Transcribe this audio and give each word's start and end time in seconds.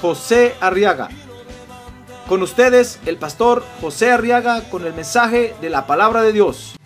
José 0.00 0.54
Arriaga. 0.60 1.08
Con 2.28 2.42
ustedes, 2.42 2.98
el 3.06 3.16
pastor 3.16 3.64
José 3.80 4.10
Arriaga 4.10 4.62
con 4.68 4.84
el 4.84 4.92
mensaje 4.92 5.54
de 5.60 5.70
la 5.70 5.86
palabra 5.86 6.22
de 6.22 6.32
Dios. 6.32 6.76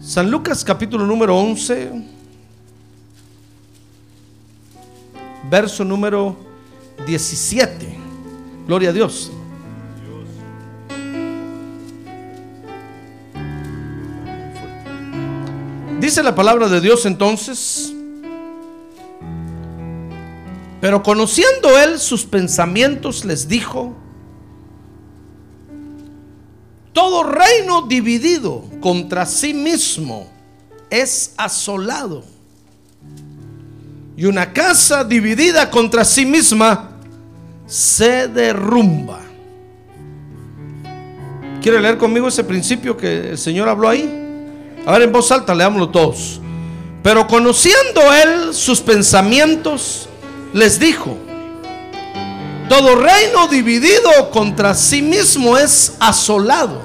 San 0.00 0.30
Lucas 0.30 0.62
capítulo 0.64 1.06
número 1.06 1.36
11, 1.36 1.90
verso 5.50 5.84
número 5.84 6.53
17. 7.06 7.98
Gloria 8.66 8.90
a 8.90 8.92
Dios. 8.92 9.30
Dice 16.00 16.22
la 16.22 16.34
palabra 16.34 16.68
de 16.68 16.80
Dios 16.80 17.06
entonces, 17.06 17.92
pero 20.80 21.02
conociendo 21.02 21.78
él 21.78 21.98
sus 21.98 22.26
pensamientos 22.26 23.24
les 23.24 23.48
dijo, 23.48 23.94
todo 26.92 27.22
reino 27.22 27.82
dividido 27.82 28.64
contra 28.80 29.24
sí 29.24 29.54
mismo 29.54 30.26
es 30.90 31.32
asolado. 31.38 32.33
Y 34.16 34.26
una 34.26 34.52
casa 34.52 35.02
dividida 35.02 35.70
contra 35.70 36.04
sí 36.04 36.24
misma 36.24 36.90
se 37.66 38.28
derrumba. 38.28 39.20
¿Quiere 41.60 41.80
leer 41.80 41.96
conmigo 41.96 42.28
ese 42.28 42.44
principio 42.44 42.96
que 42.96 43.30
el 43.30 43.38
Señor 43.38 43.68
habló 43.68 43.88
ahí? 43.88 44.22
A 44.86 44.92
ver, 44.92 45.02
en 45.02 45.12
voz 45.12 45.32
alta, 45.32 45.54
leámoslo 45.54 45.88
todos. 45.88 46.40
Pero 47.02 47.26
conociendo 47.26 48.00
él 48.12 48.54
sus 48.54 48.80
pensamientos, 48.80 50.08
les 50.52 50.78
dijo, 50.78 51.16
todo 52.68 52.96
reino 52.96 53.48
dividido 53.48 54.30
contra 54.30 54.74
sí 54.74 55.02
mismo 55.02 55.56
es 55.56 55.96
asolado. 56.00 56.82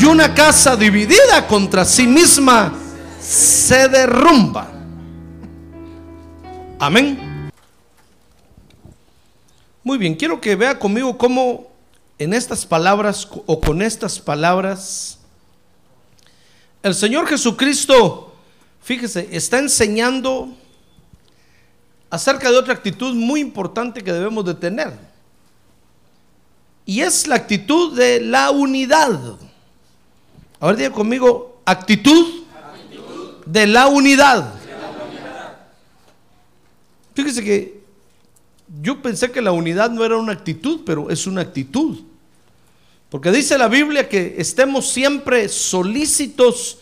Y 0.00 0.04
una 0.04 0.34
casa 0.34 0.76
dividida 0.76 1.46
contra 1.48 1.84
sí 1.84 2.06
misma 2.06 2.72
se 3.20 3.88
derrumba. 3.88 4.81
Amén. 6.84 7.48
Muy 9.84 9.98
bien, 9.98 10.16
quiero 10.16 10.40
que 10.40 10.56
vea 10.56 10.80
conmigo 10.80 11.16
cómo 11.16 11.70
en 12.18 12.34
estas 12.34 12.66
palabras 12.66 13.28
o 13.46 13.60
con 13.60 13.82
estas 13.82 14.18
palabras 14.18 15.20
el 16.82 16.92
Señor 16.92 17.28
Jesucristo, 17.28 18.34
fíjese, 18.82 19.28
está 19.30 19.60
enseñando 19.60 20.48
acerca 22.10 22.50
de 22.50 22.56
otra 22.56 22.74
actitud 22.74 23.14
muy 23.14 23.38
importante 23.38 24.02
que 24.02 24.12
debemos 24.12 24.44
de 24.44 24.54
tener. 24.54 24.92
Y 26.84 27.02
es 27.02 27.28
la 27.28 27.36
actitud 27.36 27.96
de 27.96 28.22
la 28.22 28.50
unidad. 28.50 29.36
A 30.58 30.66
ver, 30.66 30.76
diga 30.78 30.90
conmigo, 30.90 31.62
actitud, 31.64 32.42
De, 33.46 33.68
la 33.68 33.86
unidad. 33.86 34.61
Fíjese 37.14 37.44
que 37.44 37.82
yo 38.80 39.02
pensé 39.02 39.30
que 39.30 39.42
la 39.42 39.52
unidad 39.52 39.90
no 39.90 40.04
era 40.04 40.16
una 40.16 40.32
actitud, 40.32 40.80
pero 40.86 41.10
es 41.10 41.26
una 41.26 41.42
actitud. 41.42 42.00
Porque 43.10 43.30
dice 43.30 43.58
la 43.58 43.68
Biblia 43.68 44.08
que 44.08 44.36
estemos 44.38 44.88
siempre 44.90 45.48
solícitos 45.48 46.78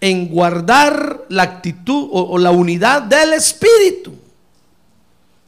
en 0.00 0.28
guardar 0.28 1.24
la 1.28 1.42
actitud 1.42 2.08
o, 2.10 2.22
o 2.30 2.38
la 2.38 2.50
unidad 2.50 3.02
del 3.02 3.34
Espíritu. 3.34 4.14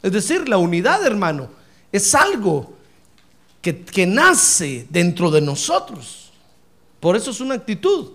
Es 0.03 0.13
decir, 0.13 0.49
la 0.49 0.59
unidad, 0.59 1.05
hermano, 1.07 1.49
es 1.91 2.15
algo 2.15 2.75
que, 3.63 3.85
que, 3.85 4.07
nace 4.07 4.87
dentro 4.91 5.31
de 5.31 5.41
nosotros. 5.41 6.31
Por 7.01 7.17
eso 7.17 7.31
es 7.31 7.41
una 7.41 7.55
actitud. 7.55 8.13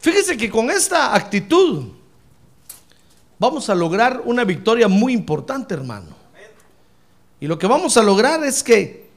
Fíjese 0.00 0.36
que 0.36 0.48
con 0.48 0.70
esta 0.70 1.14
actitud 1.14 1.88
vamos 3.42 3.68
a 3.68 3.74
lograr 3.74 4.22
una 4.24 4.44
victoria 4.44 4.86
muy 4.86 5.12
importante, 5.12 5.74
hermano. 5.74 6.14
Y 7.40 7.48
lo 7.48 7.58
que 7.58 7.66
vamos 7.66 7.96
a 7.96 8.02
lograr 8.04 8.44
es 8.44 8.62
que 8.62 9.10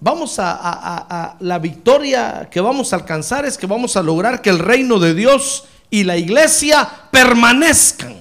vamos 0.00 0.34
a, 0.40 1.36
la 1.38 1.60
victoria 1.60 2.48
que 2.50 2.60
vamos 2.60 2.92
a 2.92 2.96
alcanzar 2.96 3.46
es 3.46 3.56
que 3.56 3.68
vamos 3.68 3.96
a 3.96 4.02
lograr 4.02 4.42
que 4.42 4.50
el 4.50 4.58
reino 4.58 4.98
de 4.98 5.14
Dios 5.14 5.66
y 5.90 6.02
la 6.02 6.16
iglesia 6.16 6.88
permanezcan. 7.12 8.16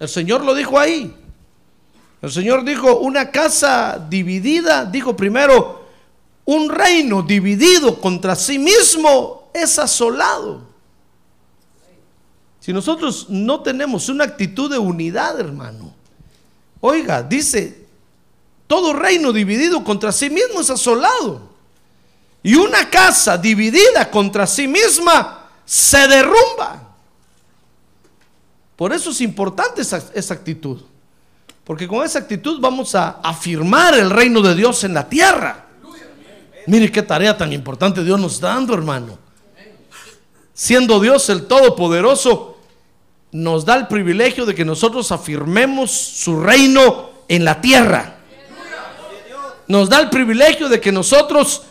El 0.00 0.08
Señor 0.08 0.44
lo 0.44 0.52
dijo 0.52 0.76
ahí. 0.76 1.14
El 2.22 2.32
Señor 2.32 2.64
dijo, 2.64 2.98
una 2.98 3.30
casa 3.30 4.04
dividida, 4.10 4.84
dijo 4.84 5.14
primero, 5.14 5.86
un 6.44 6.68
reino 6.68 7.22
dividido 7.22 8.00
contra 8.00 8.34
sí 8.34 8.58
mismo 8.58 9.48
es 9.54 9.78
asolado. 9.78 10.71
Si 12.62 12.72
nosotros 12.72 13.26
no 13.28 13.60
tenemos 13.60 14.08
una 14.08 14.22
actitud 14.22 14.70
de 14.70 14.78
unidad, 14.78 15.40
hermano, 15.40 15.92
oiga, 16.80 17.20
dice, 17.20 17.86
todo 18.68 18.92
reino 18.92 19.32
dividido 19.32 19.82
contra 19.82 20.12
sí 20.12 20.30
mismo 20.30 20.60
es 20.60 20.70
asolado. 20.70 21.50
Y 22.40 22.54
una 22.54 22.88
casa 22.88 23.36
dividida 23.36 24.08
contra 24.08 24.46
sí 24.46 24.68
misma 24.68 25.48
se 25.64 26.06
derrumba. 26.06 26.94
Por 28.76 28.92
eso 28.92 29.10
es 29.10 29.20
importante 29.22 29.82
esa, 29.82 30.32
actitud. 30.32 30.82
Porque 31.64 31.88
con 31.88 32.06
esa 32.06 32.20
actitud 32.20 32.60
vamos 32.60 32.94
a 32.94 33.18
afirmar 33.24 33.94
el 33.94 34.08
reino 34.08 34.40
de 34.40 34.54
Dios 34.54 34.84
en 34.84 34.94
la 34.94 35.08
tierra. 35.08 35.66
Mire 36.68 36.92
qué 36.92 37.02
tarea 37.02 37.36
tan 37.36 37.52
importante 37.52 38.04
Dios 38.04 38.20
nos 38.20 38.34
está 38.34 38.54
dando, 38.54 38.72
hermano. 38.72 39.18
Siendo 40.54 41.00
Dios 41.00 41.28
el 41.28 41.46
Todopoderoso, 41.48 42.51
nos 43.32 43.64
da 43.64 43.76
el 43.76 43.88
privilegio 43.88 44.44
de 44.44 44.54
que 44.54 44.64
nosotros 44.64 45.10
afirmemos 45.10 45.90
su 45.90 46.40
reino 46.40 47.10
en 47.28 47.44
la 47.44 47.60
tierra. 47.60 48.18
Nos 49.66 49.88
da 49.88 50.00
el 50.00 50.10
privilegio 50.10 50.68
de 50.68 50.80
que 50.80 50.92
nosotros 50.92 51.62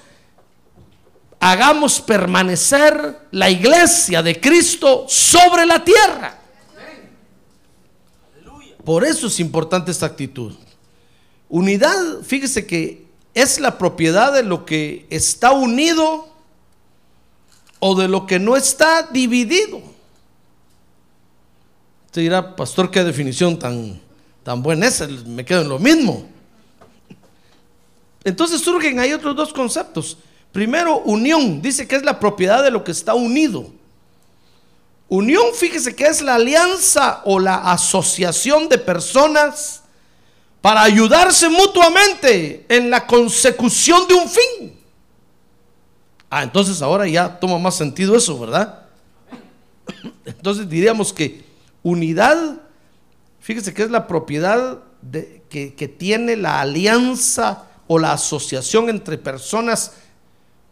hagamos 1.39 2.01
permanecer 2.01 3.27
la 3.31 3.49
iglesia 3.49 4.23
de 4.23 4.41
Cristo 4.41 5.05
sobre 5.07 5.67
la 5.67 5.83
tierra. 5.83 6.39
Por 8.83 9.05
eso 9.05 9.27
es 9.27 9.39
importante 9.39 9.91
esta 9.91 10.07
actitud. 10.07 10.55
Unidad, 11.47 12.21
fíjese 12.23 12.65
que 12.65 13.05
es 13.35 13.59
la 13.59 13.77
propiedad 13.77 14.33
de 14.33 14.41
lo 14.41 14.65
que 14.65 15.05
está 15.11 15.51
unido 15.51 16.27
o 17.79 17.93
de 17.93 18.07
lo 18.07 18.25
que 18.25 18.39
no 18.39 18.57
está 18.57 19.03
dividido. 19.03 19.90
Usted 22.11 22.23
dirá, 22.23 22.57
pastor, 22.57 22.91
qué 22.91 23.05
definición 23.05 23.57
tan, 23.57 23.97
tan 24.43 24.61
buena 24.61 24.85
es, 24.85 24.99
me 25.25 25.45
quedo 25.45 25.61
en 25.61 25.69
lo 25.69 25.79
mismo. 25.79 26.27
Entonces 28.25 28.59
surgen 28.59 28.99
ahí 28.99 29.13
otros 29.13 29.33
dos 29.33 29.53
conceptos. 29.53 30.17
Primero, 30.51 30.97
unión, 31.03 31.61
dice 31.61 31.87
que 31.87 31.95
es 31.95 32.03
la 32.03 32.19
propiedad 32.19 32.61
de 32.65 32.69
lo 32.69 32.83
que 32.83 32.91
está 32.91 33.13
unido. 33.13 33.71
Unión, 35.07 35.53
fíjese 35.55 35.95
que 35.95 36.03
es 36.03 36.21
la 36.21 36.35
alianza 36.35 37.21
o 37.23 37.39
la 37.39 37.71
asociación 37.71 38.67
de 38.67 38.77
personas 38.77 39.81
para 40.59 40.83
ayudarse 40.83 41.47
mutuamente 41.47 42.65
en 42.67 42.89
la 42.89 43.07
consecución 43.07 44.05
de 44.09 44.15
un 44.15 44.27
fin. 44.27 44.77
Ah, 46.29 46.43
entonces 46.43 46.81
ahora 46.81 47.07
ya 47.07 47.39
toma 47.39 47.57
más 47.57 47.75
sentido 47.75 48.17
eso, 48.17 48.37
¿verdad? 48.37 48.79
Entonces 50.25 50.67
diríamos 50.67 51.13
que 51.13 51.50
unidad, 51.83 52.61
fíjese 53.39 53.73
que 53.73 53.83
es 53.83 53.91
la 53.91 54.07
propiedad 54.07 54.79
que, 55.49 55.73
que 55.73 55.87
tiene 55.87 56.35
la 56.35 56.61
alianza 56.61 57.67
o 57.87 57.99
la 57.99 58.13
asociación 58.13 58.89
entre 58.89 59.17
personas 59.17 59.93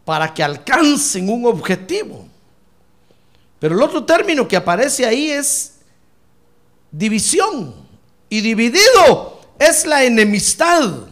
para 0.06 0.34
que 0.34 0.44
alcancen 0.44 1.30
un 1.30 1.46
objetivo. 1.46 2.28
Pero 3.60 3.76
el 3.76 3.82
otro 3.82 4.06
término 4.06 4.48
que 4.48 4.56
aparece 4.56 5.06
ahí 5.06 5.30
es 5.30 5.80
división. 6.92 7.76
Y 8.30 8.42
dividido 8.42 9.40
es 9.58 9.86
la 9.86 10.04
enemistad, 10.04 11.08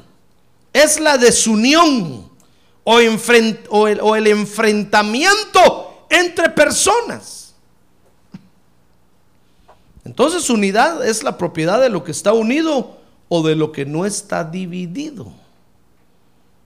es 0.71 0.99
la 0.99 1.17
desunión 1.17 2.29
o, 2.83 2.99
o 2.99 4.15
el 4.15 4.27
enfrentamiento 4.27 6.05
entre 6.09 6.49
personas. 6.49 7.46
Entonces 10.07 10.49
unidad 10.49 11.05
es 11.05 11.21
la 11.21 11.37
propiedad 11.37 11.81
de 11.81 11.89
lo 11.89 12.01
que 12.01 12.11
está 12.11 12.31
unido 12.31 12.97
o 13.27 13.45
de 13.45 13.55
lo 13.55 13.73
que 13.73 13.85
no 13.85 14.05
está 14.05 14.45
dividido. 14.45 15.29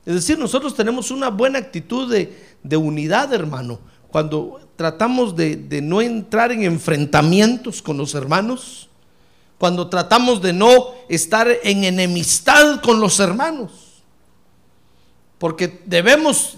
Es 0.06 0.14
decir, 0.14 0.38
nosotros 0.38 0.76
tenemos 0.76 1.10
una 1.10 1.30
buena 1.30 1.58
actitud 1.58 2.12
de, 2.12 2.38
de 2.62 2.78
unidad, 2.78 3.34
hermano, 3.34 3.80
cuando 4.10 4.62
tratamos 4.76 5.36
de, 5.36 5.56
de 5.56 5.82
no 5.82 6.04
entrar 6.04 6.52
en 6.52 6.62
enfrentamientos 6.62 7.82
con 7.82 7.98
los 7.98 8.14
hermanos, 8.14 8.90
cuando 9.58 9.90
tratamos 9.90 10.40
de 10.40 10.54
no 10.54 10.90
estar 11.10 11.48
en 11.64 11.84
enemistad 11.84 12.80
con 12.82 13.00
los 13.00 13.20
hermanos, 13.20 14.04
porque 15.40 15.82
debemos 15.88 16.58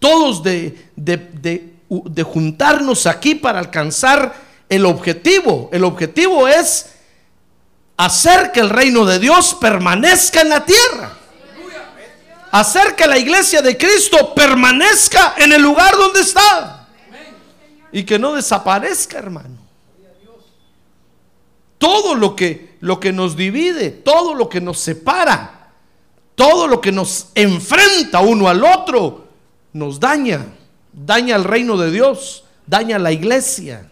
todos 0.00 0.42
de, 0.42 0.90
de- 0.96 2.24
juntarnos 2.24 3.06
aquí 3.06 3.36
para 3.36 3.60
alcanzar 3.60 4.34
el 4.68 4.86
objetivo. 4.86 5.68
El 5.72 5.84
objetivo 5.84 6.48
es 6.48 6.94
hacer 7.96 8.52
que 8.52 8.60
el 8.60 8.70
reino 8.70 9.04
de 9.04 9.18
Dios 9.18 9.56
permanezca 9.60 10.40
en 10.40 10.48
la 10.48 10.64
tierra 10.64 11.18
hacer 12.54 12.94
que 12.94 13.08
la 13.08 13.18
iglesia 13.18 13.62
de 13.62 13.76
Cristo 13.76 14.32
permanezca 14.32 15.34
en 15.36 15.52
el 15.52 15.60
lugar 15.60 15.96
donde 15.96 16.20
está. 16.20 16.86
Y 17.90 18.04
que 18.04 18.16
no 18.16 18.34
desaparezca, 18.34 19.18
hermano. 19.18 19.58
Todo 21.78 22.14
lo 22.14 22.36
que, 22.36 22.76
lo 22.78 23.00
que 23.00 23.12
nos 23.12 23.36
divide, 23.36 23.90
todo 23.90 24.34
lo 24.34 24.48
que 24.48 24.60
nos 24.60 24.78
separa, 24.78 25.72
todo 26.36 26.68
lo 26.68 26.80
que 26.80 26.92
nos 26.92 27.26
enfrenta 27.34 28.20
uno 28.20 28.48
al 28.48 28.62
otro, 28.64 29.26
nos 29.72 29.98
daña. 29.98 30.46
Daña 30.92 31.34
al 31.34 31.42
reino 31.42 31.76
de 31.76 31.90
Dios, 31.90 32.44
daña 32.68 32.96
a 32.96 33.00
la 33.00 33.10
iglesia. 33.10 33.90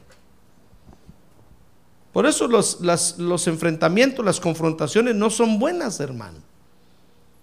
Por 2.13 2.27
eso 2.27 2.47
los, 2.47 2.79
los 3.19 3.47
enfrentamientos, 3.47 4.25
las 4.25 4.39
confrontaciones 4.39 5.15
no 5.15 5.31
son 5.31 5.59
buenas, 5.59 5.99
hermano. 6.01 6.39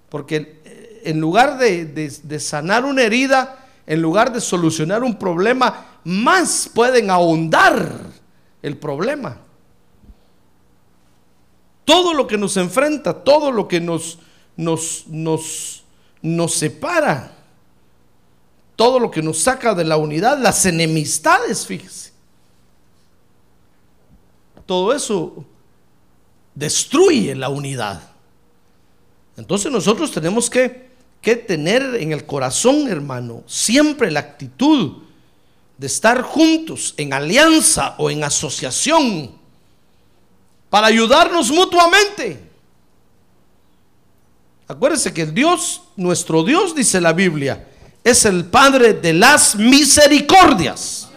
Porque 0.10 0.62
eh, 0.64 1.02
en 1.06 1.20
lugar 1.20 1.58
de, 1.58 1.86
de- 1.86 2.14
de 2.24 2.40
sanar 2.40 2.86
una 2.86 3.02
herida, 3.04 3.66
en 3.88 4.02
lugar 4.02 4.32
de 4.32 4.42
solucionar 4.42 5.04
un 5.04 5.18
problema, 5.18 5.86
más 6.04 6.70
pueden 6.74 7.10
ahondar 7.10 7.92
el 8.62 8.78
problema. 8.78 9.38
Todo 11.86 12.14
lo 12.14 12.28
que 12.28 12.38
nos 12.38 12.56
enfrenta, 12.58 13.14
todo 13.24 13.52
lo 13.52 13.68
que 13.68 13.80
nos, 13.82 14.20
nos, 14.56 15.06
nos, 15.08 15.84
nos 16.22 16.54
separa, 16.54 17.32
todo 18.76 19.00
lo 19.00 19.10
que 19.10 19.24
nos 19.24 19.40
saca 19.40 19.74
de 19.74 19.84
la 19.86 19.98
unidad, 19.98 20.38
las 20.38 20.66
enemistades, 20.68 21.66
fíjese. 21.66 22.09
Todo 24.70 24.94
eso 24.94 25.44
destruye 26.54 27.34
la 27.34 27.50
unidad. 27.50 28.04
Entonces 29.36 29.72
nosotros 29.72 30.12
tenemos 30.12 30.48
que, 30.48 30.92
que 31.22 31.38
tener 31.38 31.96
en 31.96 32.12
el 32.12 32.24
corazón, 32.28 32.88
hermano, 32.88 33.42
siempre 33.48 34.12
la 34.12 34.20
actitud 34.20 34.98
de 35.76 35.88
estar 35.88 36.22
juntos 36.22 36.94
en 36.98 37.14
alianza 37.14 37.96
o 37.98 38.12
en 38.12 38.24
asociación 38.24 39.32
para 40.70 40.86
ayudarnos 40.86 41.50
mutuamente. 41.50 42.40
Acuérdense 44.68 45.12
que 45.12 45.26
Dios, 45.26 45.82
nuestro 45.96 46.44
Dios, 46.44 46.76
dice 46.76 47.02
la 47.02 47.14
Biblia, 47.14 47.68
es 48.04 48.24
el 48.24 48.46
Padre 48.46 48.94
de 48.94 49.14
las 49.14 49.56
misericordias. 49.56 51.09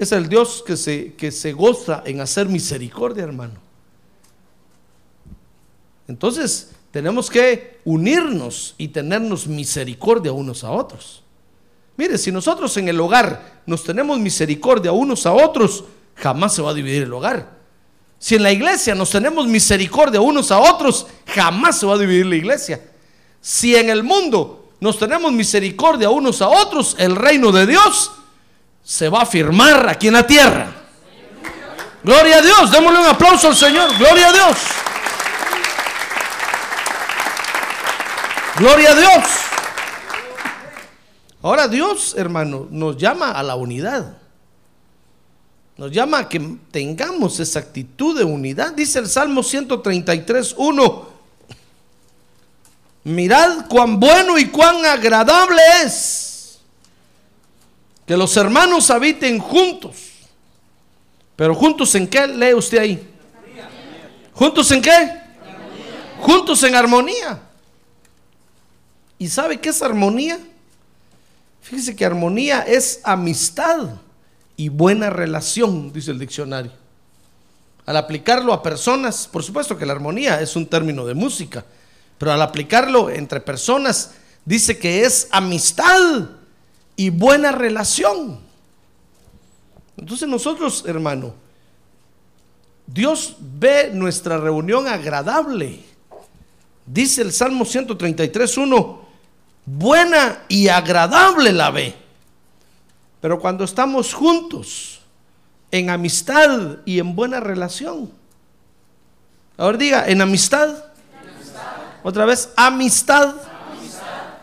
Es 0.00 0.12
el 0.12 0.30
Dios 0.30 0.64
que 0.66 0.78
se, 0.78 1.12
que 1.12 1.30
se 1.30 1.52
goza 1.52 2.02
en 2.06 2.22
hacer 2.22 2.48
misericordia, 2.48 3.22
hermano. 3.22 3.52
Entonces, 6.08 6.70
tenemos 6.90 7.28
que 7.28 7.80
unirnos 7.84 8.74
y 8.78 8.88
tenernos 8.88 9.46
misericordia 9.46 10.32
unos 10.32 10.64
a 10.64 10.70
otros. 10.70 11.22
Mire, 11.98 12.16
si 12.16 12.32
nosotros 12.32 12.74
en 12.78 12.88
el 12.88 12.98
hogar 12.98 13.60
nos 13.66 13.84
tenemos 13.84 14.18
misericordia 14.18 14.90
unos 14.90 15.26
a 15.26 15.34
otros, 15.34 15.84
jamás 16.14 16.54
se 16.54 16.62
va 16.62 16.70
a 16.70 16.74
dividir 16.74 17.02
el 17.02 17.12
hogar. 17.12 17.58
Si 18.18 18.36
en 18.36 18.42
la 18.42 18.52
iglesia 18.52 18.94
nos 18.94 19.10
tenemos 19.10 19.46
misericordia 19.46 20.22
unos 20.22 20.50
a 20.50 20.60
otros, 20.60 21.08
jamás 21.26 21.78
se 21.78 21.84
va 21.84 21.96
a 21.96 21.98
dividir 21.98 22.24
la 22.24 22.36
iglesia. 22.36 22.90
Si 23.42 23.76
en 23.76 23.90
el 23.90 24.02
mundo 24.02 24.70
nos 24.80 24.98
tenemos 24.98 25.30
misericordia 25.30 26.08
unos 26.08 26.40
a 26.40 26.48
otros, 26.48 26.96
el 26.98 27.16
reino 27.16 27.52
de 27.52 27.66
Dios 27.66 28.12
se 28.82 29.08
va 29.08 29.22
a 29.22 29.26
firmar 29.26 29.88
aquí 29.88 30.08
en 30.08 30.14
la 30.14 30.26
tierra. 30.26 30.80
Gloria 32.02 32.38
a 32.38 32.42
Dios, 32.42 32.70
démosle 32.70 32.98
un 32.98 33.06
aplauso 33.06 33.48
al 33.48 33.56
Señor. 33.56 33.96
Gloria 33.98 34.28
a 34.28 34.32
Dios. 34.32 34.58
Gloria 38.56 38.90
a 38.90 38.94
Dios. 38.94 39.24
Ahora 41.42 41.68
Dios, 41.68 42.14
hermano, 42.16 42.66
nos 42.70 42.96
llama 42.96 43.32
a 43.32 43.42
la 43.42 43.54
unidad. 43.54 44.16
Nos 45.76 45.90
llama 45.90 46.18
a 46.18 46.28
que 46.28 46.58
tengamos 46.70 47.40
esa 47.40 47.58
actitud 47.58 48.18
de 48.18 48.24
unidad. 48.24 48.72
Dice 48.72 48.98
el 48.98 49.08
Salmo 49.08 49.42
133, 49.42 50.54
1. 50.56 51.08
Mirad 53.04 53.66
cuán 53.68 53.98
bueno 53.98 54.38
y 54.38 54.46
cuán 54.48 54.84
agradable 54.84 55.62
es 55.84 56.29
que 58.10 58.16
los 58.16 58.36
hermanos 58.36 58.90
habiten 58.90 59.38
juntos. 59.38 59.94
Pero 61.36 61.54
juntos 61.54 61.94
en 61.94 62.08
qué 62.08 62.26
lee 62.26 62.54
usted 62.54 62.78
ahí? 62.78 63.08
¿Juntos 64.32 64.68
en 64.72 64.82
qué? 64.82 65.12
Juntos 66.18 66.60
en 66.64 66.74
armonía. 66.74 67.40
¿Y 69.16 69.28
sabe 69.28 69.60
qué 69.60 69.68
es 69.68 69.80
armonía? 69.80 70.40
Fíjese 71.62 71.94
que 71.94 72.04
armonía 72.04 72.62
es 72.62 73.00
amistad 73.04 73.90
y 74.56 74.70
buena 74.70 75.08
relación, 75.08 75.92
dice 75.92 76.10
el 76.10 76.18
diccionario. 76.18 76.72
Al 77.86 77.96
aplicarlo 77.96 78.52
a 78.52 78.60
personas, 78.60 79.28
por 79.28 79.44
supuesto 79.44 79.78
que 79.78 79.86
la 79.86 79.92
armonía 79.92 80.40
es 80.40 80.56
un 80.56 80.66
término 80.66 81.06
de 81.06 81.14
música, 81.14 81.64
pero 82.18 82.32
al 82.32 82.42
aplicarlo 82.42 83.08
entre 83.08 83.40
personas, 83.40 84.14
dice 84.44 84.80
que 84.80 85.04
es 85.04 85.28
amistad 85.30 86.39
y 86.96 87.10
buena 87.10 87.52
relación. 87.52 88.40
Entonces 89.96 90.28
nosotros, 90.28 90.84
hermano, 90.86 91.34
Dios 92.86 93.36
ve 93.38 93.90
nuestra 93.92 94.38
reunión 94.38 94.88
agradable. 94.88 95.80
Dice 96.86 97.22
el 97.22 97.32
Salmo 97.32 97.64
133.1, 97.64 98.98
buena 99.64 100.44
y 100.48 100.68
agradable 100.68 101.52
la 101.52 101.70
ve. 101.70 101.94
Pero 103.20 103.38
cuando 103.38 103.64
estamos 103.64 104.12
juntos, 104.14 105.00
en 105.70 105.90
amistad 105.90 106.78
y 106.84 106.98
en 106.98 107.14
buena 107.14 107.38
relación. 107.38 108.10
Ahora 109.56 109.78
diga, 109.78 110.08
en 110.08 110.20
amistad. 110.20 110.84
Otra 112.02 112.24
vez, 112.24 112.48
amistad, 112.56 113.34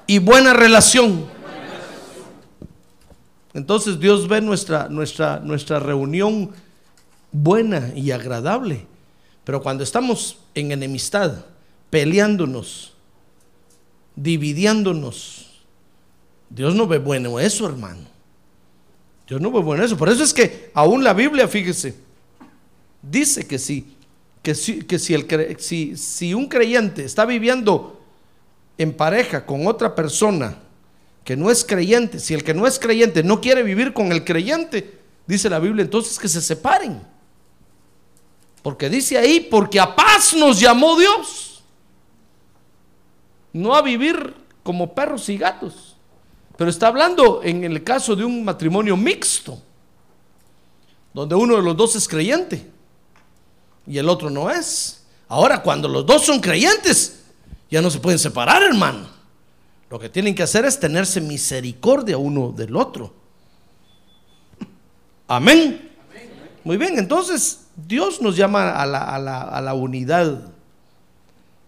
y 0.05 0.19
buena 0.19 0.53
relación. 0.53 1.27
Entonces 3.57 3.99
Dios 3.99 4.27
ve 4.27 4.39
nuestra, 4.39 4.87
nuestra, 4.87 5.39
nuestra 5.39 5.79
reunión 5.79 6.51
buena 7.31 7.91
y 7.95 8.11
agradable. 8.11 8.85
Pero 9.43 9.63
cuando 9.63 9.83
estamos 9.83 10.37
en 10.53 10.71
enemistad, 10.71 11.43
peleándonos, 11.89 12.93
dividiéndonos, 14.15 15.63
Dios 16.51 16.75
no 16.75 16.85
ve 16.85 16.99
bueno 16.99 17.39
eso, 17.39 17.65
hermano. 17.65 18.05
Dios 19.27 19.41
no 19.41 19.51
ve 19.51 19.59
bueno 19.59 19.83
eso. 19.83 19.97
Por 19.97 20.09
eso 20.09 20.23
es 20.23 20.35
que 20.35 20.69
aún 20.75 21.03
la 21.03 21.15
Biblia, 21.15 21.47
fíjese, 21.47 21.95
dice 23.01 23.47
que 23.47 23.57
que 24.43 24.53
si, 24.53 24.83
que 24.83 24.99
si 25.97 26.33
un 26.35 26.47
creyente 26.47 27.03
está 27.03 27.25
viviendo 27.25 27.99
en 28.77 28.93
pareja 28.93 29.47
con 29.47 29.65
otra 29.65 29.95
persona 29.95 30.59
que 31.27 31.35
no 31.35 31.51
es 31.51 31.65
creyente, 31.65 32.21
si 32.21 32.33
el 32.33 32.41
que 32.41 32.53
no 32.53 32.65
es 32.65 32.79
creyente 32.79 33.21
no 33.21 33.41
quiere 33.41 33.61
vivir 33.61 33.91
con 33.91 34.13
el 34.13 34.23
creyente, 34.23 34.97
dice 35.25 35.49
la 35.49 35.59
Biblia 35.59 35.83
entonces 35.83 36.17
que 36.17 36.29
se 36.29 36.39
separen. 36.39 37.05
Porque 38.63 38.89
dice 38.89 39.17
ahí, 39.17 39.41
porque 39.41 39.77
a 39.77 39.93
paz 39.93 40.33
nos 40.33 40.57
llamó 40.57 40.97
Dios. 40.97 41.61
No 43.51 43.75
a 43.75 43.81
vivir 43.81 44.35
como 44.63 44.95
perros 44.95 45.27
y 45.27 45.37
gatos. 45.37 45.97
Pero 46.55 46.69
está 46.69 46.87
hablando 46.87 47.41
en 47.43 47.65
el 47.65 47.83
caso 47.83 48.15
de 48.15 48.23
un 48.23 48.45
matrimonio 48.45 48.95
mixto, 48.95 49.61
donde 51.13 51.35
uno 51.35 51.57
de 51.57 51.61
los 51.61 51.75
dos 51.75 51.93
es 51.97 52.07
creyente 52.07 52.71
y 53.85 53.97
el 53.97 54.07
otro 54.07 54.29
no 54.29 54.49
es. 54.49 55.05
Ahora, 55.27 55.61
cuando 55.61 55.89
los 55.89 56.05
dos 56.05 56.25
son 56.25 56.39
creyentes, 56.39 57.19
ya 57.69 57.81
no 57.81 57.91
se 57.91 57.99
pueden 57.99 58.17
separar, 58.17 58.63
hermano. 58.63 59.16
Lo 59.89 59.99
que 59.99 60.09
tienen 60.09 60.35
que 60.35 60.43
hacer 60.43 60.65
es 60.65 60.79
tenerse 60.79 61.21
misericordia 61.21 62.17
uno 62.17 62.51
del 62.51 62.75
otro. 62.75 63.13
Amén. 65.27 65.91
Muy 66.63 66.77
bien, 66.77 66.97
entonces 66.99 67.67
Dios 67.75 68.21
nos 68.21 68.35
llama 68.35 68.71
a 68.71 68.85
la, 68.85 68.99
a 68.99 69.19
la- 69.19 69.41
a 69.43 69.61
la 69.61 69.73
unidad, 69.73 70.51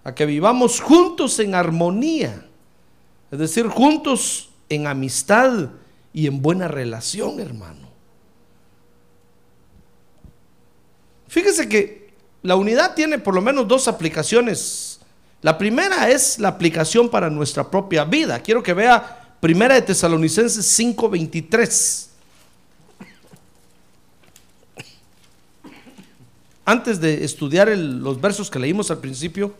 a 0.04 0.14
que 0.14 0.26
vivamos 0.26 0.82
juntos 0.82 1.40
en 1.40 1.56
armonía, 1.56 2.46
es 3.32 3.40
decir, 3.40 3.68
juntos 3.68 4.50
en 4.68 4.88
amistad 4.88 5.70
y 6.12 6.28
en 6.28 6.42
buena 6.42 6.68
relación, 6.68 7.40
hermano. 7.40 7.88
Fíjese 11.28 11.70
que 11.70 12.10
la 12.42 12.56
unidad 12.56 12.96
tiene 12.96 13.20
por 13.20 13.36
lo 13.36 13.42
menos 13.42 13.68
dos 13.68 13.88
aplicaciones. 13.88 14.88
La 15.41 15.58
primera 15.58 16.10
es 16.10 16.39
la 16.39 16.50
aplicación 16.50 17.10
para 17.10 17.29
nuestra 17.29 17.69
propia 17.69 18.03
vida. 18.03 18.39
Quiero 18.41 18.62
que 18.62 18.74
vea 18.74 19.38
Primera 19.39 19.75
de 19.75 19.81
Tesalonicenses 19.81 20.65
5:23. 20.65 22.10
Antes 26.65 27.00
de 27.00 27.24
estudiar 27.24 27.69
los 27.69 28.19
versos 28.19 28.50
que 28.50 28.60
leímos 28.60 28.91
al 28.91 29.00
principio, 29.00 29.53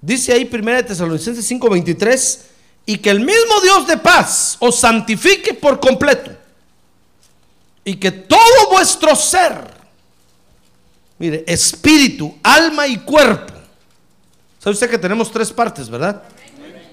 dice 0.00 0.32
ahí 0.32 0.44
Primera 0.44 0.78
de 0.78 0.88
Tesalonicenses 0.88 1.46
5:23 1.46 2.40
y 2.84 2.98
que 2.98 3.10
el 3.10 3.20
mismo 3.20 3.60
Dios 3.62 3.86
de 3.86 3.96
paz 3.96 4.56
os 4.58 4.80
santifique 4.80 5.54
por 5.54 5.78
completo 5.78 6.32
y 7.84 7.94
que 7.94 8.10
todo 8.10 8.70
vuestro 8.70 9.14
ser 9.14 9.82
Mire, 11.22 11.44
espíritu, 11.46 12.34
alma 12.42 12.84
y 12.88 12.96
cuerpo. 12.96 13.51
¿Sabe 14.62 14.74
usted 14.74 14.88
que 14.90 14.98
tenemos 14.98 15.32
tres 15.32 15.52
partes, 15.52 15.90
verdad? 15.90 16.22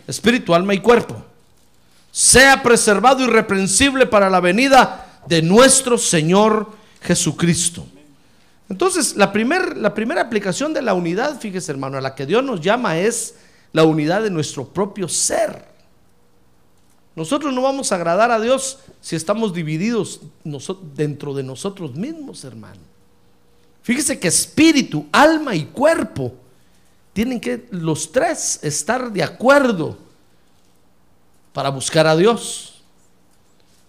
Espíritu, 0.08 0.56
alma 0.56 0.74
y 0.74 0.80
cuerpo. 0.80 1.24
Sea 2.12 2.64
preservado 2.64 3.24
irreprensible 3.24 4.08
para 4.08 4.28
la 4.28 4.40
venida 4.40 5.22
de 5.28 5.44
nuestro 5.44 6.00
Señor 6.00 6.72
Jesucristo. 7.02 7.86
Entonces, 8.70 9.16
la, 9.16 9.32
primer- 9.32 9.78
la 9.78 9.94
primera 9.94 10.22
aplicación 10.22 10.74
de 10.74 10.82
la 10.82 10.96
unidad, 10.96 11.40
fíjese 11.40 11.72
hermano, 11.72 12.00
a 12.00 12.02
la 12.02 12.16
que 12.16 12.26
Dios 12.26 12.44
nos 12.44 12.60
llama 12.60 12.98
es 12.98 13.36
la 13.72 13.84
unidad 13.84 14.24
de 14.24 14.32
nuestro 14.32 14.68
propio 14.68 15.08
ser. 15.08 15.64
Nosotros 17.16 17.54
no 17.54 17.62
vamos 17.62 17.92
a 17.92 17.96
agradar 17.96 18.32
a 18.32 18.40
Dios 18.40 18.80
si 19.00 19.16
estamos 19.16 19.54
divididos 19.54 20.22
dentro 20.96 21.36
de 21.36 21.44
nosotros 21.44 21.94
mismos, 21.94 22.44
hermano. 22.46 22.80
Fíjese 23.84 24.20
que 24.20 24.28
espíritu, 24.28 25.06
alma 25.12 25.54
y 25.54 25.66
cuerpo 25.66 26.34
tienen 27.14 27.40
que 27.40 27.68
los 27.72 28.12
tres 28.12 28.60
estar 28.64 29.12
de 29.12 29.24
acuerdo 29.24 29.98
para 31.54 31.70
buscar 31.70 32.08
a 32.08 32.16
Dios. 32.16 32.82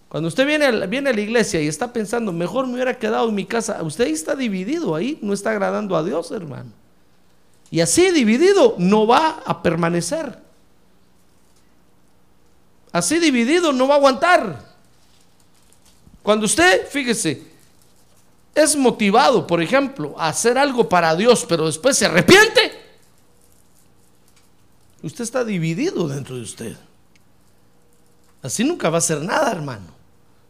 Cuando 0.09 0.27
usted 0.27 0.45
viene, 0.45 0.65
a 0.65 0.71
la- 0.71 0.85
viene 0.87 1.13
la 1.13 1.21
iglesia 1.21 1.61
y 1.61 1.67
está 1.67 1.93
pensando, 1.93 2.33
mejor 2.33 2.67
me 2.67 2.73
hubiera 2.73 2.97
quedado 2.97 3.29
en 3.29 3.35
mi 3.35 3.45
casa, 3.45 3.81
usted 3.81 4.07
está 4.07 4.35
dividido, 4.35 4.93
ahí 4.95 5.17
no 5.21 5.31
está 5.33 5.51
agradando 5.51 5.95
a 5.95 6.03
Dios, 6.03 6.31
hermano. 6.31 6.71
Y 7.69 7.79
así 7.79 8.11
dividido 8.11 8.75
no 8.77 9.07
va 9.07 9.41
a 9.45 9.63
permanecer. 9.63 10.37
Así 12.91 13.19
dividido 13.19 13.71
no 13.71 13.87
va 13.87 13.93
a 13.95 13.97
aguantar. 13.97 14.59
Cuando 16.23 16.45
usted, 16.45 16.87
fíjese, 16.89 17.43
es 18.53 18.75
motivado, 18.75 19.47
por 19.47 19.61
ejemplo, 19.61 20.13
a 20.17 20.27
hacer 20.27 20.57
algo 20.57 20.89
para 20.89 21.15
Dios, 21.15 21.45
pero 21.47 21.65
después 21.67 21.97
se 21.97 22.05
arrepiente, 22.07 22.60
usted 25.03 25.23
está 25.23 25.43
dividido 25.43 26.07
dentro 26.07 26.35
de 26.35 26.41
usted. 26.41 26.77
Así 28.41 28.63
nunca 28.63 28.89
va 28.89 28.97
a 28.97 28.99
hacer 28.99 29.21
nada, 29.21 29.51
hermano. 29.51 29.87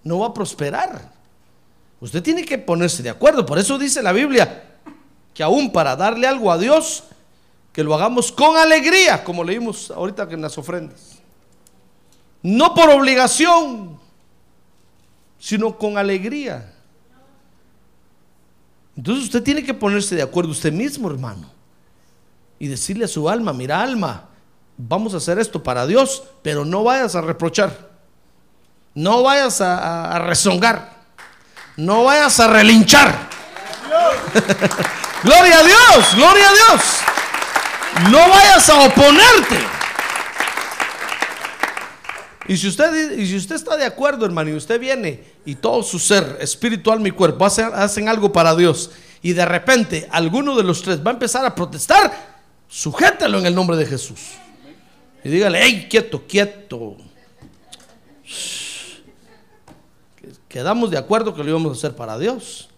No 0.03 0.19
va 0.19 0.27
a 0.27 0.33
prosperar. 0.33 1.11
Usted 1.99 2.23
tiene 2.23 2.43
que 2.43 2.57
ponerse 2.57 3.03
de 3.03 3.09
acuerdo. 3.09 3.45
Por 3.45 3.59
eso 3.59 3.77
dice 3.77 4.01
la 4.01 4.11
Biblia 4.11 4.71
que 5.33 5.43
aún 5.43 5.71
para 5.71 5.95
darle 5.95 6.27
algo 6.27 6.51
a 6.51 6.57
Dios, 6.57 7.03
que 7.71 7.83
lo 7.83 7.93
hagamos 7.93 8.31
con 8.31 8.57
alegría, 8.57 9.23
como 9.23 9.43
leímos 9.43 9.91
ahorita 9.91 10.27
en 10.29 10.41
las 10.41 10.57
ofrendas. 10.57 11.19
No 12.43 12.73
por 12.73 12.89
obligación, 12.89 13.99
sino 15.39 15.77
con 15.77 15.97
alegría. 15.97 16.73
Entonces 18.97 19.25
usted 19.25 19.43
tiene 19.43 19.63
que 19.63 19.73
ponerse 19.73 20.15
de 20.15 20.21
acuerdo 20.21 20.51
usted 20.51 20.73
mismo, 20.73 21.09
hermano. 21.09 21.49
Y 22.59 22.67
decirle 22.67 23.05
a 23.05 23.07
su 23.07 23.29
alma, 23.29 23.53
mira 23.53 23.81
alma, 23.81 24.27
vamos 24.87 25.13
a 25.13 25.17
hacer 25.17 25.39
esto 25.39 25.61
para 25.61 25.85
Dios, 25.85 26.23
pero 26.41 26.65
no 26.65 26.83
vayas 26.83 27.15
a 27.15 27.21
reprochar. 27.21 27.89
No 28.93 29.23
vayas 29.23 29.61
a, 29.61 30.19
rezongar. 30.19 31.01
No 31.77 32.03
vayas 32.03 32.39
a 32.39 32.47
relinchar. 32.47 33.29
gloria 35.23 35.59
a 35.59 35.63
Dios, 35.63 36.15
gloria 36.15 36.49
a 36.49 36.53
Dios. 36.53 36.81
No 38.09 38.29
vayas 38.29 38.69
a 38.69 38.81
oponerte. 38.81 39.59
Y 42.47 42.57
si 42.57 42.67
usted, 42.67 43.17
y 43.17 43.27
si 43.27 43.37
usted 43.37 43.55
está 43.55 43.77
de 43.77 43.85
acuerdo, 43.85 44.25
hermano, 44.25 44.49
y 44.49 44.55
usted 44.55 44.79
viene 44.79 45.23
y 45.45 45.55
todo 45.55 45.83
su 45.83 45.99
ser, 45.99 46.37
espíritu, 46.41 46.91
alma 46.91 47.07
y 47.07 47.11
cuerpo, 47.11 47.45
hacen, 47.45 47.69
hacen 47.73 48.09
algo 48.09 48.33
para 48.33 48.55
Dios, 48.55 48.91
y 49.21 49.33
de 49.33 49.45
repente 49.45 50.09
alguno 50.11 50.55
de 50.57 50.63
los 50.63 50.81
tres 50.81 50.99
va 51.05 51.11
a 51.11 51.13
empezar 51.13 51.45
a 51.45 51.55
protestar, 51.55 52.11
sujétalo 52.67 53.39
en 53.39 53.45
el 53.45 53.55
nombre 53.55 53.77
de 53.77 53.85
Jesús. 53.85 54.40
Y 55.23 55.29
dígale, 55.29 55.59
hey, 55.61 55.87
quieto, 55.89 56.23
quieto. 56.27 56.97
Quedamos 60.47 60.91
de 60.91 60.97
acuerdo 60.97 61.33
que 61.33 61.43
lo 61.43 61.49
íbamos 61.49 61.71
a 61.71 61.75
hacer 61.77 61.95
para 61.95 62.17
Dios. 62.17 62.69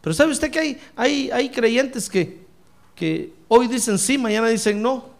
Pero 0.00 0.14
¿sabe 0.14 0.32
usted 0.32 0.50
que 0.50 0.58
hay, 0.58 0.80
hay, 0.96 1.30
hay 1.30 1.50
creyentes 1.50 2.08
que, 2.08 2.40
que 2.94 3.32
hoy 3.48 3.68
dicen 3.68 3.98
sí, 3.98 4.16
mañana 4.16 4.48
dicen 4.48 4.80
no? 4.80 5.10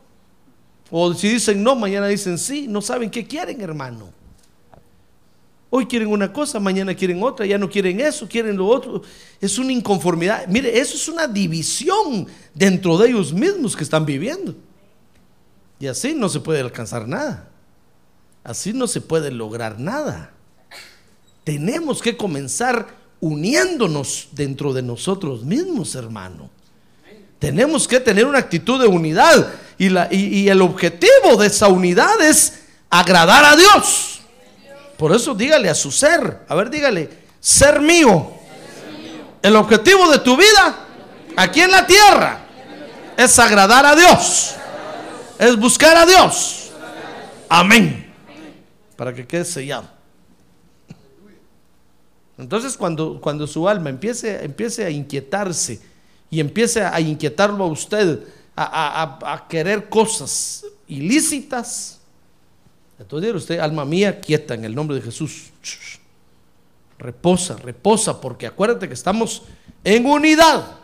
O 0.91 1.13
si 1.15 1.29
dicen 1.29 1.63
no, 1.63 1.77
mañana 1.77 2.07
dicen 2.07 2.39
sí. 2.39 2.67
No 2.67 2.81
saben 2.81 3.11
qué 3.11 3.27
quieren, 3.27 3.61
hermano. 3.61 4.11
Hoy 5.73 5.87
quieren 5.87 6.09
una 6.09 6.33
cosa, 6.33 6.59
mañana 6.59 6.95
quieren 6.95 7.23
otra, 7.23 7.47
ya 7.47 7.57
no 7.57 7.71
quieren 7.71 8.01
eso, 8.01 8.27
quieren 8.27 8.57
lo 8.57 8.67
otro. 8.67 9.03
Es 9.41 9.57
una 9.57 9.73
inconformidad. 9.73 10.49
Mire, 10.49 10.77
eso 10.77 10.97
es 10.97 11.07
una 11.07 11.29
división 11.29 12.27
dentro 12.53 12.99
de 12.99 13.11
ellos 13.11 13.33
mismos 13.33 13.77
que 13.77 13.85
están 13.85 14.05
viviendo. 14.05 14.57
Y 15.81 15.87
así 15.89 16.15
no 16.15 16.29
se 16.29 16.41
puede 16.41 16.61
alcanzar 16.61 17.09
nada. 17.09 17.49
Así 18.45 18.73
no 18.73 18.87
se 18.87 19.01
puede 19.01 19.31
lograr 19.31 19.81
nada. 19.81 20.31
Tenemos 21.45 22.01
que 22.03 22.17
comenzar 22.17 22.87
uniéndonos 23.21 24.29
dentro 24.33 24.73
de 24.73 24.83
nosotros 24.83 25.43
mismos, 25.43 25.95
hermano. 25.95 26.51
Tenemos 27.39 27.89
que 27.89 27.99
tener 28.01 28.27
una 28.27 28.39
actitud 28.39 28.81
de 28.81 28.87
unidad. 28.87 29.49
Y, 29.79 29.89
la- 29.89 30.09
y- 30.13 30.49
el 30.49 30.61
objetivo 30.61 31.37
de 31.39 31.47
esa 31.47 31.69
unidad 31.69 32.21
es 32.21 32.61
agradar 32.91 33.45
a 33.47 33.57
Dios. 33.57 34.21
Por 34.99 35.15
eso 35.17 35.35
dígale 35.35 35.71
a 35.71 35.75
su 35.75 35.91
ser, 35.91 36.41
a 36.47 36.55
ver, 36.55 36.69
dígale, 36.69 37.09
ser 37.41 37.81
mío. 37.81 38.31
El 39.41 39.57
objetivo 39.57 40.11
de 40.11 40.19
tu 40.19 40.37
vida 40.37 40.77
aquí 41.37 41.63
en 41.63 41.71
la 41.71 41.87
tierra 41.87 42.41
es 43.17 43.39
agradar 43.39 43.87
a 43.87 43.97
Dios. 43.97 44.57
Es 45.41 45.57
buscar 45.59 45.97
a 45.97 46.05
Dios. 46.05 46.71
Amén. 47.49 48.13
Para 48.95 49.15
que 49.15 49.27
quede 49.27 49.47
sellado. 49.47 49.89
Entonces 52.37 52.77
cuando, 52.77 53.19
cuando 53.21 53.47
su 53.47 53.67
alma 53.67 53.89
empiece, 53.89 54.45
empiece 54.45 54.85
a 54.85 54.91
inquietarse 54.91 55.81
y 56.31 56.41
empiece 56.41 56.83
a 56.85 57.01
inquietarlo 57.01 57.65
a 57.65 57.69
usted, 57.69 58.21
a, 58.55 58.65
a- 59.25 59.35
a- 59.35 59.49
querer 59.49 59.89
cosas 59.89 60.65
ilícitas, 60.87 62.01
entonces 62.99 63.35
usted, 63.35 63.59
alma 63.61 63.87
mía, 63.87 64.21
quieta 64.21 64.53
en 64.55 64.65
el 64.67 64.75
nombre 64.75 64.97
de 64.97 65.03
Jesús. 65.03 65.51
Reposa, 66.99 67.57
reposa, 67.57 68.21
porque 68.21 68.47
acuérdate 68.47 68.89
que 68.89 68.95
estamos 68.95 69.43
en 69.85 70.05
unidad. 70.05 70.77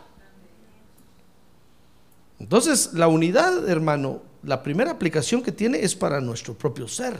Entonces, 2.39 2.91
la 2.93 3.07
unidad, 3.07 3.67
hermano, 3.69 4.21
la 4.47 4.63
primera 4.63 4.89
aplicación 4.91 5.43
que 5.43 5.51
tiene 5.51 5.79
es 5.79 5.93
para 5.93 6.19
nuestro 6.21 6.57
propio 6.57 6.87
ser. 6.87 7.19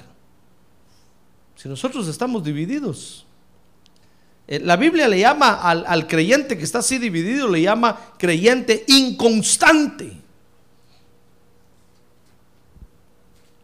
Si 1.55 1.69
nosotros 1.69 2.07
estamos 2.07 2.43
divididos, 2.43 3.23
Eh, 4.49 4.61
La 4.61 4.77
Biblia 4.77 5.09
le 5.09 5.19
llama 5.19 5.59
al, 5.61 5.83
al 5.85 6.07
creyente 6.07 6.57
que 6.57 6.63
está 6.63 6.79
así 6.79 6.97
dividido, 6.97 7.49
le 7.49 7.61
llama 7.61 8.13
creyente 8.17 8.85
inconstante. 8.87 10.13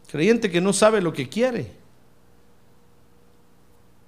Creyente 0.08 0.50
que 0.50 0.60
no 0.60 0.74
sabe 0.74 1.00
lo 1.00 1.10
que 1.10 1.26
quiere. 1.26 1.72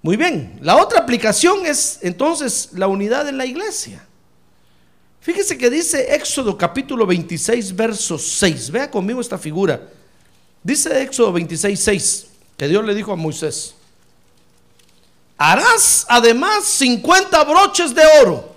Muy 0.02 0.18
bien, 0.18 0.58
la 0.60 0.76
otra 0.76 1.00
aplicación 1.00 1.64
es 1.64 1.98
entonces 2.02 2.68
la 2.75 2.88
unidad 2.88 3.26
en 3.26 3.38
la 3.38 3.46
iglesia. 3.46 4.06
Fíjese 5.20 5.58
que 5.58 5.70
dice 5.70 6.14
Éxodo 6.14 6.56
capítulo 6.56 7.06
26, 7.06 7.75
verso 7.75 8.18
6. 8.18 8.70
Vea 8.70 8.90
conmigo 8.90 9.20
esta 9.20 9.38
figura. 9.38 9.80
Dice 10.62 11.02
Éxodo 11.02 11.32
26, 11.32 11.78
6, 11.80 12.26
que 12.56 12.68
Dios 12.68 12.85
le 12.85 12.94
dijo 12.94 13.12
a 13.12 13.16
Moisés, 13.16 13.75
harás 15.38 16.06
además 16.08 16.64
50 16.64 17.44
broches 17.44 17.94
de 17.94 18.02
oro. 18.20 18.56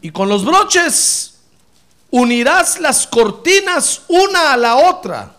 Y 0.00 0.10
con 0.10 0.28
los 0.28 0.44
broches 0.44 1.34
unirás 2.10 2.80
las 2.80 3.06
cortinas 3.06 4.02
una 4.08 4.52
a 4.52 4.56
la 4.56 4.76
otra, 4.76 5.36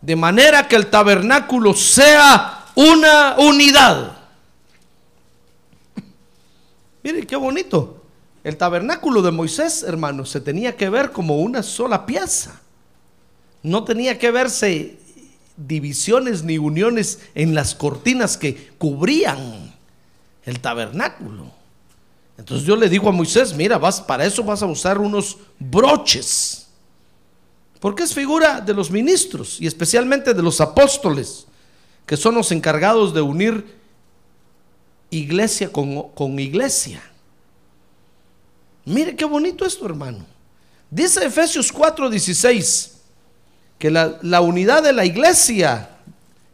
de 0.00 0.16
manera 0.16 0.66
que 0.66 0.76
el 0.76 0.88
tabernáculo 0.88 1.74
sea 1.74 2.66
una 2.74 3.36
unidad. 3.38 4.17
Mire 7.02 7.26
qué 7.26 7.36
bonito. 7.36 8.02
El 8.44 8.56
tabernáculo 8.56 9.22
de 9.22 9.30
Moisés, 9.30 9.82
hermano, 9.82 10.24
se 10.24 10.40
tenía 10.40 10.76
que 10.76 10.88
ver 10.88 11.12
como 11.12 11.38
una 11.38 11.62
sola 11.62 12.06
pieza. 12.06 12.60
No 13.62 13.84
tenía 13.84 14.18
que 14.18 14.30
verse 14.30 14.98
divisiones 15.56 16.44
ni 16.44 16.56
uniones 16.56 17.20
en 17.34 17.54
las 17.54 17.74
cortinas 17.74 18.36
que 18.36 18.70
cubrían 18.78 19.74
el 20.44 20.60
tabernáculo. 20.60 21.50
Entonces 22.38 22.66
yo 22.66 22.76
le 22.76 22.88
digo 22.88 23.08
a 23.08 23.12
Moisés, 23.12 23.54
mira, 23.54 23.78
vas 23.78 24.00
para 24.00 24.24
eso 24.24 24.44
vas 24.44 24.62
a 24.62 24.66
usar 24.66 24.98
unos 24.98 25.38
broches. 25.58 26.68
Porque 27.80 28.04
es 28.04 28.14
figura 28.14 28.60
de 28.60 28.74
los 28.74 28.90
ministros 28.90 29.60
y 29.60 29.66
especialmente 29.66 30.34
de 30.34 30.42
los 30.42 30.60
apóstoles, 30.60 31.46
que 32.06 32.16
son 32.16 32.36
los 32.36 32.52
encargados 32.52 33.12
de 33.12 33.20
unir 33.20 33.77
iglesia 35.10 35.70
con, 35.70 36.10
con 36.10 36.38
iglesia. 36.38 37.02
Mire 38.84 39.14
qué 39.14 39.24
bonito 39.24 39.64
esto, 39.64 39.86
hermano. 39.86 40.24
Dice 40.90 41.24
Efesios 41.24 41.72
4:16 41.72 42.92
que 43.78 43.90
la, 43.90 44.18
la 44.22 44.40
unidad 44.40 44.82
de 44.82 44.92
la 44.92 45.04
iglesia 45.04 45.90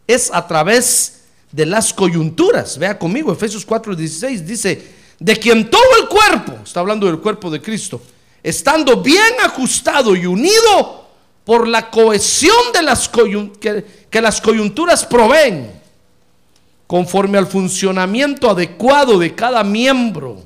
es 0.06 0.30
a 0.32 0.46
través 0.46 1.22
de 1.50 1.66
las 1.66 1.92
coyunturas. 1.92 2.76
Vea 2.78 2.98
conmigo, 2.98 3.32
Efesios 3.32 3.66
4:16 3.66 4.38
dice, 4.40 4.94
de 5.18 5.36
quien 5.36 5.70
todo 5.70 5.96
el 6.00 6.08
cuerpo, 6.08 6.58
está 6.64 6.80
hablando 6.80 7.06
del 7.06 7.20
cuerpo 7.20 7.50
de 7.50 7.62
Cristo, 7.62 8.02
estando 8.42 9.00
bien 9.00 9.34
ajustado 9.42 10.16
y 10.16 10.26
unido 10.26 11.08
por 11.44 11.68
la 11.68 11.90
cohesión 11.90 12.72
de 12.72 12.82
las 12.82 13.08
que, 13.08 13.84
que 14.10 14.20
las 14.20 14.40
coyunturas 14.40 15.04
proveen, 15.06 15.83
conforme 16.86 17.38
al 17.38 17.46
funcionamiento 17.46 18.50
adecuado 18.50 19.18
de 19.18 19.34
cada 19.34 19.64
miembro, 19.64 20.42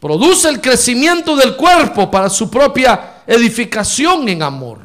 produce 0.00 0.48
el 0.48 0.60
crecimiento 0.60 1.36
del 1.36 1.56
cuerpo 1.56 2.10
para 2.10 2.28
su 2.28 2.50
propia 2.50 3.22
edificación 3.26 4.28
en 4.28 4.42
amor. 4.42 4.78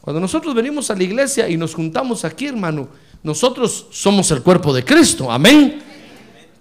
Cuando 0.00 0.20
nosotros 0.20 0.54
venimos 0.54 0.90
a 0.90 0.94
la 0.94 1.02
iglesia 1.02 1.48
y 1.48 1.56
nos 1.56 1.74
juntamos 1.74 2.24
aquí, 2.24 2.46
hermano, 2.46 2.88
nosotros 3.22 3.86
somos 3.90 4.30
el 4.30 4.42
cuerpo 4.42 4.72
de 4.72 4.84
Cristo, 4.84 5.30
amén. 5.30 5.82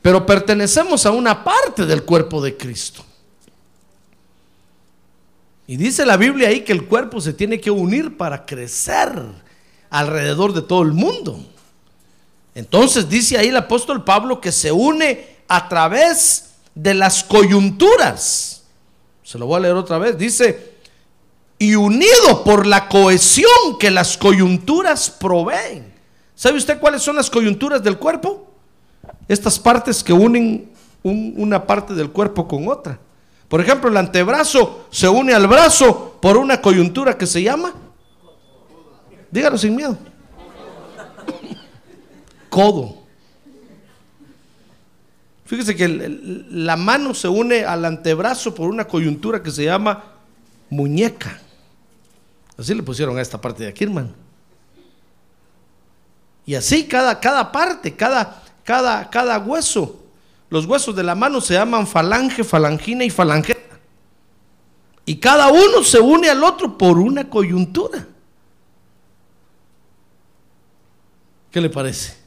Pero 0.02 0.26
pertenecemos 0.26 1.06
a 1.06 1.12
una 1.12 1.44
parte 1.44 1.86
del 1.86 2.04
cuerpo 2.04 2.42
de 2.42 2.56
Cristo. 2.56 3.04
Y 5.68 5.78
dice 5.78 6.06
la 6.06 6.18
Biblia 6.18 6.50
ahí 6.50 6.62
que 6.62 6.72
el 6.72 6.86
cuerpo 6.86 7.22
se 7.22 7.34
tiene 7.34 7.60
que 7.60 7.70
unir 7.70 8.18
para 8.18 8.46
crecer 8.46 9.22
alrededor 9.90 10.54
de 10.54 10.62
todo 10.62 10.82
el 10.82 10.94
mundo. 10.94 11.40
Entonces 12.60 13.08
dice 13.08 13.38
ahí 13.38 13.48
el 13.48 13.56
apóstol 13.56 14.04
Pablo 14.04 14.42
que 14.42 14.52
se 14.52 14.70
une 14.70 15.38
a 15.48 15.70
través 15.70 16.56
de 16.76 16.94
las 16.94 17.24
coyunturas. 17.24 18.64
Se 19.24 19.38
lo 19.38 19.46
voy 19.46 19.58
a 19.58 19.60
leer 19.62 19.76
otra 19.76 19.98
vez. 19.98 20.18
Dice, 20.18 20.74
y 21.58 21.76
unido 21.76 22.44
por 22.44 22.68
la 22.68 22.90
cohesión 22.90 23.78
que 23.80 23.90
las 23.90 24.18
coyunturas 24.18 25.10
proveen. 25.10 25.94
¿Sabe 26.36 26.58
usted 26.58 26.80
cuáles 26.82 27.02
son 27.02 27.16
las 27.16 27.30
coyunturas 27.30 27.82
del 27.82 27.98
cuerpo? 27.98 28.52
Estas 29.30 29.58
partes 29.58 30.04
que 30.04 30.12
unen 30.12 30.70
un- 31.02 31.34
una 31.38 31.66
parte 31.66 31.94
del 31.94 32.10
cuerpo 32.12 32.46
con 32.46 32.68
otra. 32.68 33.00
Por 33.48 33.62
ejemplo, 33.62 33.90
el 33.90 33.96
antebrazo 33.96 34.86
se 34.92 35.08
une 35.08 35.34
al 35.34 35.48
brazo 35.48 36.18
por 36.22 36.36
una 36.36 36.62
coyuntura 36.62 37.18
que 37.18 37.26
se 37.26 37.42
llama, 37.42 37.74
dígalo 39.32 39.58
sin 39.58 39.78
miedo, 39.78 39.98
codo. 42.50 42.98
Fíjese 45.46 45.76
que 45.76 45.88
la 45.88 46.76
mano 46.76 47.16
se 47.16 47.28
une 47.28 47.64
al 47.64 47.84
antebrazo 47.84 48.54
por 48.54 48.70
una 48.70 48.86
coyuntura 48.86 49.42
que 49.42 49.50
se 49.50 49.64
llama 49.64 50.04
muñeca. 50.70 51.42
Así 52.56 52.76
le 52.76 52.84
pusieron 52.84 53.18
a 53.18 53.22
esta 53.22 53.42
parte 53.42 53.64
de 53.64 53.70
aquí, 53.70 53.84
hermano. 53.86 54.10
Y 56.46 56.54
así 56.54 56.88
cada, 56.88 57.20
cada 57.20 57.52
parte, 57.52 57.96
cada, 57.96 58.44
cada, 58.64 59.10
cada 59.10 59.40
hueso. 59.40 60.04
Los 60.50 60.66
huesos 60.66 60.96
de 60.96 61.04
la 61.04 61.16
mano 61.16 61.42
se 61.42 61.56
llaman 61.56 61.88
falange, 61.88 62.44
falangina 62.44 63.04
y 63.04 63.10
falangeta. 63.10 63.80
Y 65.06 65.16
cada 65.18 65.48
uno 65.48 65.84
se 65.84 66.00
une 66.00 66.30
al 66.30 66.44
otro 66.44 66.78
por 66.78 67.00
una 67.00 67.28
coyuntura. 67.28 68.06
¿Qué 71.50 71.60
le 71.60 71.72
parece? 71.72 72.19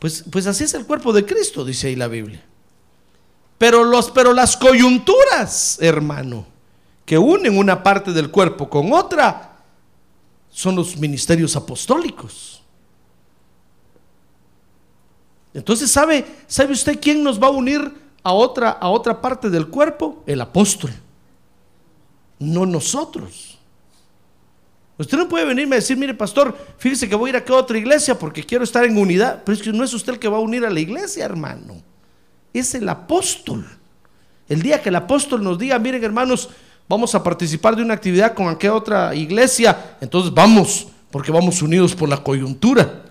Pues, 0.00 0.24
pues 0.28 0.46
así 0.46 0.64
es 0.64 0.74
el 0.74 0.86
cuerpo 0.86 1.12
de 1.12 1.24
Cristo, 1.24 1.64
dice 1.64 1.88
ahí 1.88 1.94
la 1.94 2.08
Biblia. 2.08 2.42
Pero, 3.58 3.84
los, 3.84 4.10
pero 4.10 4.32
las 4.32 4.56
coyunturas, 4.56 5.78
hermano, 5.80 6.46
que 7.04 7.18
unen 7.18 7.56
una 7.58 7.82
parte 7.82 8.12
del 8.12 8.30
cuerpo 8.30 8.70
con 8.70 8.92
otra, 8.94 9.58
son 10.48 10.74
los 10.74 10.96
ministerios 10.96 11.54
apostólicos. 11.54 12.62
Entonces, 15.52 15.90
¿sabe, 15.90 16.24
¿sabe 16.46 16.72
usted 16.72 16.98
quién 16.98 17.22
nos 17.22 17.40
va 17.40 17.48
a 17.48 17.50
unir 17.50 17.92
a 18.22 18.32
otra, 18.32 18.70
a 18.70 18.88
otra 18.88 19.20
parte 19.20 19.50
del 19.50 19.68
cuerpo? 19.68 20.22
El 20.26 20.40
apóstol. 20.40 20.92
No 22.38 22.64
nosotros. 22.64 23.49
Usted 25.00 25.16
no 25.16 25.30
puede 25.30 25.46
venirme 25.46 25.76
a 25.76 25.78
decir, 25.78 25.96
mire 25.96 26.12
pastor, 26.12 26.54
fíjese 26.76 27.08
que 27.08 27.14
voy 27.14 27.30
a 27.30 27.38
ir 27.38 27.42
a 27.42 27.54
a 27.54 27.56
otra 27.56 27.78
iglesia 27.78 28.18
porque 28.18 28.44
quiero 28.44 28.64
estar 28.64 28.84
en 28.84 28.98
unidad. 28.98 29.40
Pero 29.46 29.56
es 29.56 29.62
que 29.62 29.72
no 29.72 29.82
es 29.82 29.94
usted 29.94 30.12
el 30.12 30.18
que 30.18 30.28
va 30.28 30.36
a 30.36 30.40
unir 30.40 30.62
a 30.66 30.68
la 30.68 30.78
iglesia, 30.78 31.24
hermano. 31.24 31.82
Es 32.52 32.74
el 32.74 32.86
apóstol. 32.86 33.66
El 34.46 34.60
día 34.60 34.82
que 34.82 34.90
el 34.90 34.96
apóstol 34.96 35.42
nos 35.42 35.58
diga, 35.58 35.78
miren 35.78 36.04
hermanos, 36.04 36.50
vamos 36.86 37.14
a 37.14 37.22
participar 37.22 37.76
de 37.76 37.82
una 37.82 37.94
actividad 37.94 38.34
con 38.34 38.48
aquella 38.48 38.74
otra 38.74 39.14
iglesia, 39.14 39.96
entonces 40.02 40.34
vamos, 40.34 40.88
porque 41.10 41.32
vamos 41.32 41.62
unidos 41.62 41.94
por 41.94 42.10
la 42.10 42.22
coyuntura. 42.22 43.04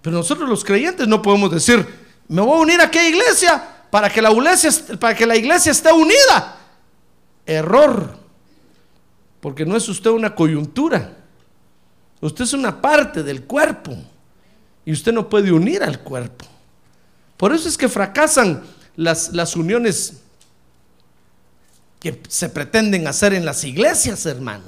Pero 0.00 0.18
nosotros 0.18 0.48
los 0.48 0.62
creyentes 0.62 1.08
no 1.08 1.22
podemos 1.22 1.50
decir, 1.50 1.84
me 2.28 2.40
voy 2.40 2.58
a 2.58 2.60
unir 2.60 2.80
a 2.80 2.84
aquella 2.84 3.08
iglesia 3.08 3.68
para 3.90 4.08
que 4.08 4.22
la 4.22 4.30
iglesia, 4.30 4.70
para 5.00 5.16
que 5.16 5.26
la 5.26 5.34
iglesia 5.34 5.72
esté 5.72 5.90
unida. 5.90 6.56
Error. 7.44 8.25
Porque 9.46 9.64
no 9.64 9.76
es 9.76 9.88
usted 9.88 10.10
una 10.10 10.34
coyuntura. 10.34 11.16
Usted 12.20 12.42
es 12.42 12.52
una 12.52 12.82
parte 12.82 13.22
del 13.22 13.44
cuerpo. 13.44 13.96
Y 14.84 14.90
usted 14.90 15.12
no 15.12 15.28
puede 15.28 15.52
unir 15.52 15.84
al 15.84 16.00
cuerpo. 16.00 16.44
Por 17.36 17.52
eso 17.52 17.68
es 17.68 17.78
que 17.78 17.88
fracasan 17.88 18.64
las, 18.96 19.32
las 19.32 19.54
uniones 19.54 20.14
que 22.00 22.20
se 22.26 22.48
pretenden 22.48 23.06
hacer 23.06 23.34
en 23.34 23.44
las 23.44 23.62
iglesias, 23.62 24.26
hermano. 24.26 24.64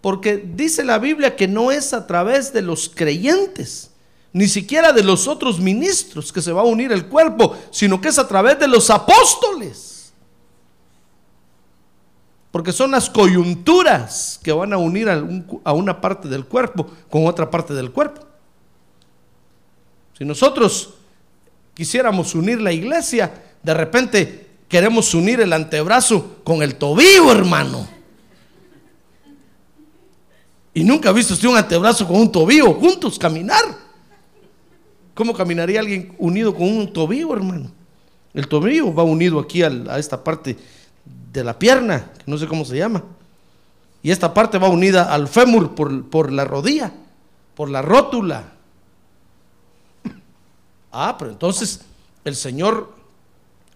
Porque 0.00 0.36
dice 0.36 0.84
la 0.84 1.00
Biblia 1.00 1.34
que 1.34 1.48
no 1.48 1.72
es 1.72 1.92
a 1.92 2.06
través 2.06 2.52
de 2.52 2.62
los 2.62 2.88
creyentes, 2.88 3.90
ni 4.32 4.46
siquiera 4.46 4.92
de 4.92 5.02
los 5.02 5.26
otros 5.26 5.58
ministros 5.58 6.32
que 6.32 6.42
se 6.42 6.52
va 6.52 6.60
a 6.60 6.64
unir 6.64 6.92
el 6.92 7.06
cuerpo, 7.06 7.58
sino 7.72 8.00
que 8.00 8.10
es 8.10 8.20
a 8.20 8.28
través 8.28 8.56
de 8.56 8.68
los 8.68 8.88
apóstoles. 8.88 9.93
Porque 12.54 12.70
son 12.70 12.92
las 12.92 13.10
coyunturas 13.10 14.38
que 14.40 14.52
van 14.52 14.72
a 14.72 14.76
unir 14.78 15.08
a, 15.08 15.16
un- 15.16 15.60
a 15.64 15.72
una 15.72 16.00
parte 16.00 16.28
del 16.28 16.44
cuerpo 16.44 16.86
con 17.10 17.26
otra 17.26 17.50
parte 17.50 17.74
del 17.74 17.90
cuerpo. 17.90 18.20
Si 20.16 20.24
nosotros 20.24 20.94
quisiéramos 21.74 22.32
unir 22.36 22.60
la 22.60 22.70
iglesia, 22.70 23.42
de 23.60 23.74
repente 23.74 24.50
queremos 24.68 25.12
unir 25.14 25.40
el 25.40 25.52
antebrazo 25.52 26.36
con 26.44 26.62
el 26.62 26.76
tobillo, 26.76 27.32
hermano. 27.32 27.88
Y 30.72 30.84
nunca 30.84 31.08
ha 31.08 31.12
visto 31.12 31.34
usted 31.34 31.48
un 31.48 31.56
antebrazo 31.56 32.06
con 32.06 32.20
un 32.20 32.30
tobillo 32.30 32.72
juntos 32.74 33.18
caminar. 33.18 33.64
¿Cómo 35.12 35.34
caminaría 35.34 35.80
alguien 35.80 36.14
unido 36.18 36.54
con 36.54 36.68
un 36.68 36.92
tobillo, 36.92 37.34
hermano? 37.34 37.72
El 38.32 38.46
tobillo 38.46 38.94
va 38.94 39.02
unido 39.02 39.40
aquí 39.40 39.64
a 39.64 39.98
esta 39.98 40.22
parte 40.22 40.56
de 41.32 41.44
la 41.44 41.58
pierna, 41.58 42.10
no 42.26 42.38
sé 42.38 42.46
cómo 42.46 42.64
se 42.64 42.76
llama. 42.76 43.02
Y 44.02 44.10
esta 44.10 44.34
parte 44.34 44.58
va 44.58 44.68
unida 44.68 45.12
al 45.12 45.28
fémur 45.28 45.74
por, 45.74 46.08
por 46.10 46.30
la 46.30 46.44
rodilla, 46.44 46.92
por 47.54 47.70
la 47.70 47.82
rótula. 47.82 48.52
Ah, 50.92 51.16
pero 51.18 51.32
entonces 51.32 51.80
el 52.24 52.36
Señor, 52.36 52.94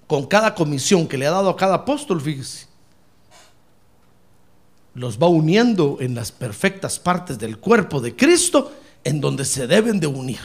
con 0.06 0.26
cada 0.26 0.54
comisión 0.54 1.08
que 1.08 1.18
le 1.18 1.26
ha 1.26 1.30
dado 1.30 1.50
a 1.50 1.56
cada 1.56 1.76
apóstol, 1.76 2.20
fíjese, 2.20 2.66
los 4.94 5.18
va 5.18 5.28
uniendo 5.28 5.98
en 6.00 6.14
las 6.14 6.32
perfectas 6.32 6.98
partes 6.98 7.38
del 7.38 7.58
cuerpo 7.58 8.00
de 8.00 8.14
Cristo, 8.14 8.72
en 9.04 9.20
donde 9.20 9.44
se 9.44 9.66
deben 9.66 10.00
de 10.00 10.06
unir. 10.06 10.40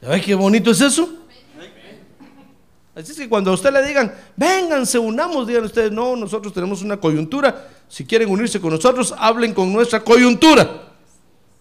¿Ya 0.00 0.08
ve 0.08 0.20
qué 0.20 0.34
bonito 0.34 0.72
es 0.72 0.80
eso? 0.80 1.08
Así 2.94 3.12
es 3.12 3.18
que 3.18 3.28
cuando 3.28 3.50
a 3.50 3.54
usted 3.54 3.72
le 3.72 3.82
digan, 3.86 4.12
vénganse, 4.36 4.98
unamos, 4.98 5.46
digan 5.46 5.64
ustedes, 5.64 5.90
no, 5.90 6.14
nosotros 6.14 6.52
tenemos 6.52 6.82
una 6.82 6.98
coyuntura, 6.98 7.68
si 7.88 8.04
quieren 8.04 8.30
unirse 8.30 8.60
con 8.60 8.70
nosotros, 8.70 9.14
hablen 9.16 9.54
con 9.54 9.72
nuestra 9.72 10.00
coyuntura. 10.04 10.88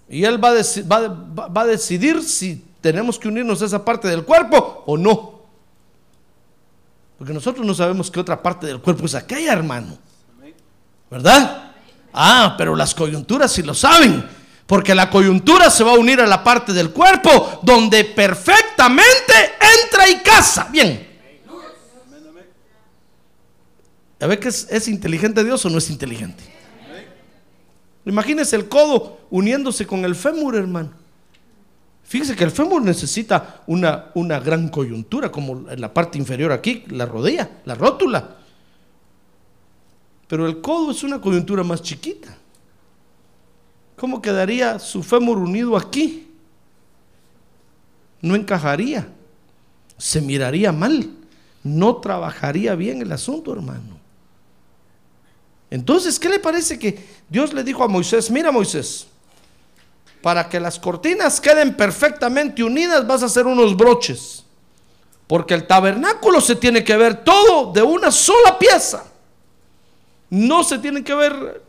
Y 0.10 0.26
Él 0.26 0.44
va 0.44 0.50
a, 0.50 0.54
va- 0.92 1.48
va 1.48 1.62
a 1.62 1.66
decidir 1.66 2.22
si 2.22 2.62
tenemos 2.82 3.18
que 3.18 3.30
unirnos 3.30 3.62
a 3.62 3.66
esa 3.66 3.86
parte 3.86 4.10
del 4.10 4.26
cuerpo 4.26 4.84
o 4.86 4.98
no. 4.98 5.40
Porque 7.18 7.34
nosotros 7.34 7.66
no 7.66 7.74
sabemos 7.74 8.12
qué 8.12 8.20
otra 8.20 8.42
parte 8.42 8.66
del 8.68 8.82
cuerpo 8.82 9.06
es 9.06 9.16
aquella, 9.16 9.54
hermano. 9.54 9.98
¿Verdad? 11.10 11.72
Ah, 12.14 12.56
pero 12.58 12.76
las 12.76 12.94
coyunturas 12.94 13.52
sí 13.54 13.62
lo 13.64 13.74
saben. 13.74 14.26
Porque 14.68 14.94
la 14.96 15.10
coyuntura 15.10 15.70
se 15.70 15.84
va 15.84 15.92
a 15.92 15.98
unir 16.00 16.20
a 16.20 16.28
la 16.28 16.44
parte 16.44 16.74
del 16.74 16.92
cuerpo 16.92 17.60
donde 17.62 18.04
perfectamente 18.06 19.34
entra 19.86 20.10
y 20.10 20.18
casa. 20.22 20.68
Bien. 20.72 21.10
A 24.22 24.28
ver 24.28 24.40
que 24.40 24.50
es, 24.50 24.88
inteligente 24.88 25.44
Dios 25.44 25.66
o 25.66 25.70
no 25.70 25.80
es 25.80 25.90
inteligente. 25.90 26.44
Imagínese 28.06 28.56
el 28.56 28.70
codo 28.70 29.20
uniéndose 29.32 29.88
con 29.88 30.06
el 30.06 30.16
fémur, 30.16 30.56
hermano. 30.56 30.92
Fíjese 32.04 32.36
que 32.36 32.44
el 32.44 32.52
fémur 32.52 32.84
necesita 32.84 33.64
una, 33.66 34.12
una 34.14 34.40
gran 34.40 34.70
coyuntura, 34.70 35.32
como 35.32 35.70
en 35.70 35.82
la 35.82 35.92
parte 35.92 36.20
inferior 36.20 36.52
aquí, 36.52 36.84
la 36.90 37.06
rodilla, 37.08 37.50
la 37.66 37.74
rótula. 37.74 38.38
Pero 40.28 40.46
el 40.46 40.62
codo 40.62 40.92
es 40.92 41.04
una 41.04 41.20
coyuntura 41.20 41.64
más 41.64 41.82
chiquita. 41.82 42.38
¿Cómo 43.96 44.22
quedaría 44.22 44.78
su 44.78 45.02
fémur 45.02 45.38
unido 45.38 45.76
aquí? 45.76 46.28
No 48.22 48.36
encajaría. 48.36 49.08
Se 49.98 50.22
miraría 50.22 50.72
mal. 50.72 51.10
No 51.64 51.98
trabajaría 51.98 52.76
bien 52.76 53.02
el 53.02 53.12
asunto, 53.12 53.54
hermano. 53.54 54.01
Entonces, 55.72 56.20
¿qué 56.20 56.30
le 56.30 56.40
parece 56.40 56.78
que 56.78 57.04
Dios 57.30 57.54
le 57.54 57.64
dijo 57.64 57.84
a 57.84 57.88
Moisés? 57.88 58.30
Mira, 58.30 58.52
Moisés, 58.52 59.08
para 60.22 60.48
que 60.48 60.60
las 60.60 60.78
cortinas 60.78 61.42
queden 61.42 61.76
perfectamente 61.76 62.64
unidas 62.64 63.08
vas 63.08 63.24
a 63.24 63.28
hacer 63.28 63.48
unos 63.48 63.76
broches. 63.76 64.44
Porque 65.28 65.54
el 65.54 65.66
tabernáculo 65.66 66.42
se 66.42 66.58
tiene 66.58 66.84
que 66.84 66.98
ver 66.98 67.24
todo 67.24 67.72
de 67.72 67.82
una 67.82 68.12
sola 68.12 68.60
pieza. 68.60 69.06
No 70.30 70.62
se 70.64 70.78
tienen 70.78 71.06
que 71.06 71.16
ver 71.16 71.64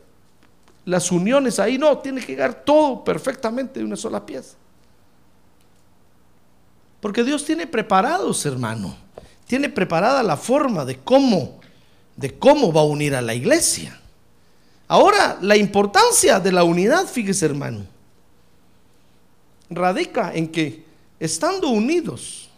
las 0.85 1.13
uniones 1.13 1.61
ahí, 1.61 1.79
no, 1.79 1.99
tiene 1.99 2.21
que 2.21 2.33
llegar 2.33 2.65
todo 2.65 3.05
perfectamente 3.05 3.79
de 3.79 3.87
una 3.87 3.97
sola 3.97 4.27
pieza. 4.27 4.57
Porque 7.01 7.23
Dios 7.23 7.45
tiene 7.45 7.69
preparados, 7.69 8.45
hermano. 8.47 8.97
Tiene 9.47 9.69
preparada 9.69 10.25
la 10.25 10.37
forma 10.37 10.85
de 10.85 10.99
cómo, 10.99 11.61
de 12.17 12.39
cómo 12.39 12.73
va 12.73 12.83
a 12.83 12.85
unir 12.85 13.15
a 13.15 13.23
la 13.23 13.35
iglesia. 13.35 13.99
Ahora, 14.89 15.39
la 15.41 15.57
importancia 15.57 16.39
de 16.39 16.53
la 16.53 16.65
unidad, 16.65 17.07
fíjese, 17.07 17.47
hermano, 17.47 17.87
radica 19.71 20.33
en 20.35 20.49
que 20.49 20.85
estando 21.19 21.69
unidos 21.69 22.51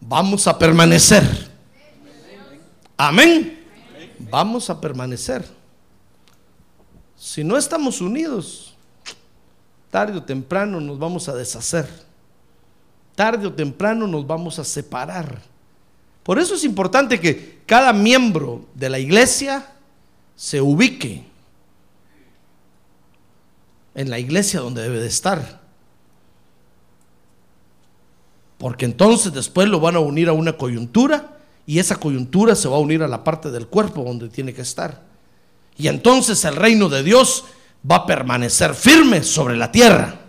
vamos 0.00 0.46
a 0.46 0.58
permanecer. 0.58 1.22
Amén. 2.96 3.64
Vamos 4.18 4.70
a 4.70 4.80
permanecer. 4.80 5.44
Si 7.16 7.44
no 7.44 7.56
estamos 7.56 8.00
unidos, 8.00 8.74
tarde 9.90 10.18
o 10.18 10.22
temprano 10.22 10.80
nos 10.80 10.98
vamos 10.98 11.28
a 11.28 11.34
deshacer. 11.34 11.88
Tarde 13.14 13.46
o 13.46 13.52
temprano 13.52 14.06
nos 14.06 14.26
vamos 14.26 14.58
a 14.58 14.64
separar. 14.64 15.40
Por 16.22 16.38
eso 16.38 16.54
es 16.54 16.64
importante 16.64 17.20
que 17.20 17.60
cada 17.66 17.92
miembro 17.92 18.66
de 18.74 18.90
la 18.90 18.98
iglesia 18.98 19.66
se 20.36 20.60
ubique 20.60 21.24
en 23.94 24.10
la 24.10 24.18
iglesia 24.18 24.60
donde 24.60 24.82
debe 24.82 25.00
de 25.00 25.08
estar. 25.08 25.60
Porque 28.58 28.84
entonces 28.84 29.32
después 29.32 29.68
lo 29.68 29.80
van 29.80 29.96
a 29.96 30.00
unir 30.00 30.28
a 30.28 30.32
una 30.32 30.56
coyuntura 30.56 31.38
y 31.66 31.78
esa 31.78 31.96
coyuntura 31.96 32.54
se 32.54 32.68
va 32.68 32.76
a 32.76 32.80
unir 32.80 33.02
a 33.02 33.08
la 33.08 33.24
parte 33.24 33.50
del 33.50 33.66
cuerpo 33.66 34.04
donde 34.04 34.28
tiene 34.28 34.54
que 34.54 34.62
estar. 34.62 35.02
Y 35.76 35.88
entonces 35.88 36.44
el 36.44 36.56
reino 36.56 36.88
de 36.88 37.02
Dios 37.02 37.44
va 37.88 37.96
a 37.96 38.06
permanecer 38.06 38.74
firme 38.74 39.24
sobre 39.24 39.56
la 39.56 39.72
tierra. 39.72 40.20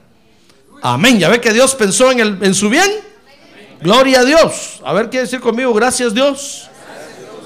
Amén. 0.82 1.20
¿Ya 1.20 1.30
ve 1.30 1.40
que 1.40 1.54
Dios 1.54 1.76
pensó 1.76 2.12
en, 2.12 2.20
el, 2.20 2.44
en 2.44 2.56
su 2.56 2.70
bien? 2.70 2.90
Gloria 3.84 4.22
a 4.22 4.24
Dios. 4.24 4.80
A 4.86 4.94
ver, 4.94 5.10
quiere 5.10 5.26
decir 5.26 5.42
conmigo, 5.42 5.74
gracias 5.74 6.14
Dios. 6.14 6.70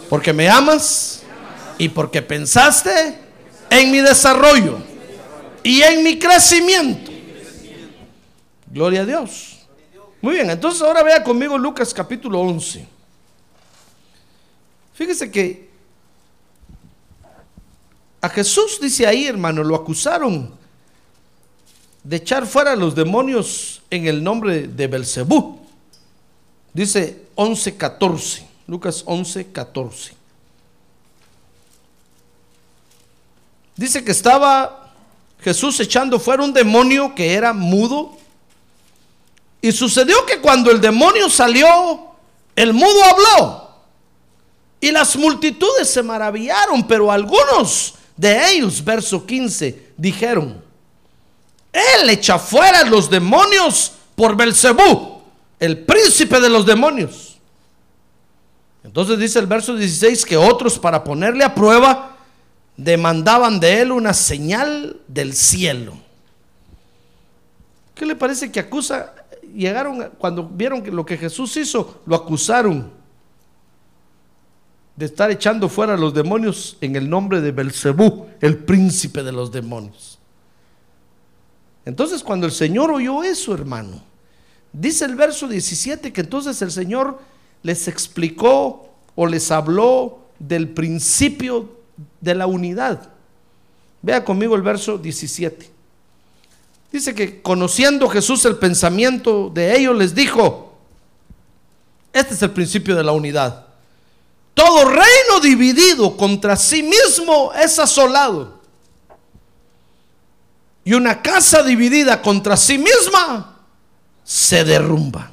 Porque 0.08 0.32
me 0.32 0.48
amas 0.48 1.24
y 1.80 1.90
porque 1.90 2.22
pensaste 2.22 3.18
en 3.72 3.90
mi 3.90 4.02
desarrollo 4.02 4.78
y 5.64 5.82
en 5.82 6.04
mi 6.04 6.20
crecimiento. 6.20 7.12
Gloria 8.68 9.02
a 9.02 9.06
Dios. 9.06 9.66
Muy 10.22 10.36
bien, 10.36 10.52
entonces 10.52 10.84
ahora 10.84 11.02
vea 11.02 11.24
conmigo 11.24 11.58
Lucas 11.58 11.92
capítulo 11.92 12.40
11. 12.42 12.88
Fíjese 14.94 15.32
que 15.32 15.70
a 18.22 18.30
Jesús 18.30 18.80
dice 18.80 19.08
ahí, 19.08 19.26
hermano, 19.26 19.64
lo 19.64 19.76
acusaron 19.76 20.54
de 22.04 22.16
echar 22.16 22.46
fuera 22.46 22.74
a 22.74 22.76
los 22.76 22.94
demonios 22.94 23.82
en 23.90 24.06
el 24.06 24.24
nombre 24.24 24.68
de 24.68 24.86
Belcebú. 24.86 25.67
Dice 26.78 27.24
11:14, 27.36 28.44
Lucas 28.68 29.04
11:14. 29.04 30.14
Dice 33.76 34.04
que 34.04 34.12
estaba 34.12 34.94
Jesús 35.42 35.80
echando 35.80 36.20
fuera 36.20 36.44
un 36.44 36.54
demonio 36.54 37.16
que 37.16 37.34
era 37.34 37.52
mudo. 37.52 38.16
Y 39.60 39.72
sucedió 39.72 40.24
que 40.28 40.40
cuando 40.40 40.70
el 40.70 40.80
demonio 40.80 41.32
salió, 41.32 42.12
el 42.56 42.74
mudo 42.74 43.04
habló. 43.06 43.72
Y 44.80 44.92
las 44.92 45.16
multitudes 45.16 45.90
se 45.90 46.04
maravillaron, 46.04 46.88
pero 46.88 47.12
algunos 47.12 47.96
de 48.16 48.52
ellos, 48.52 48.84
verso 48.84 49.26
15, 49.26 49.94
dijeron, 49.98 50.64
Él 51.74 52.08
echa 52.12 52.38
fuera 52.38 52.84
los 52.84 53.10
demonios 53.10 53.94
por 54.16 54.36
Belcebú, 54.36 55.17
el 55.60 55.80
príncipe 55.80 56.40
de 56.40 56.50
los 56.50 56.66
demonios. 56.66 57.40
Entonces 58.84 59.20
dice 59.20 59.40
el 59.40 59.48
verso 59.48 59.76
16 59.76 60.26
que 60.26 60.38
otros 60.38 60.80
para 60.80 61.04
ponerle 61.04 61.44
a 61.44 61.54
prueba 61.54 62.18
demandaban 62.78 63.60
de 63.60 63.82
él 63.82 63.92
una 63.92 64.14
señal 64.14 65.02
del 65.08 65.34
cielo. 65.34 65.98
¿Qué 67.96 68.06
le 68.06 68.16
parece 68.16 68.52
que 68.52 68.60
acusa? 68.60 69.14
Llegaron 69.54 70.12
cuando 70.18 70.44
vieron 70.44 70.84
que 70.84 70.92
lo 70.92 71.06
que 71.06 71.18
Jesús 71.18 71.58
hizo, 71.58 72.02
lo 72.06 72.16
acusaron 72.16 72.92
de 74.96 75.06
estar 75.06 75.30
echando 75.32 75.70
fuera 75.70 75.94
a 75.94 75.98
los 75.98 76.14
demonios 76.14 76.78
en 76.82 76.96
el 76.96 77.10
nombre 77.10 77.42
de 77.42 77.52
Belcebú, 77.52 78.28
el 78.42 78.58
príncipe 78.58 79.24
de 79.24 79.32
los 79.32 79.52
demonios. 79.52 80.18
Entonces, 81.86 82.24
cuando 82.24 82.46
el 82.46 82.52
Señor 82.52 82.92
oyó 82.92 83.24
eso, 83.24 83.54
hermano, 83.54 84.02
dice 84.74 85.06
el 85.06 85.16
verso 85.16 85.48
17 85.48 86.14
que 86.14 86.22
entonces 86.22 86.62
el 86.62 86.72
Señor 86.72 87.20
les 87.64 87.88
explicó 87.88 88.90
o 89.16 89.26
les 89.26 89.52
habló 89.52 90.20
del 90.40 90.70
principio 90.70 91.78
de 92.22 92.36
la 92.36 92.48
unidad. 92.48 93.10
Vea 94.02 94.24
conmigo 94.24 94.56
el 94.56 94.62
verso 94.62 94.98
17. 94.98 95.72
Dice 96.92 97.14
que 97.14 97.42
conociendo 97.42 98.08
Jesús 98.08 98.46
el 98.46 98.58
pensamiento 98.58 99.50
de 99.54 99.76
ellos, 99.76 99.98
les 99.98 100.16
dijo, 100.16 100.78
este 102.14 102.34
es 102.34 102.42
el 102.42 102.52
principio 102.52 102.96
de 102.96 103.04
la 103.04 103.12
unidad. 103.12 103.66
Todo 104.54 104.86
reino 104.86 105.40
dividido 105.42 106.16
contra 106.16 106.56
sí 106.56 106.82
mismo 106.84 107.52
es 107.54 107.78
asolado. 107.78 108.62
Y 110.84 110.94
una 110.94 111.22
casa 111.22 111.62
dividida 111.64 112.22
contra 112.22 112.56
sí 112.56 112.78
misma 112.78 113.57
se 114.28 114.66
derrumba. 114.66 115.32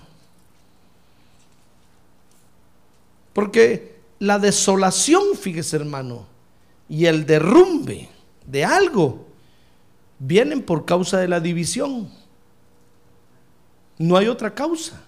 Porque 3.33 3.97
la 4.21 4.39
desolación, 4.39 5.37
fíjese 5.37 5.75
hermano, 5.75 6.27
y 6.89 7.07
el 7.07 7.27
derrumbe 7.27 8.09
de 8.47 8.65
algo 8.65 9.27
vienen 10.21 10.63
por 10.63 10.85
causa 10.85 11.19
de 11.19 11.27
la 11.27 11.41
división. 11.41 12.09
No 13.99 14.17
hay 14.17 14.29
otra 14.29 14.55
causa. 14.55 15.03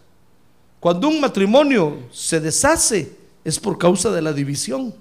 Cuando 0.81 1.07
un 1.07 1.21
matrimonio 1.21 2.09
se 2.11 2.41
deshace 2.41 3.17
es 3.45 3.61
por 3.61 3.79
causa 3.79 4.11
de 4.11 4.21
la 4.21 4.33
división. 4.33 4.93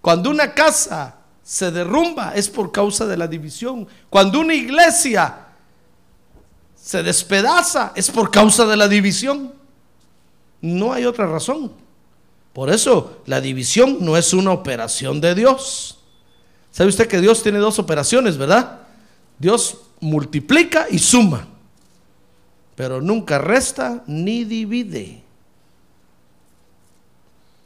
Cuando 0.00 0.30
una 0.30 0.54
casa 0.54 1.16
se 1.42 1.70
derrumba 1.70 2.34
es 2.34 2.48
por 2.48 2.72
causa 2.72 3.04
de 3.04 3.18
la 3.18 3.28
división. 3.28 3.86
Cuando 4.08 4.40
una 4.40 4.54
iglesia 4.54 5.48
se 6.82 7.02
despedaza 7.02 7.92
es 7.94 8.10
por 8.10 8.30
causa 8.30 8.66
de 8.66 8.76
la 8.76 8.88
división. 8.88 9.52
No 10.60 10.92
hay 10.92 11.04
otra 11.04 11.26
razón. 11.26 11.72
Por 12.52 12.70
eso 12.70 13.22
la 13.26 13.40
división 13.40 13.98
no 14.00 14.16
es 14.16 14.32
una 14.32 14.52
operación 14.52 15.20
de 15.20 15.34
Dios. 15.34 15.98
¿Sabe 16.70 16.88
usted 16.88 17.08
que 17.08 17.20
Dios 17.20 17.42
tiene 17.42 17.58
dos 17.58 17.78
operaciones, 17.78 18.36
verdad? 18.36 18.80
Dios 19.38 19.78
multiplica 20.00 20.86
y 20.90 20.98
suma, 20.98 21.46
pero 22.74 23.00
nunca 23.00 23.38
resta 23.38 24.02
ni 24.06 24.44
divide. 24.44 25.22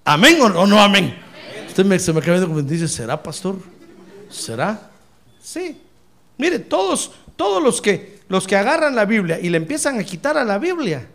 ¿Amén 0.05 0.41
o 0.41 0.67
no, 0.67 0.81
amén? 0.81 1.17
Usted 1.67 1.85
me, 1.85 1.99
se 1.99 2.13
me 2.13 2.21
acaba 2.21 2.41
como 2.41 2.63
dice, 2.63 2.89
¿será 2.89 3.21
pastor? 3.23 3.57
¿Será? 4.31 4.91
Sí. 5.43 5.81
Mire, 6.37 6.59
todos, 6.59 7.13
todos 7.37 7.63
los 7.63 7.81
que, 7.81 8.14
los 8.29 8.47
que 8.47 8.57
agarran 8.57 8.95
la 8.95 9.05
Biblia 9.05 9.39
y 9.41 9.51
le 9.51 9.57
empiezan 9.57 9.99
a 9.99 10.05
quitar 10.05 10.37
a 10.37 10.45
la 10.45 10.59
Biblia, 10.59 11.07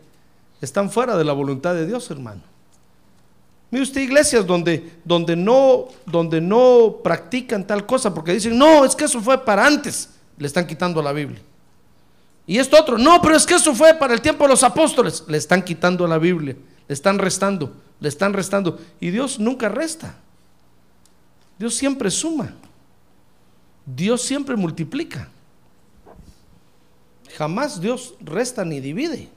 están 0.61 0.91
fuera 0.91 1.17
de 1.17 1.23
la 1.23 1.33
voluntad 1.33 1.73
de 1.73 1.87
Dios, 1.87 2.09
hermano. 2.11 2.41
Mire 3.71 3.83
usted 3.83 4.01
iglesias 4.01 4.45
donde, 4.45 4.97
donde, 5.05 5.35
no, 5.35 5.89
donde 6.05 6.41
no 6.41 6.97
practican 7.03 7.65
tal 7.65 7.85
cosa 7.85 8.13
porque 8.13 8.33
dicen, 8.33 8.57
no, 8.57 8.83
es 8.83 8.95
que 8.95 9.05
eso 9.05 9.21
fue 9.21 9.43
para 9.43 9.65
antes, 9.65 10.09
le 10.37 10.47
están 10.47 10.65
quitando 10.65 11.01
la 11.01 11.11
Biblia. 11.11 11.39
Y 12.47 12.57
esto 12.57 12.79
otro, 12.79 12.97
no, 12.97 13.21
pero 13.21 13.35
es 13.35 13.45
que 13.45 13.53
eso 13.53 13.75
fue 13.75 13.93
para 13.93 14.13
el 14.13 14.21
tiempo 14.21 14.43
de 14.45 14.49
los 14.49 14.63
apóstoles, 14.63 15.23
le 15.27 15.37
están 15.37 15.61
quitando 15.61 16.07
la 16.07 16.17
Biblia, 16.17 16.55
le 16.87 16.93
están 16.93 17.19
restando, 17.19 17.75
le 17.99 18.09
están 18.09 18.33
restando. 18.33 18.79
Y 18.99 19.11
Dios 19.11 19.39
nunca 19.39 19.69
resta, 19.69 20.15
Dios 21.59 21.75
siempre 21.75 22.09
suma, 22.09 22.55
Dios 23.85 24.23
siempre 24.23 24.55
multiplica. 24.55 25.29
Jamás 27.37 27.79
Dios 27.79 28.15
resta 28.21 28.65
ni 28.65 28.79
divide. 28.79 29.29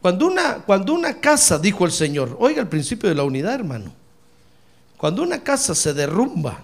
Cuando 0.00 0.26
una, 0.26 0.62
cuando 0.62 0.94
una 0.94 1.20
casa, 1.20 1.58
dijo 1.58 1.84
el 1.84 1.92
Señor, 1.92 2.36
oiga 2.40 2.62
el 2.62 2.68
principio 2.68 3.08
de 3.08 3.14
la 3.14 3.24
unidad, 3.24 3.54
hermano. 3.54 3.92
Cuando 4.96 5.22
una 5.22 5.42
casa 5.42 5.74
se 5.74 5.92
derrumba, 5.92 6.62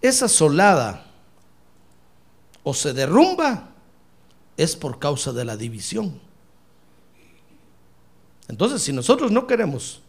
es 0.00 0.22
asolada 0.22 1.06
o 2.62 2.74
se 2.74 2.92
derrumba, 2.92 3.70
es 4.56 4.76
por 4.76 4.98
causa 4.98 5.32
de 5.32 5.44
la 5.44 5.56
división. 5.56 6.20
Entonces, 8.48 8.82
si 8.82 8.92
nosotros 8.92 9.30
no 9.30 9.46
queremos 9.46 10.00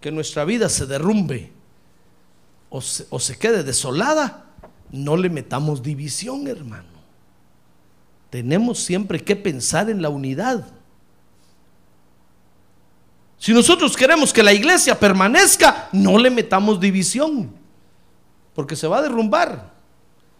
que 0.00 0.10
nuestra 0.10 0.44
vida 0.44 0.68
se 0.68 0.86
derrumbe 0.86 1.52
o 2.76 3.18
se, 3.20 3.38
quede 3.38 3.62
desolada, 3.62 4.46
no 4.90 5.16
le 5.16 5.30
metamos 5.30 5.82
división, 5.82 6.48
hermano 6.48 6.94
tenemos 8.34 8.80
siempre 8.80 9.22
que 9.22 9.36
pensar 9.36 9.88
en 9.88 10.02
la 10.02 10.08
unidad. 10.08 10.66
Si 13.38 13.54
nosotros 13.54 13.96
queremos 13.96 14.32
que 14.32 14.42
la 14.42 14.52
iglesia 14.52 14.98
permanezca, 14.98 15.88
no 15.92 16.18
le 16.18 16.30
metamos 16.30 16.80
división, 16.80 17.54
porque 18.52 18.74
se 18.74 18.88
va 18.88 18.98
a 18.98 19.02
derrumbar. 19.02 19.70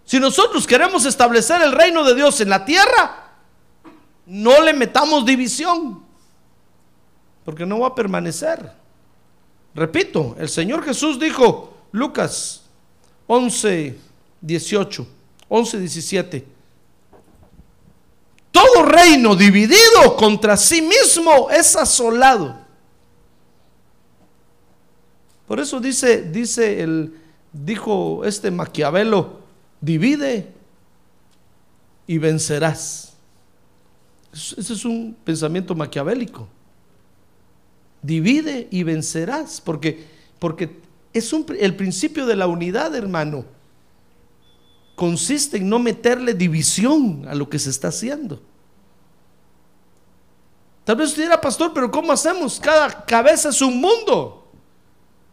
Si 0.05 0.19
nosotros 0.19 0.67
queremos 0.67 1.05
establecer 1.05 1.63
el 1.63 1.71
reino 1.71 2.03
de 2.03 2.17
Dios 2.17 2.41
en 2.41 2.49
la 2.49 2.65
tierra, 2.65 3.31
no 4.27 4.61
le 4.61 4.73
metamos 4.73 5.25
división, 5.25 6.03
porque 7.45 7.65
no 7.65 7.79
va 7.79 7.87
a 7.87 7.95
permanecer. 7.95 8.73
Repito, 9.73 10.35
el 10.37 10.49
Señor 10.49 10.83
Jesús 10.83 11.21
dijo, 11.21 11.74
Lucas 11.95 12.63
11, 13.29 13.97
18, 14.41 15.07
11, 15.49 15.79
17, 15.79 16.45
todo 18.51 18.83
reino 18.83 19.37
dividido 19.37 20.17
contra 20.17 20.57
sí 20.57 20.83
mismo 20.83 21.49
es 21.51 21.77
asolado. 21.77 22.59
Por 25.47 25.61
eso 25.61 25.79
dice, 25.79 26.23
dice 26.23 26.83
el, 26.83 27.17
dijo 27.53 28.25
este 28.25 28.51
Maquiavelo, 28.51 29.39
divide 29.81 30.53
y 32.09 32.19
vencerás. 32.19 33.13
Ese 34.33 34.73
es 34.73 34.85
un 34.85 35.17
pensamiento 35.23 35.77
maquiavélico. 35.77 36.49
Divide 38.03 38.67
y 38.73 38.83
vencerás, 38.83 39.61
porque, 39.61 40.05
porque 40.41 40.83
es 41.15 41.33
un, 41.33 41.47
el 41.59 41.75
principio 41.77 42.27
de 42.27 42.37
la 42.37 42.47
unidad, 42.47 42.95
hermano 42.95 43.47
consiste 44.95 45.57
en 45.57 45.69
no 45.69 45.79
meterle 45.79 46.35
división 46.35 47.27
a 47.29 47.35
lo 47.35 47.49
que 47.49 47.59
se 47.59 47.71
está 47.71 47.89
haciendo. 47.89 48.41
Tal 50.85 50.97
vez 50.97 51.11
usted 51.11 51.25
dirá, 51.25 51.41
pastor, 51.41 51.73
pero 51.73 51.91
¿cómo 51.91 52.13
hacemos? 52.13 52.61
Cada 52.61 53.05
cabeza 53.05 53.49
es 53.49 53.61
un 53.63 53.81
mundo. 53.81 54.47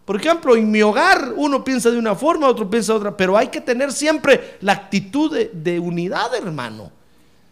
Por 0.06 0.16
ejemplo, 0.16 0.56
en 0.56 0.72
mi 0.72 0.82
hogar 0.82 1.34
uno 1.36 1.64
piensa 1.64 1.92
de 1.92 1.98
una 1.98 2.16
forma, 2.16 2.48
otro 2.48 2.70
piensa 2.70 2.94
de 2.94 3.00
otra, 3.00 3.18
pero 3.18 3.38
hay 3.38 3.50
que 3.50 3.62
tener 3.62 3.92
siempre 3.92 4.58
la 4.62 4.74
actitud 4.74 5.50
de, 5.52 5.80
unidad, 5.80 6.34
hermano. 6.36 6.92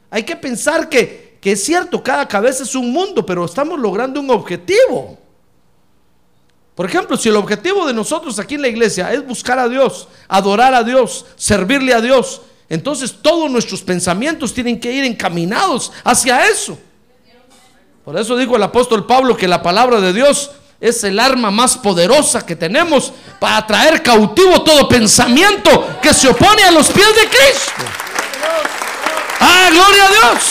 Hay 0.09 0.23
que 0.23 0.35
pensar 0.35 0.89
que, 0.89 1.37
que 1.39 1.51
es 1.51 1.63
cierto, 1.63 2.01
cada 2.01 2.27
cabeza 2.27 2.63
es 2.63 2.73
un 2.73 2.91
mundo, 2.91 3.25
pero 3.25 3.45
estamos 3.45 3.79
logrando 3.79 4.19
un 4.19 4.31
objetivo. 4.31 5.17
Por 6.79 6.85
ejemplo, 6.85 7.17
si 7.17 7.27
el 7.27 7.35
objetivo 7.35 7.85
de 7.85 7.93
nosotros 7.93 8.39
aquí 8.39 8.55
en 8.55 8.61
la 8.61 8.69
iglesia 8.69 9.11
es 9.11 9.27
buscar 9.27 9.59
a 9.59 9.67
Dios, 9.67 10.07
adorar 10.29 10.73
a 10.73 10.81
Dios, 10.81 11.25
servirle 11.35 11.93
a 11.93 11.99
Dios, 11.99 12.41
entonces 12.69 13.15
todos 13.21 13.51
nuestros 13.51 13.81
pensamientos 13.81 14.53
tienen 14.53 14.79
que 14.79 14.89
ir 14.89 15.03
encaminados 15.03 15.91
hacia 16.05 16.47
eso. 16.47 16.79
Por 18.05 18.17
eso 18.17 18.37
dijo 18.37 18.55
el 18.55 18.63
apóstol 18.63 19.05
Pablo 19.05 19.35
que 19.35 19.45
la 19.45 19.61
palabra 19.61 19.99
de 19.99 20.13
Dios 20.13 20.51
es 20.79 21.03
el 21.03 21.19
arma 21.19 21.51
más 21.51 21.77
poderosa 21.77 22.45
que 22.45 22.55
tenemos 22.55 23.11
para 23.41 23.67
traer 23.67 24.01
cautivo 24.01 24.61
todo 24.63 24.87
pensamiento 24.87 25.99
que 26.01 26.13
se 26.13 26.29
opone 26.29 26.63
a 26.63 26.71
los 26.71 26.89
pies 26.91 27.13
de 27.13 27.27
Cristo. 27.27 27.83
Ah, 29.41 29.67
gloria 29.69 30.05
a 30.05 30.09
Dios. 30.11 30.43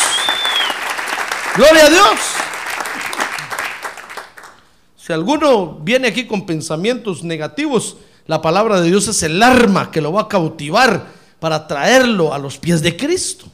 Gloria 1.57 1.87
a 1.87 1.89
Dios. 1.89 2.38
Si 5.09 5.15
alguno 5.15 5.79
viene 5.81 6.09
aquí 6.09 6.27
con 6.27 6.45
pensamientos 6.45 7.25
negativos, 7.25 7.97
la 8.27 8.43
palabra 8.43 8.79
de 8.79 8.89
Dios 8.89 9.09
es 9.09 9.23
el 9.23 9.43
arma 9.43 9.91
que 9.91 10.03
lo 10.03 10.13
va 10.13 10.21
a 10.21 10.29
cautivar 10.29 11.07
para 11.41 11.67
traerlo 11.67 12.35
a 12.35 12.39
los 12.39 12.59
pies 12.59 12.83
de 12.83 12.95
Cristo. 12.95 13.47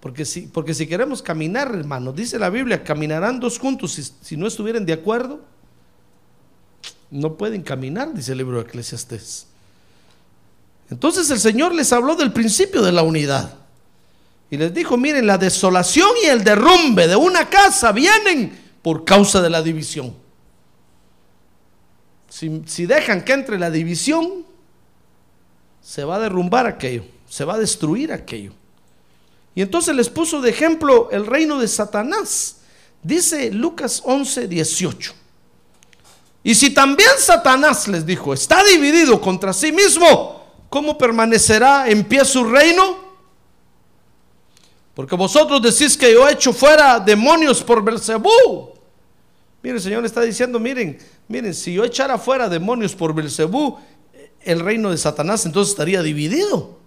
Porque 0.00 0.26
si, 0.26 0.42
porque 0.42 0.74
si 0.74 0.86
queremos 0.86 1.22
caminar, 1.22 1.74
hermano, 1.74 2.12
dice 2.12 2.38
la 2.38 2.50
Biblia, 2.50 2.84
caminarán 2.84 3.40
dos 3.40 3.58
juntos 3.58 3.92
si, 3.92 4.02
si 4.02 4.36
no 4.36 4.46
estuvieran 4.46 4.84
de 4.84 4.92
acuerdo. 4.92 5.40
No 7.10 7.32
pueden 7.38 7.62
caminar, 7.62 8.12
dice 8.12 8.32
el 8.32 8.38
libro 8.38 8.58
de 8.58 8.64
Eclesiastés. 8.64 9.46
Entonces 10.90 11.30
el 11.30 11.40
Señor 11.40 11.74
les 11.74 11.90
habló 11.90 12.16
del 12.16 12.34
principio 12.34 12.82
de 12.82 12.92
la 12.92 13.02
unidad. 13.02 13.54
Y 14.50 14.58
les 14.58 14.74
dijo, 14.74 14.98
miren, 14.98 15.26
la 15.26 15.38
desolación 15.38 16.10
y 16.22 16.26
el 16.26 16.44
derrumbe 16.44 17.08
de 17.08 17.16
una 17.16 17.48
casa 17.48 17.92
vienen 17.92 18.63
por 18.84 19.06
causa 19.06 19.40
de 19.40 19.48
la 19.48 19.62
división. 19.62 20.14
Si, 22.28 22.84
dejan 22.84 23.24
que 23.24 23.32
entre 23.32 23.58
la 23.58 23.70
división, 23.70 24.44
se 25.80 26.04
va 26.04 26.16
a 26.16 26.18
derrumbar 26.18 26.66
aquello, 26.66 27.02
se 27.26 27.46
va 27.46 27.54
a 27.54 27.58
destruir 27.58 28.12
aquello. 28.12 28.52
Y 29.54 29.62
entonces 29.62 29.96
les 29.96 30.10
puso 30.10 30.42
de 30.42 30.50
ejemplo 30.50 31.08
el 31.10 31.24
reino 31.24 31.58
de 31.58 31.66
Satanás. 31.66 32.58
Dice 33.02 33.50
Lucas 33.50 34.02
11, 34.04 34.48
18. 34.48 35.14
Y 36.42 36.54
si 36.54 36.68
también 36.68 37.08
Satanás 37.18 37.88
les 37.88 38.04
dijo, 38.04 38.34
está 38.34 38.62
dividido 38.64 39.18
contra 39.18 39.54
sí 39.54 39.72
mismo, 39.72 40.44
¿cómo 40.68 40.98
permanecerá 40.98 41.88
en 41.88 42.04
pie 42.04 42.22
su 42.26 42.44
reino? 42.44 42.98
Porque 44.92 45.16
vosotros 45.16 45.62
decís 45.62 45.96
que 45.96 46.12
yo 46.12 46.28
he 46.28 46.32
hecho 46.32 46.52
fuera 46.52 47.00
demonios 47.00 47.62
por 47.62 47.82
Belcebú. 47.82 48.73
Mire, 49.64 49.76
el 49.76 49.82
Señor 49.82 50.04
está 50.04 50.20
diciendo, 50.20 50.60
miren, 50.60 50.98
Miren, 51.28 51.54
si 51.54 51.74
yo 51.74 51.84
echara 51.84 52.18
fuera 52.18 52.48
demonios 52.48 52.94
por 52.94 53.14
Belcebú, 53.14 53.78
el 54.42 54.60
reino 54.60 54.90
de 54.90 54.98
Satanás 54.98 55.46
entonces 55.46 55.72
estaría 55.72 56.02
dividido. 56.02 56.78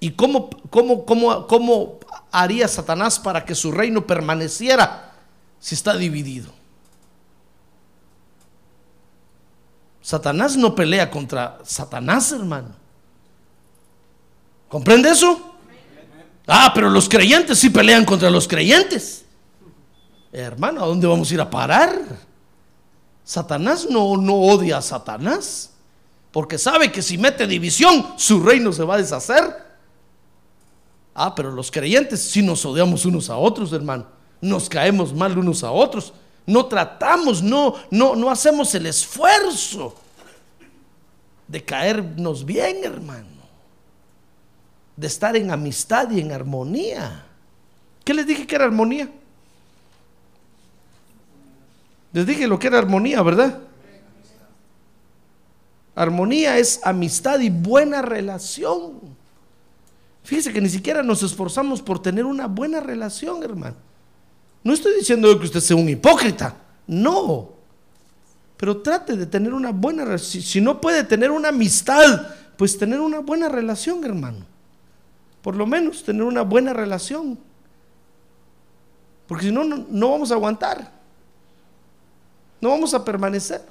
¿Y 0.00 0.12
cómo, 0.12 0.50
cómo, 0.70 1.04
cómo, 1.04 1.46
cómo 1.46 2.00
haría 2.32 2.66
Satanás 2.66 3.20
para 3.20 3.44
que 3.44 3.54
su 3.54 3.70
reino 3.70 4.06
permaneciera 4.06 5.12
si 5.60 5.74
está 5.74 5.96
dividido? 5.96 6.50
Satanás 10.02 10.56
no 10.56 10.74
pelea 10.74 11.08
contra 11.08 11.58
Satanás, 11.62 12.32
hermano. 12.32 12.74
¿Comprende 14.68 15.10
eso? 15.10 15.54
Ah, 16.48 16.72
pero 16.74 16.90
los 16.90 17.08
creyentes 17.08 17.58
sí 17.58 17.70
pelean 17.70 18.04
contra 18.04 18.28
los 18.28 18.48
creyentes. 18.48 19.24
Hermano, 20.32 20.82
¿a 20.82 20.86
dónde 20.86 21.06
vamos 21.06 21.30
a 21.30 21.34
ir 21.34 21.40
a 21.40 21.50
parar? 21.50 22.00
Satanás 23.24 23.86
no, 23.88 24.16
no 24.16 24.34
odia 24.34 24.78
a 24.78 24.82
Satanás, 24.82 25.70
porque 26.30 26.58
sabe 26.58 26.90
que 26.92 27.02
si 27.02 27.18
mete 27.18 27.46
división, 27.46 28.14
su 28.16 28.42
reino 28.42 28.72
se 28.72 28.84
va 28.84 28.94
a 28.94 28.98
deshacer. 28.98 29.70
Ah, 31.14 31.34
pero 31.34 31.50
los 31.50 31.70
creyentes 31.70 32.22
sí 32.22 32.42
nos 32.42 32.64
odiamos 32.64 33.04
unos 33.04 33.28
a 33.30 33.36
otros, 33.36 33.72
hermano. 33.72 34.06
Nos 34.40 34.68
caemos 34.68 35.12
mal 35.12 35.36
unos 35.36 35.64
a 35.64 35.70
otros. 35.70 36.12
No 36.46 36.66
tratamos, 36.66 37.42
no, 37.42 37.74
no, 37.90 38.16
no 38.16 38.30
hacemos 38.30 38.74
el 38.74 38.86
esfuerzo 38.86 39.94
de 41.46 41.64
caernos 41.64 42.44
bien, 42.44 42.84
hermano. 42.84 43.26
De 44.96 45.06
estar 45.06 45.36
en 45.36 45.50
amistad 45.50 46.10
y 46.10 46.20
en 46.20 46.32
armonía. 46.32 47.26
¿Qué 48.04 48.14
les 48.14 48.26
dije 48.26 48.46
que 48.46 48.54
era 48.54 48.64
armonía? 48.64 49.10
Les 52.12 52.26
dije 52.26 52.46
lo 52.46 52.58
que 52.58 52.66
era 52.66 52.78
armonía, 52.78 53.22
¿verdad? 53.22 53.60
Armonía 55.94 56.58
es 56.58 56.80
amistad 56.84 57.40
y 57.40 57.50
buena 57.50 58.02
relación. 58.02 59.00
Fíjese 60.22 60.52
que 60.52 60.60
ni 60.60 60.68
siquiera 60.68 61.02
nos 61.02 61.22
esforzamos 61.22 61.82
por 61.82 62.00
tener 62.00 62.24
una 62.24 62.46
buena 62.46 62.80
relación, 62.80 63.42
hermano. 63.42 63.76
No 64.62 64.72
estoy 64.72 64.94
diciendo 64.94 65.38
que 65.38 65.46
usted 65.46 65.60
sea 65.60 65.76
un 65.76 65.88
hipócrita, 65.88 66.56
no. 66.86 67.50
Pero 68.56 68.82
trate 68.82 69.16
de 69.16 69.26
tener 69.26 69.54
una 69.54 69.70
buena 69.70 70.04
relación. 70.04 70.42
Si 70.42 70.60
no 70.60 70.80
puede 70.80 71.04
tener 71.04 71.30
una 71.30 71.48
amistad, 71.48 72.26
pues 72.56 72.76
tener 72.76 73.00
una 73.00 73.20
buena 73.20 73.48
relación, 73.48 74.04
hermano. 74.04 74.44
Por 75.40 75.56
lo 75.56 75.66
menos 75.66 76.04
tener 76.04 76.22
una 76.22 76.42
buena 76.42 76.72
relación. 76.72 77.38
Porque 79.26 79.46
si 79.46 79.52
no, 79.52 79.64
no 79.64 80.10
vamos 80.10 80.30
a 80.30 80.34
aguantar. 80.34 80.99
No 82.60 82.70
vamos 82.70 82.92
a 82.94 83.04
permanecer. 83.04 83.62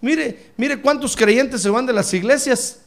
Mire, 0.00 0.52
mire 0.56 0.80
cuántos 0.80 1.16
creyentes 1.16 1.62
se 1.62 1.70
van 1.70 1.86
de 1.86 1.92
las 1.92 2.12
iglesias 2.14 2.80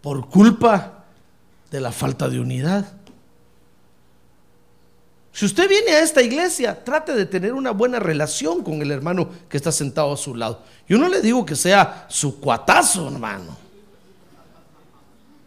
por 0.00 0.28
culpa 0.28 1.04
de 1.70 1.80
la 1.80 1.92
falta 1.92 2.28
de 2.28 2.40
unidad. 2.40 2.92
Si 5.32 5.46
usted 5.46 5.66
viene 5.68 5.92
a 5.92 6.02
esta 6.02 6.20
iglesia, 6.20 6.84
trate 6.84 7.14
de 7.14 7.24
tener 7.24 7.54
una 7.54 7.70
buena 7.70 7.98
relación 7.98 8.62
con 8.62 8.82
el 8.82 8.90
hermano 8.90 9.30
que 9.48 9.56
está 9.56 9.72
sentado 9.72 10.12
a 10.12 10.16
su 10.16 10.34
lado. 10.34 10.62
Yo 10.86 10.98
no 10.98 11.08
le 11.08 11.22
digo 11.22 11.46
que 11.46 11.56
sea 11.56 12.06
su 12.10 12.38
cuatazo, 12.38 13.08
hermano. 13.08 13.56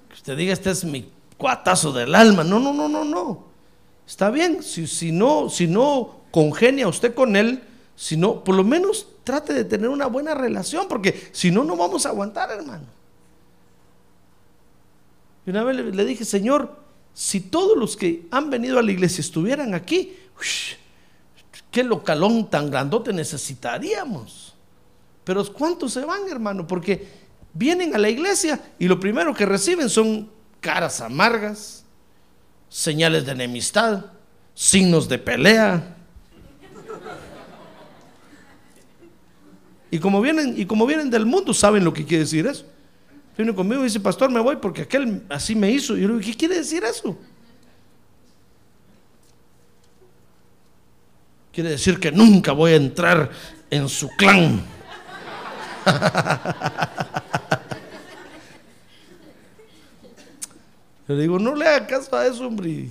Que 0.10 0.16
usted 0.16 0.36
diga, 0.36 0.54
este 0.54 0.72
es 0.72 0.84
mi 0.84 1.08
cuatazo 1.38 1.94
del 1.94 2.16
alma. 2.16 2.44
No, 2.44 2.60
no, 2.60 2.74
no, 2.74 2.90
no, 2.90 3.06
no. 3.06 3.44
Está 4.08 4.32
bien, 4.32 4.64
si, 4.64 4.88
si, 4.88 5.12
no, 5.12 5.50
si 5.50 5.68
no 5.68 6.25
congenia 6.36 6.86
usted 6.90 7.14
con 7.14 7.38
él, 7.38 7.64
si 7.96 8.18
no, 8.18 8.44
por 8.44 8.56
lo 8.56 8.66
menos 8.66 9.08
trate 9.24 9.54
de 9.54 9.64
tener 9.64 9.88
una 9.88 10.08
buena 10.08 10.36
relación, 10.36 10.86
porque 10.90 11.30
si 11.32 11.50
no, 11.50 11.64
no 11.64 11.78
vamos 11.78 12.06
a 12.06 12.10
aguantar, 12.10 12.52
hermano. 12.52 12.84
Y 15.46 15.52
una 15.52 15.64
vez 15.64 15.78
le, 15.78 16.04
dije, 16.04 16.26
Señor, 16.26 16.76
si 17.14 17.40
todos 17.40 17.78
los 17.78 17.96
que 17.96 18.28
han 18.32 18.50
venido 18.50 18.80
a 18.80 18.84
la 18.84 18.92
iglesia 18.92 19.22
estuvieran 19.22 19.74
aquí, 19.74 20.14
qué 21.72 21.86
localón 21.86 22.50
tan 22.50 22.70
grandote 22.70 23.14
necesitaríamos. 23.14 24.56
Pero 25.24 25.42
¿cuántos 25.54 25.94
se 25.94 26.04
van, 26.04 26.28
hermano? 26.30 26.68
Porque 26.68 27.08
vienen 27.54 27.96
a 27.96 27.98
la 27.98 28.10
iglesia 28.10 28.60
y 28.78 28.90
lo 28.90 29.00
primero 29.00 29.34
que 29.34 29.46
reciben 29.46 29.90
son 29.90 30.30
caras 30.60 31.00
amargas, 31.00 31.86
señales 32.68 33.26
de 33.26 33.32
enemistad, 33.32 34.08
signos 34.54 35.08
de 35.08 35.18
pelea. 35.18 35.95
Y 39.96 40.00
como 40.00 40.20
vienen, 40.20 40.56
y 40.58 40.66
como 40.66 40.86
vienen 40.86 41.10
del 41.10 41.26
mundo, 41.26 41.54
saben 41.54 41.86
lo 41.86 41.94
que 41.94 42.04
quiere 42.04 42.26
decir 42.26 42.46
eso. 42.46 42.66
Viene 43.38 43.56
conmigo 43.56 43.80
y 43.80 43.86
dice, 43.86 44.02
pastor, 44.02 44.30
me 44.30 44.42
voy 44.42 44.58
porque 44.58 44.82
aquel 44.82 45.24
así 45.30 45.56
me 45.56 45.72
hizo. 45.72 45.96
Y 45.96 46.02
yo 46.02 46.10
le 46.10 46.16
digo, 46.16 46.26
¿qué 46.26 46.36
quiere 46.36 46.58
decir 46.58 46.84
eso? 46.84 47.18
Quiere 51.54 51.70
decir 51.70 51.98
que 51.98 52.12
nunca 52.12 52.52
voy 52.52 52.74
a 52.74 52.76
entrar 52.76 53.32
en 53.70 53.88
su 53.88 54.10
clan. 54.18 54.62
Le 61.08 61.22
digo, 61.22 61.40
no 61.40 61.56
le 61.56 61.68
haga 61.68 61.88
caso 61.88 62.18
a 62.18 62.26
eso, 62.26 62.46
hombre. 62.46 62.90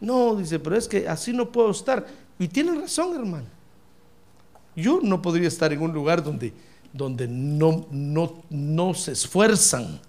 No, 0.00 0.34
dice, 0.34 0.58
pero 0.58 0.76
es 0.76 0.88
que 0.88 1.06
así 1.06 1.32
no 1.32 1.52
puedo 1.52 1.70
estar. 1.70 2.04
Y 2.40 2.48
tiene 2.48 2.74
razón, 2.74 3.14
hermano. 3.14 3.53
Yo 4.76 5.00
no 5.02 5.22
podría 5.22 5.48
estar 5.48 5.72
en 5.72 5.80
un 5.82 5.92
lugar 5.92 6.22
donde 6.22 6.52
donde 6.94 7.26
no, 7.26 7.86
no, 7.90 8.34
no 8.48 8.94
se 8.94 9.12
esfuerzan 9.12 10.00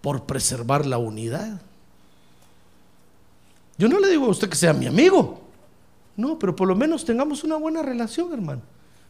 por 0.00 0.24
preservar 0.24 0.86
la 0.86 0.98
unidad. 0.98 1.60
Yo 3.76 3.88
no 3.88 3.98
le 3.98 4.08
digo 4.08 4.26
a 4.26 4.28
usted 4.28 4.48
que 4.48 4.54
sea 4.54 4.72
mi 4.72 4.86
amigo, 4.86 5.40
no, 6.16 6.38
pero 6.38 6.54
por 6.54 6.68
lo 6.68 6.76
menos 6.76 7.04
tengamos 7.04 7.42
una 7.42 7.56
buena 7.56 7.82
relación, 7.82 8.32
hermano. 8.32 8.62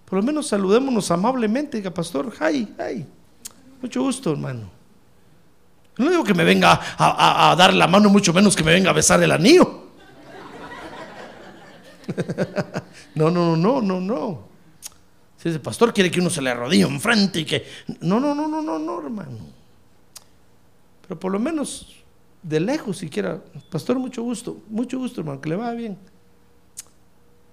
Por 0.06 0.18
lo 0.18 0.22
menos 0.24 0.48
saludémonos 0.48 1.10
amablemente, 1.10 1.76
diga, 1.76 1.92
pastor, 1.92 2.32
ay, 2.40 3.06
mucho 3.82 4.00
gusto, 4.00 4.32
hermano. 4.32 4.70
No 5.98 6.10
digo 6.10 6.24
que 6.24 6.34
me 6.34 6.44
venga 6.44 6.80
a 6.98 7.54
dar 7.58 7.74
la 7.74 7.86
mano, 7.86 8.08
mucho 8.08 8.32
menos 8.32 8.56
que 8.56 8.64
me 8.64 8.72
venga 8.72 8.88
a 8.88 8.94
besar 8.94 9.22
el 9.22 9.32
anillo. 9.32 9.85
no, 13.14 13.30
no, 13.30 13.56
no, 13.56 13.80
no, 13.80 14.00
no. 14.00 14.48
Si 15.36 15.48
ese 15.48 15.60
pastor 15.60 15.92
quiere 15.92 16.10
que 16.10 16.20
uno 16.20 16.30
se 16.30 16.42
le 16.42 16.50
arrodille 16.50 16.84
enfrente 16.84 17.40
y 17.40 17.44
que... 17.44 17.64
No, 18.00 18.18
no, 18.18 18.34
no, 18.34 18.48
no, 18.48 18.62
no, 18.62 18.78
no, 18.78 19.00
hermano. 19.00 19.38
Pero 21.02 21.20
por 21.20 21.30
lo 21.32 21.38
menos 21.38 22.04
de 22.42 22.60
lejos 22.60 22.98
siquiera, 22.98 23.42
pastor, 23.70 23.98
mucho 23.98 24.22
gusto, 24.22 24.58
mucho 24.68 24.98
gusto, 24.98 25.20
hermano, 25.20 25.40
que 25.40 25.48
le 25.48 25.56
vaya 25.56 25.72
bien. 25.72 25.98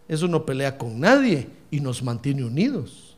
Eso 0.07 0.27
no 0.27 0.45
pelea 0.45 0.77
con 0.77 0.99
nadie 0.99 1.47
y 1.71 1.79
nos 1.79 2.03
mantiene 2.03 2.43
unidos. 2.43 3.17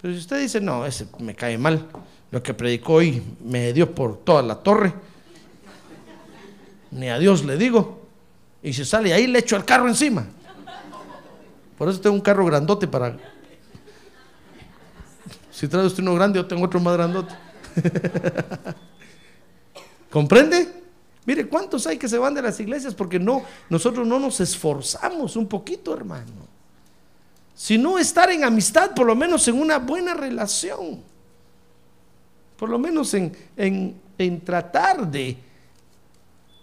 Pero 0.00 0.14
si 0.14 0.20
usted 0.20 0.40
dice, 0.40 0.60
no, 0.60 0.86
ese 0.86 1.06
me 1.18 1.34
cae 1.34 1.58
mal, 1.58 1.86
lo 2.30 2.42
que 2.42 2.54
predicó 2.54 2.94
hoy 2.94 3.22
me 3.44 3.72
dio 3.72 3.94
por 3.94 4.18
toda 4.18 4.42
la 4.42 4.56
torre, 4.56 4.94
ni 6.90 7.08
a 7.08 7.18
Dios 7.18 7.44
le 7.44 7.56
digo, 7.56 7.99
y 8.62 8.72
si 8.72 8.84
sale 8.84 9.12
ahí 9.12 9.26
le 9.26 9.38
echo 9.38 9.56
el 9.56 9.64
carro 9.64 9.88
encima. 9.88 10.26
Por 11.78 11.88
eso 11.88 12.00
tengo 12.00 12.14
un 12.14 12.20
carro 12.20 12.44
grandote 12.44 12.86
para. 12.86 13.16
Si 15.50 15.66
trae 15.66 15.86
usted 15.86 16.02
uno 16.02 16.14
grande, 16.14 16.38
yo 16.38 16.46
tengo 16.46 16.64
otro 16.64 16.78
más 16.80 16.94
grandote. 16.94 17.34
¿Comprende? 20.10 20.80
Mire, 21.24 21.46
¿cuántos 21.48 21.86
hay 21.86 21.96
que 21.96 22.08
se 22.08 22.18
van 22.18 22.34
de 22.34 22.42
las 22.42 22.58
iglesias 22.60 22.94
porque 22.94 23.18
no, 23.18 23.42
nosotros 23.68 24.06
no 24.06 24.18
nos 24.18 24.40
esforzamos 24.40 25.36
un 25.36 25.46
poquito, 25.46 25.94
hermano? 25.94 26.48
Si 27.54 27.78
no 27.78 27.98
estar 27.98 28.30
en 28.30 28.44
amistad, 28.44 28.94
por 28.94 29.06
lo 29.06 29.14
menos 29.14 29.46
en 29.48 29.60
una 29.60 29.78
buena 29.78 30.14
relación. 30.14 31.02
Por 32.56 32.68
lo 32.68 32.78
menos 32.78 33.14
en, 33.14 33.36
en, 33.56 34.00
en 34.18 34.40
tratar 34.40 35.06
de 35.06 35.36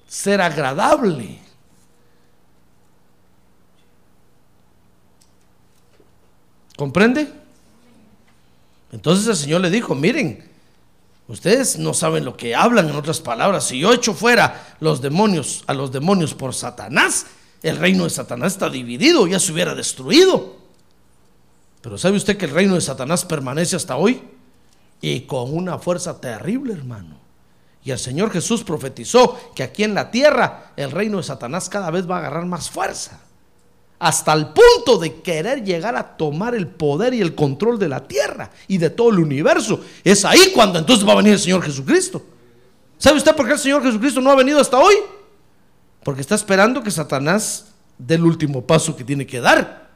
ser 0.08 0.42
agradable. 0.42 1.47
¿Comprende? 6.78 7.28
Entonces 8.94 9.28
el 9.28 9.36
Señor 9.36 9.62
le 9.62 9.70
dijo, 9.70 9.96
miren, 9.96 10.48
ustedes 11.28 11.78
no 11.78 11.94
saben 11.94 12.24
lo 12.24 12.38
que 12.38 12.56
hablan, 12.56 12.88
en 12.88 12.96
otras 12.96 13.20
palabras, 13.20 13.66
si 13.66 13.80
yo 13.80 13.92
echo 13.92 14.14
fuera 14.14 14.78
los 14.80 15.02
demonios, 15.02 15.64
a 15.68 15.74
los 15.74 15.92
demonios 15.92 16.34
por 16.34 16.54
Satanás, 16.54 17.26
el 17.64 17.78
reino 17.78 18.06
de 18.06 18.12
Satanás 18.12 18.54
está 18.54 18.70
dividido, 18.70 19.28
ya 19.28 19.40
se 19.40 19.52
hubiera 19.52 19.76
destruido. 19.76 20.56
Pero 21.82 21.98
¿sabe 21.98 22.18
usted 22.18 22.38
que 22.38 22.46
el 22.46 22.52
reino 22.52 22.76
de 22.76 22.82
Satanás 22.82 23.26
permanece 23.26 23.76
hasta 23.76 23.98
hoy? 23.98 24.22
Y 25.02 25.22
con 25.22 25.54
una 25.56 25.80
fuerza 25.80 26.22
terrible, 26.22 26.74
hermano. 26.74 27.18
Y 27.84 27.92
el 27.92 28.00
Señor 28.00 28.32
Jesús 28.32 28.64
profetizó 28.64 29.54
que 29.56 29.64
aquí 29.64 29.84
en 29.84 29.96
la 29.96 30.12
tierra 30.12 30.74
el 30.76 30.92
reino 30.92 31.18
de 31.18 31.24
Satanás 31.24 31.70
cada 31.70 31.90
vez 31.90 32.10
va 32.10 32.18
a 32.18 32.20
agarrar 32.20 32.46
más 32.46 32.70
fuerza. 32.70 33.20
Hasta 34.00 34.34
el 34.34 34.48
punto 34.48 35.00
de 35.00 35.22
querer 35.22 35.64
llegar 35.64 35.96
a 35.96 36.18
tomar 36.18 36.54
el 36.54 36.68
poder 36.68 37.14
y 37.14 37.22
el 37.22 37.34
control 37.34 37.80
de 37.80 37.90
la 37.90 38.08
tierra 38.08 38.52
y 38.68 38.78
de 38.78 38.92
todo 38.92 39.10
el 39.10 39.20
universo. 39.20 39.82
Es 40.04 40.24
ahí 40.24 40.52
cuando 40.54 40.78
entonces 40.78 41.08
va 41.08 41.14
a 41.14 41.18
venir 41.18 41.34
el 41.34 41.40
Señor 41.40 41.64
Jesucristo. 41.64 42.24
¿Sabe 42.98 43.18
usted 43.18 43.36
por 43.36 43.48
qué 43.48 43.54
el 43.54 43.60
Señor 43.60 43.84
Jesucristo 43.84 44.22
no 44.22 44.30
ha 44.30 44.36
venido 44.36 44.60
hasta 44.60 44.78
hoy? 44.78 44.96
Porque 46.04 46.22
está 46.22 46.36
esperando 46.36 46.84
que 46.84 46.92
Satanás 46.92 47.74
dé 47.98 48.16
el 48.16 48.24
último 48.24 48.66
paso 48.66 48.96
que 48.96 49.04
tiene 49.04 49.26
que 49.26 49.40
dar. 49.40 49.90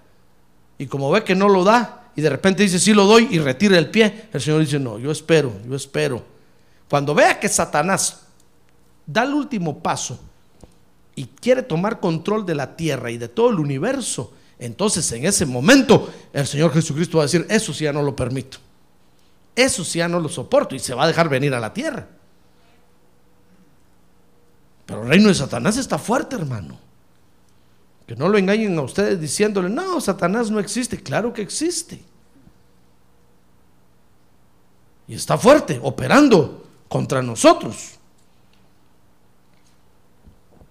Y 0.77 0.87
como 0.87 1.11
ve 1.11 1.23
que 1.23 1.35
no 1.35 1.47
lo 1.47 1.63
da, 1.63 2.09
y 2.15 2.21
de 2.21 2.29
repente 2.29 2.63
dice, 2.63 2.79
sí 2.79 2.93
lo 2.93 3.05
doy, 3.05 3.27
y 3.29 3.39
retira 3.39 3.77
el 3.77 3.89
pie, 3.91 4.29
el 4.33 4.41
Señor 4.41 4.61
dice, 4.61 4.79
no, 4.79 4.97
yo 4.97 5.11
espero, 5.11 5.53
yo 5.67 5.75
espero. 5.75 6.23
Cuando 6.89 7.13
vea 7.13 7.39
que 7.39 7.47
Satanás 7.47 8.21
da 9.05 9.23
el 9.23 9.33
último 9.33 9.81
paso 9.81 10.19
y 11.15 11.25
quiere 11.25 11.63
tomar 11.63 11.99
control 11.99 12.45
de 12.45 12.55
la 12.55 12.75
tierra 12.75 13.11
y 13.11 13.17
de 13.17 13.27
todo 13.27 13.49
el 13.49 13.59
universo, 13.59 14.33
entonces 14.59 15.11
en 15.11 15.25
ese 15.25 15.45
momento 15.45 16.11
el 16.33 16.45
Señor 16.47 16.71
Jesucristo 16.73 17.17
va 17.17 17.23
a 17.23 17.25
decir, 17.25 17.45
eso 17.49 17.73
sí 17.73 17.83
ya 17.83 17.93
no 17.93 18.03
lo 18.03 18.15
permito. 18.15 18.57
Eso 19.55 19.83
sí 19.83 19.99
ya 19.99 20.07
no 20.07 20.19
lo 20.19 20.29
soporto 20.29 20.75
y 20.75 20.79
se 20.79 20.93
va 20.93 21.03
a 21.03 21.07
dejar 21.07 21.27
venir 21.27 21.53
a 21.53 21.59
la 21.59 21.73
tierra. 21.73 22.07
Pero 24.85 25.03
el 25.03 25.09
reino 25.09 25.27
de 25.27 25.35
Satanás 25.35 25.77
está 25.77 25.97
fuerte, 25.97 26.35
hermano. 26.35 26.77
Que 28.07 28.15
no 28.15 28.29
lo 28.29 28.37
engañen 28.37 28.77
a 28.77 28.81
ustedes 28.81 29.19
diciéndole, 29.19 29.69
no, 29.69 29.99
Satanás 30.01 30.51
no 30.51 30.59
existe. 30.59 31.01
Claro 31.01 31.33
que 31.33 31.41
existe. 31.41 32.01
Y 35.07 35.15
está 35.15 35.37
fuerte, 35.37 35.79
operando 35.81 36.65
contra 36.87 37.21
nosotros. 37.21 37.99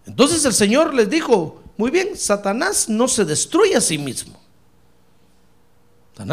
Entonces 0.06 0.44
el 0.44 0.52
Señor 0.52 0.94
les 0.94 1.08
dijo, 1.08 1.62
muy 1.76 1.90
bien, 1.90 2.16
Satanás 2.16 2.88
no 2.88 3.08
se 3.08 3.24
destruye 3.24 3.76
a 3.76 3.80
sí 3.80 3.98
mismo. 3.98 4.40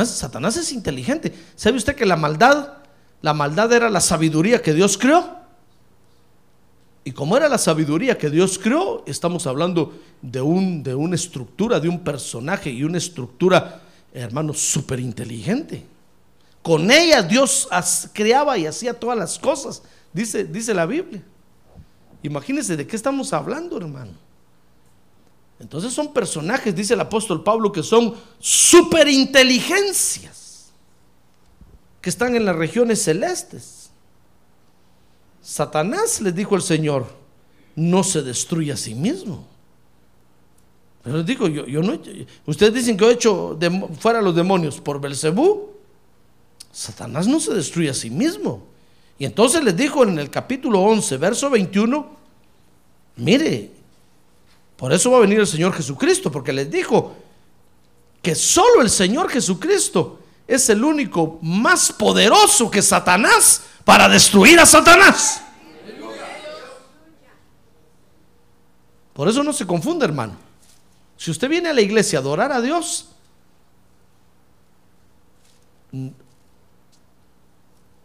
Satanás, 0.06 0.58
es 0.58 0.74
inteligente. 0.74 1.34
¿Sabe 1.56 1.78
usted 1.78 1.96
que 1.96 2.06
la 2.06 2.18
maldad, 2.18 2.74
la 3.22 3.34
maldad 3.34 3.72
era 3.72 3.90
la 3.90 4.02
sabiduría 4.02 4.62
que 4.62 4.74
Dios 4.74 4.98
creó? 4.98 5.38
Y 7.06 7.14
como 7.14 7.38
era 7.38 7.48
la 7.48 7.58
sabiduría 7.58 8.18
que 8.18 8.30
Dios 8.30 8.60
creó, 8.60 9.04
estamos 9.08 9.48
hablando 9.48 9.98
de, 10.22 10.42
un, 10.42 10.84
de 10.84 10.94
una 10.94 11.16
estructura, 11.16 11.80
de 11.80 11.88
un 11.88 12.00
personaje 12.04 12.70
y 12.70 12.84
una 12.84 12.98
estructura, 12.98 13.82
hermano, 14.14 14.54
súper 14.54 15.00
inteligente. 15.00 15.86
Con 16.62 16.92
ella 16.92 17.22
Dios 17.22 17.70
creaba 18.12 18.58
y 18.58 18.66
hacía 18.66 18.94
todas 18.94 19.18
las 19.18 19.40
cosas, 19.40 19.82
dice, 20.12 20.44
dice 20.44 20.74
la 20.74 20.86
Biblia. 20.86 21.24
Imagínense 22.24 22.76
de 22.76 22.88
qué 22.88 22.96
estamos 22.96 23.34
hablando, 23.34 23.78
hermano. 23.78 24.14
Entonces 25.60 25.94
son 25.94 26.14
personajes, 26.14 26.76
dice 26.76 26.94
el 26.94 27.02
apóstol 27.02 27.44
Pablo, 27.44 27.72
que 27.72 27.84
son 27.84 28.16
superinteligencias, 28.40 30.72
que 32.02 32.10
están 32.10 32.36
en 32.36 32.46
las 32.46 32.56
regiones 32.56 33.02
celestes. 33.02 33.90
Satanás, 35.42 36.22
les 36.22 36.36
dijo 36.36 36.56
el 36.56 36.62
Señor, 36.62 37.08
no 37.76 38.04
se 38.04 38.22
destruye 38.22 38.72
a 38.72 38.78
sí 38.78 38.94
mismo. 38.94 39.48
Pero 41.04 41.18
les 41.18 41.26
digo, 41.26 41.48
yo, 41.48 41.66
yo 41.66 41.82
no, 41.82 42.00
ustedes 42.46 42.74
dicen 42.74 42.98
que 42.98 43.06
he 43.06 43.14
hecho 43.14 43.58
fuera 44.00 44.22
los 44.22 44.36
demonios 44.36 44.82
por 44.82 45.00
Belcebú. 45.00 45.70
Satanás 46.72 47.28
no 47.28 47.40
se 47.40 47.54
destruye 47.54 47.90
a 47.90 47.94
sí 47.94 48.10
mismo. 48.10 48.64
Y 49.20 49.26
entonces 49.26 49.64
les 49.64 49.76
dijo 49.76 50.04
en 50.04 50.20
el 50.20 50.30
capítulo 50.30 50.82
11, 50.82 51.18
verso 51.18 51.50
21, 51.50 52.08
mire, 53.16 53.72
por 54.76 54.94
eso 54.94 55.10
va 55.12 55.18
a 55.18 55.22
venir 55.22 55.40
el 55.40 55.48
Señor 55.48 55.74
Jesucristo, 55.74 56.32
porque 56.32 56.54
les 56.54 56.70
dijo 56.70 57.16
que 58.22 58.36
solo 58.36 58.82
el 58.82 58.90
Señor 58.90 59.30
Jesucristo 59.30 60.20
es 60.48 60.70
el 60.70 60.84
único 60.84 61.40
más 61.42 61.92
poderoso 61.92 62.70
que 62.70 62.82
Satanás 62.82 63.64
para 63.84 64.08
destruir 64.08 64.60
a 64.60 64.66
Satanás. 64.66 65.42
Por 69.14 69.28
eso 69.28 69.44
no 69.44 69.52
se 69.52 69.66
confunda, 69.66 70.06
hermano. 70.06 70.36
Si 71.18 71.32
usted 71.32 71.50
viene 71.50 71.70
a 71.70 71.74
la 71.74 71.82
iglesia 71.82 72.20
a 72.20 72.22
adorar 72.22 72.52
a 72.52 72.62
Dios, 72.62 73.10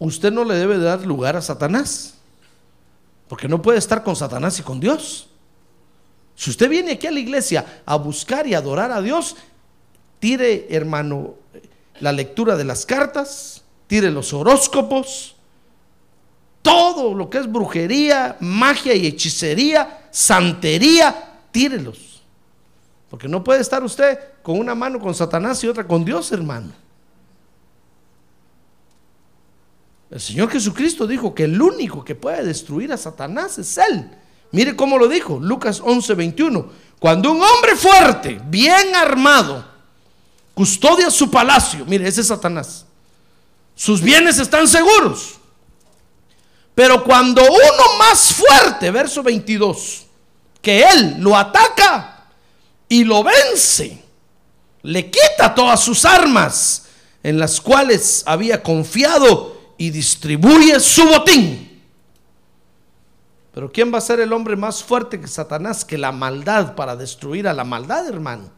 usted 0.07 0.33
no 0.33 0.45
le 0.45 0.55
debe 0.55 0.79
dar 0.79 1.05
lugar 1.07 1.37
a 1.37 1.43
Satanás. 1.43 2.15
Porque 3.29 3.49
no 3.49 3.63
puede 3.63 3.79
estar 3.79 4.03
con 4.03 4.17
Satanás 4.17 4.59
y 4.59 4.63
con 4.63 4.81
Dios. 4.81 5.29
Si 6.35 6.51
usted 6.51 6.69
viene 6.69 6.93
aquí 6.93 7.07
a 7.07 7.11
la 7.11 7.21
iglesia 7.21 7.83
a 7.87 7.97
buscar 7.97 8.47
y 8.47 8.55
adorar 8.55 8.91
a 8.91 9.01
Dios, 9.01 9.37
tire, 10.19 10.67
hermano, 10.71 11.35
la 12.01 12.13
lectura 12.13 12.57
de 12.57 12.65
las 12.65 12.85
cartas, 12.85 13.63
tire 13.87 14.11
los 14.11 14.33
horóscopos, 14.33 15.37
todo 16.63 17.15
lo 17.15 17.31
que 17.31 17.39
es 17.39 17.51
brujería, 17.51 18.37
magia 18.41 18.95
y 18.95 19.07
hechicería, 19.07 20.09
santería, 20.11 21.41
tírelos. 21.51 22.23
Porque 23.09 23.29
no 23.29 23.45
puede 23.45 23.61
estar 23.61 23.83
usted 23.83 24.19
con 24.43 24.59
una 24.59 24.75
mano 24.75 24.99
con 24.99 25.15
Satanás 25.15 25.63
y 25.63 25.69
otra 25.69 25.87
con 25.87 26.05
Dios, 26.05 26.33
hermano. 26.33 26.82
El 30.13 30.21
Señor 30.21 30.51
Jesucristo 30.51 31.07
dijo 31.07 31.35
que 31.35 31.45
el 31.45 31.61
único 31.61 32.05
que 32.05 32.15
puede 32.15 32.45
destruir 32.45 32.93
a 32.93 32.99
Satanás 32.99 33.57
es 33.59 33.79
Él. 33.79 34.11
Mire 34.51 34.77
cómo 34.77 34.99
lo 34.99 35.09
dijo, 35.09 35.39
Lucas 35.41 35.81
11, 35.83 36.13
21. 36.13 36.67
Cuando 36.99 37.33
un 37.33 37.43
hombre 37.43 37.75
fuerte, 37.77 38.39
bien 38.45 38.95
armado, 38.95 39.67
custodia 40.53 41.11
su 41.11 41.31
palacio, 41.31 41.87
mire, 41.87 42.07
ese 42.07 42.21
es 42.21 42.27
Satanás. 42.27 42.85
Sus 43.75 44.03
bienes 44.03 44.39
están 44.39 44.69
seguros. 44.69 45.37
Pero 46.75 47.03
cuando 47.05 47.43
uno 47.43 47.99
más 47.99 48.35
fuerte, 48.35 48.91
verso 48.91 49.23
22, 49.23 50.05
que 50.61 50.85
él 50.85 51.17
lo 51.21 51.35
ataca 51.35 52.27
y 52.87 53.05
lo 53.05 53.25
vence, 53.25 54.05
le 54.83 55.11
quita 55.11 55.55
todas 55.55 55.81
sus 55.81 56.05
armas 56.05 56.85
en 57.23 57.39
las 57.39 57.63
cuales 57.63 58.23
había 58.27 58.63
confiado 58.63 59.52
y 59.83 59.91
distribuye 59.91 60.79
su 60.79 61.05
botín. 61.05 61.83
Pero 63.53 63.73
¿quién 63.73 63.93
va 63.93 63.99
a 63.99 64.01
ser 64.01 64.21
el 64.21 64.33
hombre 64.33 64.55
más 64.55 64.81
fuerte 64.81 65.21
que 65.21 65.27
Satanás, 65.27 65.85
que 65.85 65.99
la 65.99 66.13
maldad 66.13 66.77
para 66.77 66.95
destruir 66.95 67.49
a 67.49 67.53
la 67.53 67.65
maldad, 67.65 68.07
hermano? 68.07 68.49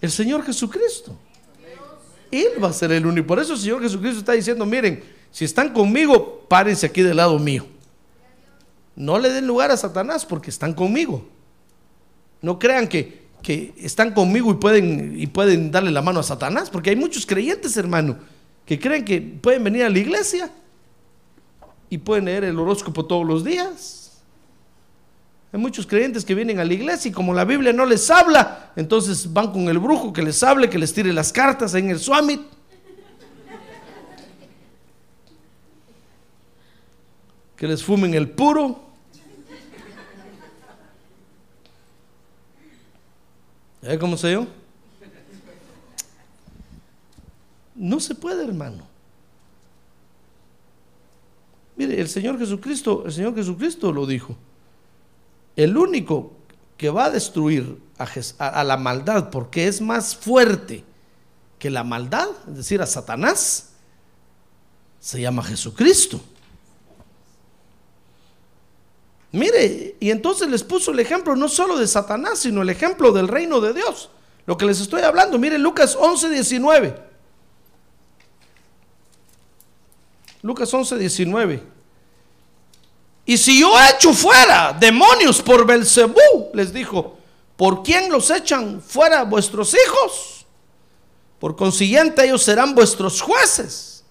El 0.00 0.10
Señor 0.10 0.42
Jesucristo. 0.46 1.14
Él 2.30 2.52
va 2.64 2.68
a 2.68 2.72
ser 2.72 2.90
el 2.90 3.04
único. 3.04 3.26
Por 3.26 3.38
eso 3.38 3.52
el 3.52 3.58
Señor 3.58 3.82
Jesucristo 3.82 4.20
está 4.20 4.32
diciendo, 4.32 4.64
miren, 4.64 5.04
si 5.30 5.44
están 5.44 5.74
conmigo, 5.74 6.46
párense 6.48 6.86
aquí 6.86 7.02
del 7.02 7.18
lado 7.18 7.38
mío. 7.38 7.66
No 8.94 9.18
le 9.18 9.28
den 9.28 9.46
lugar 9.46 9.70
a 9.70 9.76
Satanás 9.76 10.24
porque 10.24 10.48
están 10.48 10.72
conmigo. 10.72 11.28
No 12.40 12.58
crean 12.58 12.88
que, 12.88 13.26
que 13.42 13.74
están 13.76 14.14
conmigo 14.14 14.50
y 14.52 14.54
pueden, 14.54 15.20
y 15.20 15.26
pueden 15.26 15.70
darle 15.70 15.90
la 15.90 16.00
mano 16.00 16.20
a 16.20 16.22
Satanás, 16.22 16.70
porque 16.70 16.88
hay 16.88 16.96
muchos 16.96 17.26
creyentes, 17.26 17.76
hermano, 17.76 18.16
que 18.66 18.78
creen 18.78 19.04
que 19.04 19.20
pueden 19.20 19.62
venir 19.64 19.84
a 19.84 19.88
la 19.88 19.98
iglesia 19.98 20.50
y 21.88 21.98
pueden 21.98 22.24
leer 22.24 22.44
el 22.44 22.58
horóscopo 22.58 23.06
todos 23.06 23.24
los 23.24 23.44
días. 23.44 24.20
Hay 25.52 25.60
muchos 25.60 25.86
creyentes 25.86 26.24
que 26.24 26.34
vienen 26.34 26.58
a 26.58 26.64
la 26.64 26.74
iglesia 26.74 27.08
y 27.08 27.12
como 27.12 27.32
la 27.32 27.44
Biblia 27.44 27.72
no 27.72 27.86
les 27.86 28.10
habla, 28.10 28.72
entonces 28.74 29.32
van 29.32 29.52
con 29.52 29.68
el 29.68 29.78
brujo 29.78 30.12
que 30.12 30.20
les 30.20 30.42
hable, 30.42 30.68
que 30.68 30.78
les 30.78 30.92
tire 30.92 31.12
las 31.12 31.32
cartas 31.32 31.74
en 31.74 31.88
el 31.88 31.98
suamit. 31.98 32.40
que 37.56 37.66
les 37.66 37.82
fumen 37.82 38.12
el 38.12 38.28
puro. 38.28 38.78
¿Eh, 43.82 43.96
cómo 43.98 44.16
se 44.18 44.32
yo? 44.32 44.46
No 47.76 48.00
se 48.00 48.14
puede, 48.14 48.44
hermano. 48.44 48.82
Mire, 51.76 52.00
el 52.00 52.08
Señor 52.08 52.38
Jesucristo, 52.38 53.02
el 53.04 53.12
Señor 53.12 53.34
Jesucristo 53.34 53.92
lo 53.92 54.06
dijo. 54.06 54.34
El 55.54 55.76
único 55.76 56.32
que 56.76 56.90
va 56.90 57.06
a 57.06 57.10
destruir 57.10 57.78
a, 58.38 58.64
la 58.64 58.76
maldad 58.76 59.30
porque 59.30 59.68
es 59.68 59.80
más 59.80 60.16
fuerte 60.16 60.84
que 61.58 61.70
la 61.70 61.84
maldad, 61.84 62.28
es 62.48 62.56
decir, 62.56 62.80
a 62.80 62.86
Satanás, 62.86 63.70
se 65.00 65.20
llama 65.20 65.42
Jesucristo. 65.42 66.20
Mire, 69.32 69.96
y 70.00 70.10
entonces 70.10 70.48
les 70.48 70.62
puso 70.62 70.92
el 70.92 71.00
ejemplo 71.00 71.36
no 71.36 71.48
solo 71.48 71.78
de 71.78 71.86
Satanás, 71.86 72.38
sino 72.38 72.62
el 72.62 72.70
ejemplo 72.70 73.12
del 73.12 73.28
reino 73.28 73.60
de 73.60 73.74
Dios. 73.74 74.10
Lo 74.46 74.56
que 74.56 74.64
les 74.64 74.80
estoy 74.80 75.02
hablando, 75.02 75.38
mire 75.38 75.58
Lucas 75.58 75.96
11, 75.98 76.30
19. 76.30 77.15
Lucas 80.46 80.72
11, 80.72 80.96
19. 80.96 81.62
Y 83.24 83.36
si 83.36 83.60
yo 83.60 83.74
echo 83.92 84.12
fuera 84.12 84.72
demonios 84.78 85.42
por 85.42 85.66
Belcebú, 85.66 86.50
les 86.54 86.72
dijo, 86.72 87.18
¿por 87.56 87.82
quién 87.82 88.12
los 88.12 88.30
echan 88.30 88.80
fuera 88.80 89.24
vuestros 89.24 89.74
hijos? 89.74 90.46
Por 91.40 91.56
consiguiente, 91.56 92.24
ellos 92.24 92.44
serán 92.44 92.76
vuestros 92.76 93.20
jueces. 93.20 94.04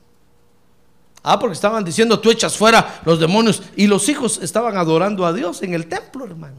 Ah, 1.24 1.40
porque 1.40 1.54
estaban 1.54 1.86
diciendo, 1.86 2.20
tú 2.20 2.30
echas 2.30 2.58
fuera 2.58 3.02
los 3.06 3.18
demonios. 3.18 3.64
Y 3.78 3.88
los 3.88 4.10
hijos 4.10 4.38
estaban 4.44 4.76
adorando 4.76 5.26
a 5.26 5.32
Dios 5.32 5.64
en 5.64 5.74
el 5.74 5.88
templo, 5.88 6.26
hermano. 6.26 6.58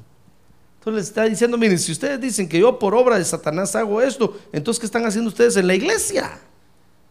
Entonces 0.79 1.03
les 1.03 1.09
está 1.09 1.25
diciendo, 1.25 1.59
miren, 1.59 1.79
si 1.79 1.93
ustedes 1.93 2.19
dicen 2.19 2.49
que 2.49 2.59
yo 2.59 2.79
por 2.79 2.95
obra 2.95 3.19
de 3.19 3.25
Satanás 3.27 3.77
hago 3.77 4.01
esto, 4.01 4.39
entonces 4.53 4.81
¿qué 4.81 4.87
están 4.87 5.05
haciendo 5.05 5.29
ustedes 5.29 5.59
en 5.59 5.67
la 5.67 5.75
iglesia? 5.75 6.41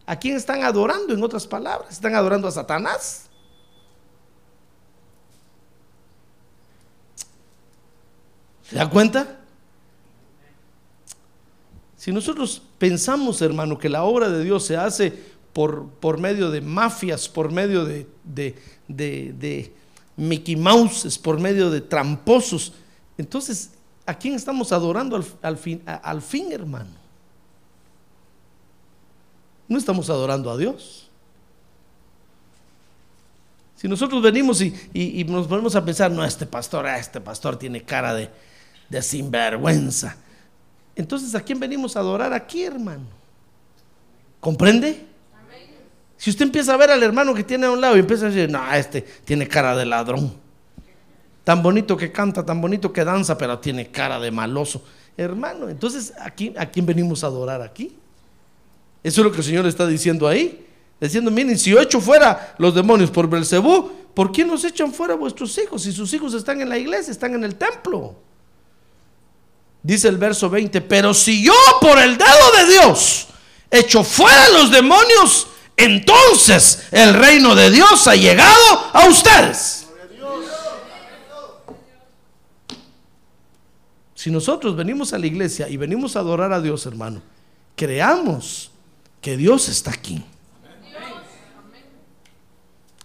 ¿A 0.06 0.16
quién 0.16 0.36
están 0.36 0.62
adorando, 0.62 1.12
en 1.12 1.22
otras 1.22 1.46
palabras? 1.46 1.92
¿Están 1.92 2.14
adorando 2.14 2.46
a 2.46 2.52
Satanás? 2.52 3.28
¿Se 8.62 8.76
da 8.76 8.88
cuenta? 8.88 9.40
Si 11.96 12.12
nosotros 12.12 12.62
pensamos, 12.78 13.42
hermano, 13.42 13.78
que 13.78 13.88
la 13.88 14.04
obra 14.04 14.28
de 14.28 14.44
Dios 14.44 14.64
se 14.64 14.76
hace 14.76 15.12
por, 15.52 15.88
por 15.88 16.18
medio 16.20 16.50
de 16.50 16.60
mafias, 16.60 17.28
por 17.28 17.50
medio 17.50 17.84
de, 17.84 18.06
de, 18.22 18.54
de, 18.86 19.34
de 19.36 19.72
Mickey 20.16 20.54
Mouses, 20.54 21.18
por 21.18 21.40
medio 21.40 21.68
de 21.68 21.80
tramposos, 21.80 22.74
entonces, 23.18 23.70
¿a 24.04 24.16
quién 24.16 24.34
estamos 24.34 24.70
adorando 24.70 25.16
al, 25.16 25.24
al 25.42 25.56
fin, 25.56 25.82
al 25.84 26.22
fin, 26.22 26.52
hermano? 26.52 27.05
No 29.68 29.78
estamos 29.78 30.08
adorando 30.10 30.50
a 30.50 30.56
Dios. 30.56 31.08
Si 33.76 33.88
nosotros 33.88 34.22
venimos 34.22 34.60
y, 34.62 34.74
y- 34.94 35.24
nos 35.24 35.46
ponemos 35.46 35.76
a 35.76 35.84
pensar, 35.84 36.10
no, 36.10 36.24
este 36.24 36.46
pastor, 36.46 36.86
ah, 36.86 36.98
este 36.98 37.20
pastor 37.20 37.56
tiene 37.58 37.82
cara 37.82 38.14
de, 38.14 38.30
de 38.88 39.02
sinvergüenza. 39.02 40.16
Entonces, 40.94 41.34
¿a 41.34 41.40
quién 41.42 41.60
venimos 41.60 41.94
a 41.96 42.00
adorar 42.00 42.32
aquí, 42.32 42.62
hermano? 42.64 43.04
¿Comprende? 44.40 45.04
Si 46.16 46.30
usted 46.30 46.46
empieza 46.46 46.72
a 46.72 46.76
ver 46.78 46.90
al 46.90 47.02
hermano 47.02 47.34
que 47.34 47.44
tiene 47.44 47.66
a 47.66 47.70
un 47.70 47.80
lado 47.80 47.96
y 47.96 48.00
empieza 48.00 48.26
a 48.26 48.30
decir, 48.30 48.50
no, 48.50 48.72
este 48.72 49.02
tiene 49.02 49.46
cara 49.46 49.76
de 49.76 49.84
ladrón. 49.84 50.32
Tan 51.44 51.62
bonito 51.62 51.96
que 51.98 52.10
canta, 52.10 52.44
tan 52.46 52.60
bonito 52.62 52.90
que 52.92 53.04
danza, 53.04 53.36
pero 53.36 53.58
tiene 53.58 53.88
cara 53.90 54.18
de 54.18 54.30
maloso. 54.30 54.82
Hermano, 55.18 55.68
entonces, 55.68 56.14
¿a 56.18 56.30
quién, 56.30 56.58
a 56.58 56.66
quién 56.70 56.86
venimos 56.86 57.22
a 57.22 57.26
adorar 57.26 57.60
aquí? 57.60 57.94
Eso 59.06 59.20
es 59.20 59.24
lo 59.24 59.30
que 59.30 59.38
el 59.38 59.44
Señor 59.44 59.64
está 59.66 59.86
diciendo 59.86 60.26
ahí. 60.26 60.66
Diciendo, 61.00 61.30
miren, 61.30 61.56
si 61.56 61.70
yo 61.70 61.80
echo 61.80 62.00
fuera 62.00 62.56
los 62.58 62.74
demonios 62.74 63.08
por 63.08 63.30
Belcebú, 63.30 63.88
¿por 64.12 64.32
qué 64.32 64.44
nos 64.44 64.64
echan 64.64 64.92
fuera 64.92 65.14
vuestros 65.14 65.56
hijos? 65.58 65.82
Si 65.82 65.92
sus 65.92 66.12
hijos 66.12 66.34
están 66.34 66.60
en 66.60 66.68
la 66.68 66.76
iglesia, 66.76 67.12
están 67.12 67.32
en 67.34 67.44
el 67.44 67.54
templo. 67.54 68.16
Dice 69.80 70.08
el 70.08 70.16
verso 70.16 70.50
20, 70.50 70.80
pero 70.80 71.14
si 71.14 71.40
yo 71.40 71.54
por 71.80 71.96
el 72.00 72.18
dedo 72.18 72.50
de 72.56 72.72
Dios 72.72 73.28
echo 73.70 74.02
fuera 74.02 74.48
los 74.48 74.72
demonios, 74.72 75.46
entonces 75.76 76.88
el 76.90 77.14
reino 77.14 77.54
de 77.54 77.70
Dios 77.70 78.08
ha 78.08 78.16
llegado 78.16 78.90
a 78.92 79.08
ustedes. 79.08 79.86
Si 84.16 84.32
nosotros 84.32 84.74
venimos 84.74 85.12
a 85.12 85.18
la 85.20 85.28
iglesia 85.28 85.68
y 85.68 85.76
venimos 85.76 86.16
a 86.16 86.18
adorar 86.18 86.52
a 86.52 86.60
Dios, 86.60 86.84
hermano, 86.86 87.22
creamos 87.76 88.72
que 89.26 89.36
Dios 89.36 89.68
está 89.68 89.90
aquí. 89.90 90.22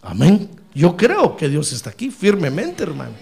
Amén. 0.03 0.51
Yo 0.75 0.95
creo 0.95 1.35
que 1.35 1.49
Dios 1.49 1.73
está 1.73 1.89
aquí 1.89 2.11
firmemente, 2.11 2.83
hermano. 2.83 3.13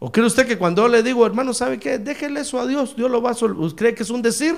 ¿O 0.00 0.10
cree 0.10 0.26
usted 0.26 0.44
que 0.44 0.58
cuando 0.58 0.88
le 0.88 1.04
digo, 1.04 1.24
hermano, 1.24 1.54
¿sabe 1.54 1.78
qué? 1.78 2.00
Déjele 2.00 2.40
eso 2.40 2.58
a 2.58 2.66
Dios, 2.66 2.96
Dios 2.96 3.08
lo 3.08 3.22
va 3.22 3.30
a 3.30 3.34
sol- 3.34 3.76
¿Cree 3.76 3.94
que 3.94 4.02
es 4.02 4.10
un 4.10 4.22
decir? 4.22 4.56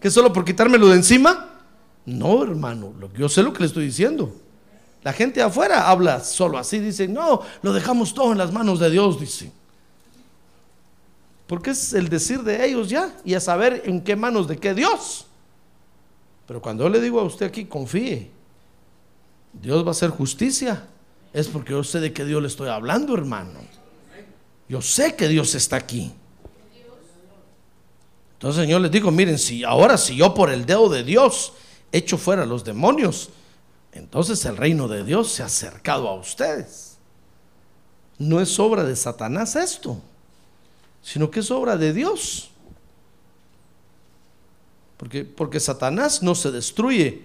¿Que 0.00 0.10
solo 0.10 0.32
por 0.32 0.46
quitármelo 0.46 0.88
de 0.88 0.96
encima? 0.96 1.60
No, 2.06 2.42
hermano, 2.42 2.94
yo 3.18 3.28
sé 3.28 3.42
lo 3.42 3.52
que 3.52 3.60
le 3.60 3.66
estoy 3.66 3.84
diciendo. 3.84 4.34
La 5.02 5.12
gente 5.12 5.42
afuera 5.42 5.90
habla 5.90 6.20
solo 6.20 6.56
así, 6.56 6.78
dice, 6.78 7.06
no, 7.06 7.42
lo 7.60 7.74
dejamos 7.74 8.14
todo 8.14 8.32
en 8.32 8.38
las 8.38 8.50
manos 8.50 8.80
de 8.80 8.90
Dios, 8.90 9.20
dice. 9.20 9.52
Porque 11.50 11.70
es 11.70 11.94
el 11.94 12.08
decir 12.08 12.44
de 12.44 12.64
ellos 12.64 12.88
ya 12.88 13.12
y 13.24 13.34
a 13.34 13.40
saber 13.40 13.82
en 13.84 14.02
qué 14.02 14.14
manos 14.14 14.46
de 14.46 14.56
qué 14.56 14.72
Dios. 14.72 15.26
Pero 16.46 16.62
cuando 16.62 16.84
yo 16.84 16.90
le 16.90 17.00
digo 17.00 17.18
a 17.18 17.24
usted 17.24 17.46
aquí, 17.46 17.64
confíe, 17.64 18.30
Dios 19.52 19.82
va 19.82 19.88
a 19.88 19.90
hacer 19.90 20.10
justicia, 20.10 20.86
es 21.32 21.48
porque 21.48 21.72
yo 21.72 21.82
sé 21.82 21.98
de 21.98 22.12
qué 22.12 22.24
Dios 22.24 22.40
le 22.40 22.46
estoy 22.46 22.68
hablando, 22.68 23.14
hermano. 23.14 23.58
Yo 24.68 24.80
sé 24.80 25.16
que 25.16 25.26
Dios 25.26 25.56
está 25.56 25.74
aquí. 25.74 26.12
Entonces, 28.34 28.62
Señor, 28.62 28.82
les 28.82 28.92
digo, 28.92 29.10
miren, 29.10 29.36
si 29.36 29.64
ahora 29.64 29.98
si 29.98 30.14
yo 30.14 30.32
por 30.32 30.50
el 30.50 30.64
dedo 30.66 30.88
de 30.88 31.02
Dios 31.02 31.54
echo 31.90 32.16
fuera 32.16 32.46
los 32.46 32.62
demonios, 32.62 33.30
entonces 33.90 34.44
el 34.44 34.56
reino 34.56 34.86
de 34.86 35.02
Dios 35.02 35.32
se 35.32 35.42
ha 35.42 35.46
acercado 35.46 36.08
a 36.08 36.14
ustedes. 36.14 36.96
No 38.18 38.40
es 38.40 38.56
obra 38.60 38.84
de 38.84 38.94
Satanás 38.94 39.56
esto, 39.56 40.00
sino 41.02 41.30
que 41.30 41.40
es 41.40 41.50
obra 41.50 41.76
de 41.76 41.92
Dios. 41.92 42.50
Porque, 44.96 45.24
porque 45.24 45.60
Satanás 45.60 46.22
no 46.22 46.34
se 46.34 46.50
destruye 46.50 47.22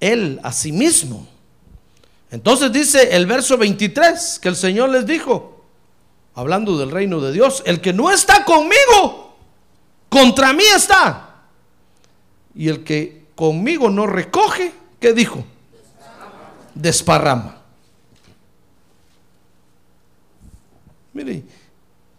él 0.00 0.40
a 0.42 0.52
sí 0.52 0.72
mismo. 0.72 1.28
Entonces 2.30 2.72
dice 2.72 3.16
el 3.16 3.26
verso 3.26 3.56
23 3.58 4.38
que 4.40 4.48
el 4.48 4.56
Señor 4.56 4.90
les 4.90 5.06
dijo, 5.06 5.64
hablando 6.34 6.78
del 6.78 6.90
reino 6.90 7.20
de 7.20 7.32
Dios, 7.32 7.62
el 7.66 7.80
que 7.80 7.92
no 7.92 8.10
está 8.10 8.44
conmigo, 8.44 9.36
contra 10.08 10.52
mí 10.52 10.64
está. 10.74 11.44
Y 12.54 12.68
el 12.68 12.84
que 12.84 13.26
conmigo 13.34 13.90
no 13.90 14.06
recoge, 14.06 14.72
¿qué 15.00 15.12
dijo? 15.12 15.44
Desparrama. 16.74 17.58
Mire, 21.12 21.42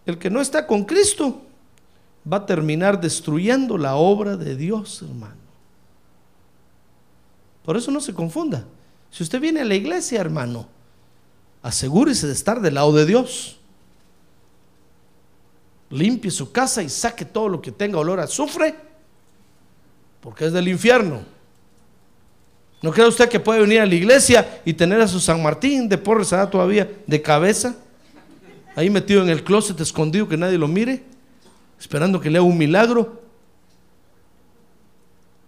el 0.09 0.17
que 0.17 0.29
no 0.29 0.41
está 0.41 0.67
con 0.67 0.83
Cristo 0.83 1.41
va 2.31 2.37
a 2.37 2.45
terminar 2.45 2.99
destruyendo 2.99 3.77
la 3.77 3.95
obra 3.95 4.35
de 4.35 4.55
Dios, 4.55 5.01
hermano. 5.01 5.39
Por 7.63 7.77
eso 7.77 7.91
no 7.91 8.01
se 8.01 8.13
confunda. 8.13 8.65
Si 9.11 9.23
usted 9.23 9.39
viene 9.39 9.61
a 9.61 9.65
la 9.65 9.75
iglesia, 9.75 10.19
hermano, 10.19 10.67
asegúrese 11.61 12.27
de 12.27 12.33
estar 12.33 12.61
del 12.61 12.75
lado 12.75 12.93
de 12.93 13.05
Dios. 13.05 13.57
Limpie 15.89 16.31
su 16.31 16.51
casa 16.51 16.83
y 16.83 16.89
saque 16.89 17.25
todo 17.25 17.49
lo 17.49 17.61
que 17.61 17.71
tenga 17.71 17.97
olor 17.97 18.19
a 18.19 18.23
azufre, 18.23 18.75
porque 20.21 20.45
es 20.45 20.53
del 20.53 20.67
infierno. 20.67 21.21
¿No 22.81 22.91
cree 22.91 23.07
usted 23.07 23.27
que 23.27 23.39
puede 23.39 23.61
venir 23.61 23.81
a 23.81 23.85
la 23.85 23.95
iglesia 23.95 24.61
y 24.63 24.73
tener 24.73 25.01
a 25.01 25.07
su 25.07 25.19
San 25.19 25.41
Martín 25.41 25.89
de 25.89 25.97
Porres 25.97 26.29
todavía 26.29 26.89
de 27.05 27.21
cabeza? 27.21 27.75
Ahí 28.79 28.89
metido 28.89 29.21
en 29.21 29.27
el 29.27 29.43
closet 29.43 29.77
escondido 29.81 30.29
que 30.29 30.37
nadie 30.37 30.57
lo 30.57 30.65
mire, 30.65 31.03
esperando 31.77 32.21
que 32.21 32.29
le 32.29 32.37
haga 32.37 32.47
un 32.47 32.57
milagro. 32.57 33.21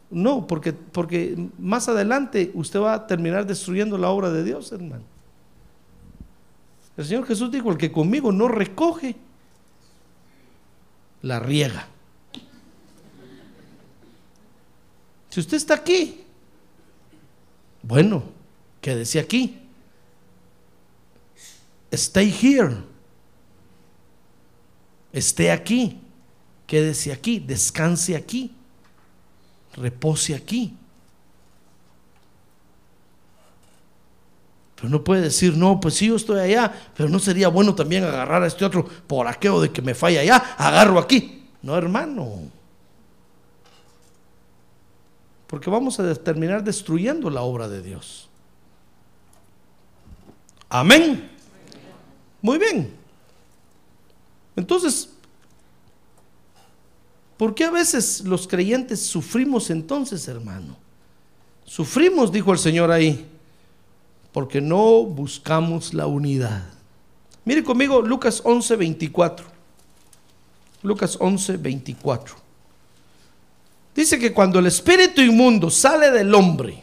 No, 0.09 0.45
porque, 0.45 0.73
porque 0.73 1.37
más 1.57 1.87
adelante 1.87 2.51
usted 2.53 2.81
va 2.81 2.93
a 2.93 3.07
terminar 3.07 3.47
destruyendo 3.47 3.97
la 3.97 4.09
obra 4.09 4.31
de 4.31 4.43
Dios, 4.43 4.73
hermano. 4.73 5.05
El 6.97 7.05
Señor 7.05 7.25
Jesús 7.25 7.49
dijo, 7.49 7.71
el 7.71 7.77
que 7.77 7.89
conmigo 7.89 8.33
no 8.33 8.49
recoge, 8.49 9.15
la 11.21 11.39
riega. 11.39 11.87
Si 15.29 15.39
usted 15.39 15.55
está 15.55 15.75
aquí, 15.75 16.25
bueno, 17.81 18.23
quédese 18.81 19.19
aquí. 19.19 19.57
Stay 21.93 22.29
here. 22.29 22.90
Esté 25.13 25.51
aquí. 25.51 25.99
Quédese 26.67 27.11
aquí. 27.11 27.39
Descanse 27.39 28.15
aquí. 28.15 28.55
Repose 29.75 30.35
aquí. 30.35 30.75
Pero 34.81 34.89
no 34.89 35.03
puede 35.03 35.21
decir, 35.21 35.55
no, 35.55 35.79
pues 35.79 35.93
sí, 35.93 36.07
yo 36.07 36.15
estoy 36.15 36.39
allá, 36.39 36.73
pero 36.97 37.07
no 37.07 37.19
sería 37.19 37.49
bueno 37.49 37.75
también 37.75 38.03
agarrar 38.03 38.41
a 38.41 38.47
este 38.47 38.65
otro 38.65 38.83
por 38.83 39.27
aquello 39.27 39.61
de 39.61 39.71
que 39.71 39.79
me 39.79 39.93
falla 39.93 40.21
allá, 40.21 40.37
agarro 40.57 40.97
aquí. 40.97 41.47
No, 41.61 41.77
hermano. 41.77 42.49
Porque 45.45 45.69
vamos 45.69 45.99
a 45.99 46.15
terminar 46.15 46.63
destruyendo 46.63 47.29
la 47.29 47.41
obra 47.41 47.67
de 47.69 47.83
Dios. 47.83 48.27
Amén. 50.67 51.29
Muy 52.41 52.57
bien. 52.57 53.00
Entonces, 54.55 55.09
¿por 57.37 57.55
qué 57.55 57.65
a 57.65 57.71
veces 57.71 58.21
los 58.21 58.47
creyentes 58.47 59.01
sufrimos 59.01 59.69
entonces, 59.69 60.27
hermano? 60.27 60.77
Sufrimos, 61.65 62.31
dijo 62.31 62.51
el 62.51 62.59
Señor 62.59 62.91
ahí, 62.91 63.25
porque 64.31 64.59
no 64.61 65.03
buscamos 65.03 65.93
la 65.93 66.07
unidad. 66.07 66.63
Mire 67.45 67.63
conmigo 67.63 68.01
Lucas 68.01 68.41
11, 68.43 68.75
24. 68.75 69.45
Lucas 70.83 71.17
11, 71.19 71.57
24. 71.57 72.35
Dice 73.95 74.19
que 74.19 74.33
cuando 74.33 74.59
el 74.59 74.67
espíritu 74.67 75.21
inmundo 75.21 75.69
sale 75.69 76.11
del 76.11 76.33
hombre, 76.33 76.81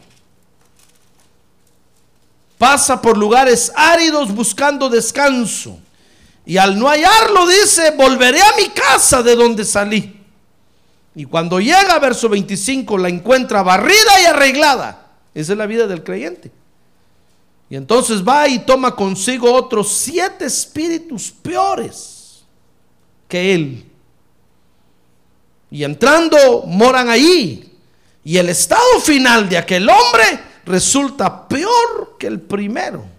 pasa 2.57 3.01
por 3.01 3.17
lugares 3.17 3.71
áridos 3.75 4.33
buscando 4.33 4.89
descanso. 4.89 5.79
Y 6.49 6.57
al 6.57 6.79
no 6.79 6.87
hallarlo 6.87 7.45
dice, 7.45 7.91
volveré 7.91 8.41
a 8.41 8.55
mi 8.57 8.69
casa 8.69 9.21
de 9.21 9.35
donde 9.35 9.63
salí. 9.63 10.19
Y 11.13 11.25
cuando 11.25 11.59
llega, 11.59 11.99
verso 11.99 12.27
25, 12.27 12.97
la 12.97 13.07
encuentra 13.07 13.61
barrida 13.61 14.19
y 14.19 14.25
arreglada. 14.25 15.11
Esa 15.35 15.51
es 15.51 15.57
la 15.59 15.67
vida 15.67 15.85
del 15.85 16.03
creyente. 16.03 16.51
Y 17.69 17.75
entonces 17.75 18.27
va 18.27 18.47
y 18.47 18.57
toma 18.57 18.95
consigo 18.95 19.53
otros 19.53 19.93
siete 19.93 20.45
espíritus 20.45 21.29
peores 21.29 22.41
que 23.27 23.53
él. 23.53 23.85
Y 25.69 25.83
entrando, 25.83 26.63
moran 26.65 27.09
allí. 27.09 27.77
Y 28.23 28.37
el 28.37 28.49
estado 28.49 28.99
final 29.03 29.47
de 29.47 29.59
aquel 29.59 29.87
hombre 29.87 30.39
resulta 30.65 31.47
peor 31.47 32.15
que 32.17 32.25
el 32.25 32.41
primero. 32.41 33.18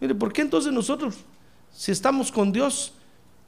Mire, 0.00 0.14
¿por 0.14 0.32
qué 0.32 0.42
entonces 0.42 0.72
nosotros, 0.72 1.16
si 1.72 1.92
estamos 1.92 2.30
con 2.30 2.52
Dios, 2.52 2.92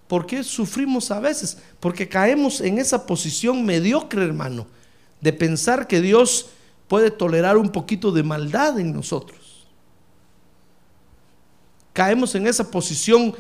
por 0.07 0.27
qué 0.27 0.43
sufrimos 0.43 1.11
a 1.11 1.21
veces? 1.21 1.59
Porque 1.81 2.09
caemos 2.09 2.61
en 2.61 2.79
esa 2.79 3.07
posición 3.07 3.65
mediocre, 3.65 4.25
hermano, 4.25 4.67
de 5.21 5.33
pensar 5.33 5.87
que 5.87 6.01
Dios 6.01 6.51
puede 6.89 7.11
tolerar 7.11 7.57
un 7.57 7.71
poquito 7.71 8.11
de 8.11 8.23
maldad 8.23 8.79
en 8.81 8.93
nosotros. 8.93 9.67
Caemos 11.93 12.35
en 12.35 12.47
esa 12.47 12.71
posición 12.71 13.35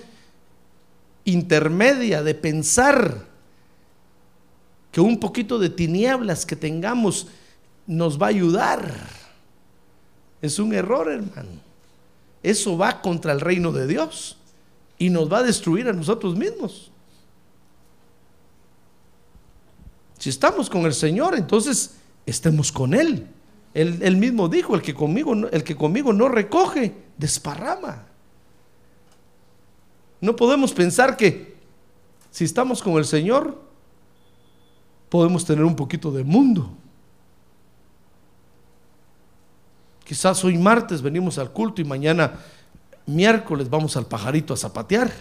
intermedia 1.24 2.22
de 2.22 2.34
pensar 2.34 3.24
que 4.90 5.00
un 5.00 5.20
poquito 5.20 5.58
de 5.58 5.70
tinieblas 5.70 6.44
que 6.44 6.56
tengamos 6.56 7.28
nos 7.86 8.20
va 8.20 8.26
a 8.26 8.30
ayudar. 8.30 8.92
Es 10.42 10.58
un 10.58 10.74
error, 10.74 11.10
hermano. 11.10 11.67
Eso 12.42 12.76
va 12.76 13.00
contra 13.00 13.32
el 13.32 13.40
reino 13.40 13.72
de 13.72 13.86
Dios 13.86 14.36
y 14.98 15.10
nos 15.10 15.32
va 15.32 15.38
a 15.38 15.42
destruir 15.42 15.88
a 15.88 15.92
nosotros 15.92 16.36
mismos. 16.36 16.90
Si 20.18 20.28
estamos 20.28 20.68
con 20.68 20.84
el 20.84 20.94
Señor, 20.94 21.36
entonces 21.36 21.96
estemos 22.26 22.72
con 22.72 22.94
Él. 22.94 23.26
Él, 23.74 24.16
mismo 24.16 24.48
dijo, 24.48 24.74
el 24.74 24.82
que, 24.82 24.94
conmigo, 24.94 25.34
el 25.34 25.62
que 25.62 25.76
conmigo 25.76 26.12
no 26.12 26.28
recoge, 26.28 26.94
desparrama. 27.16 28.06
No 30.20 30.34
podemos 30.34 30.72
pensar 30.72 31.16
que 31.16 31.56
si 32.30 32.44
estamos 32.44 32.82
con 32.82 32.94
el 32.94 33.04
Señor, 33.04 33.60
podemos 35.08 35.44
tener 35.44 35.64
un 35.64 35.76
poquito 35.76 36.10
de 36.10 36.24
mundo. 36.24 36.76
Quizás 40.08 40.42
hoy 40.42 40.56
martes 40.56 41.02
venimos 41.02 41.36
al 41.36 41.50
culto 41.50 41.82
y 41.82 41.84
mañana 41.84 42.32
miércoles 43.04 43.68
vamos 43.68 43.94
al 43.94 44.06
pajarito 44.06 44.54
a 44.54 44.56
zapatear. 44.56 45.12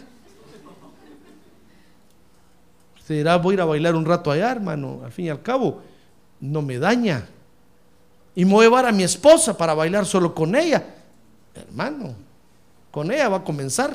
Usted 2.98 3.16
dirá, 3.16 3.36
voy 3.36 3.52
a 3.52 3.56
ir 3.56 3.62
a 3.62 3.66
bailar 3.66 3.96
un 3.96 4.06
rato 4.06 4.32
allá, 4.32 4.50
hermano. 4.50 5.02
Al 5.04 5.12
fin 5.12 5.26
y 5.26 5.30
al 5.30 5.42
cabo, 5.42 5.82
no 6.40 6.62
me 6.62 6.80
daña. 6.80 7.28
Y 8.34 8.46
me 8.46 8.54
voy 8.54 8.64
a 8.64 8.70
llevar 8.70 8.86
a 8.86 8.94
mi 8.94 9.04
esposa 9.04 9.58
para 9.58 9.74
bailar 9.74 10.06
solo 10.06 10.34
con 10.34 10.56
ella. 10.56 10.96
Hermano, 11.54 12.16
con 12.90 13.12
ella 13.12 13.28
va 13.28 13.38
a 13.38 13.44
comenzar. 13.44 13.92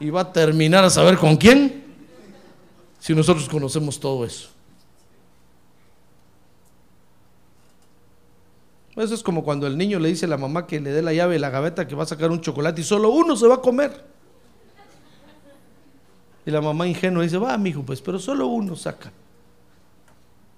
Y 0.00 0.08
va 0.08 0.22
a 0.22 0.32
terminar 0.32 0.82
a 0.82 0.88
saber 0.88 1.18
con 1.18 1.36
quién. 1.36 1.84
Si 3.00 3.14
nosotros 3.14 3.50
conocemos 3.50 4.00
todo 4.00 4.24
eso. 4.24 4.48
Eso 8.96 9.14
es 9.14 9.22
como 9.22 9.42
cuando 9.42 9.66
el 9.66 9.76
niño 9.76 9.98
le 9.98 10.08
dice 10.08 10.26
a 10.26 10.28
la 10.28 10.36
mamá 10.36 10.66
que 10.66 10.80
le 10.80 10.90
dé 10.90 11.02
la 11.02 11.12
llave 11.12 11.34
de 11.34 11.40
la 11.40 11.50
gaveta 11.50 11.86
que 11.86 11.94
va 11.94 12.04
a 12.04 12.06
sacar 12.06 12.30
un 12.30 12.40
chocolate 12.40 12.80
y 12.80 12.84
solo 12.84 13.10
uno 13.10 13.36
se 13.36 13.46
va 13.48 13.56
a 13.56 13.60
comer. 13.60 14.04
Y 16.46 16.50
la 16.50 16.60
mamá 16.60 16.86
ingenua 16.86 17.22
dice, 17.22 17.38
va, 17.38 17.56
mi 17.56 17.70
hijo, 17.70 17.82
pues, 17.82 18.00
pero 18.00 18.18
solo 18.18 18.46
uno 18.46 18.76
saca. 18.76 19.10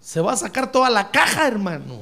Se 0.01 0.20
va 0.20 0.32
a 0.32 0.37
sacar 0.37 0.70
toda 0.70 0.91
la 0.91 1.11
caja, 1.11 1.47
hermano. 1.47 2.01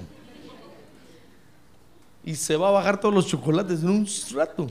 Y 2.25 2.35
se 2.35 2.57
va 2.57 2.69
a 2.69 2.73
bajar 2.73 2.99
todos 2.99 3.15
los 3.15 3.27
chocolates 3.27 3.83
en 3.83 3.91
un 3.91 4.09
rato. 4.33 4.71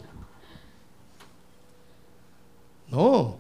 No, 2.89 3.37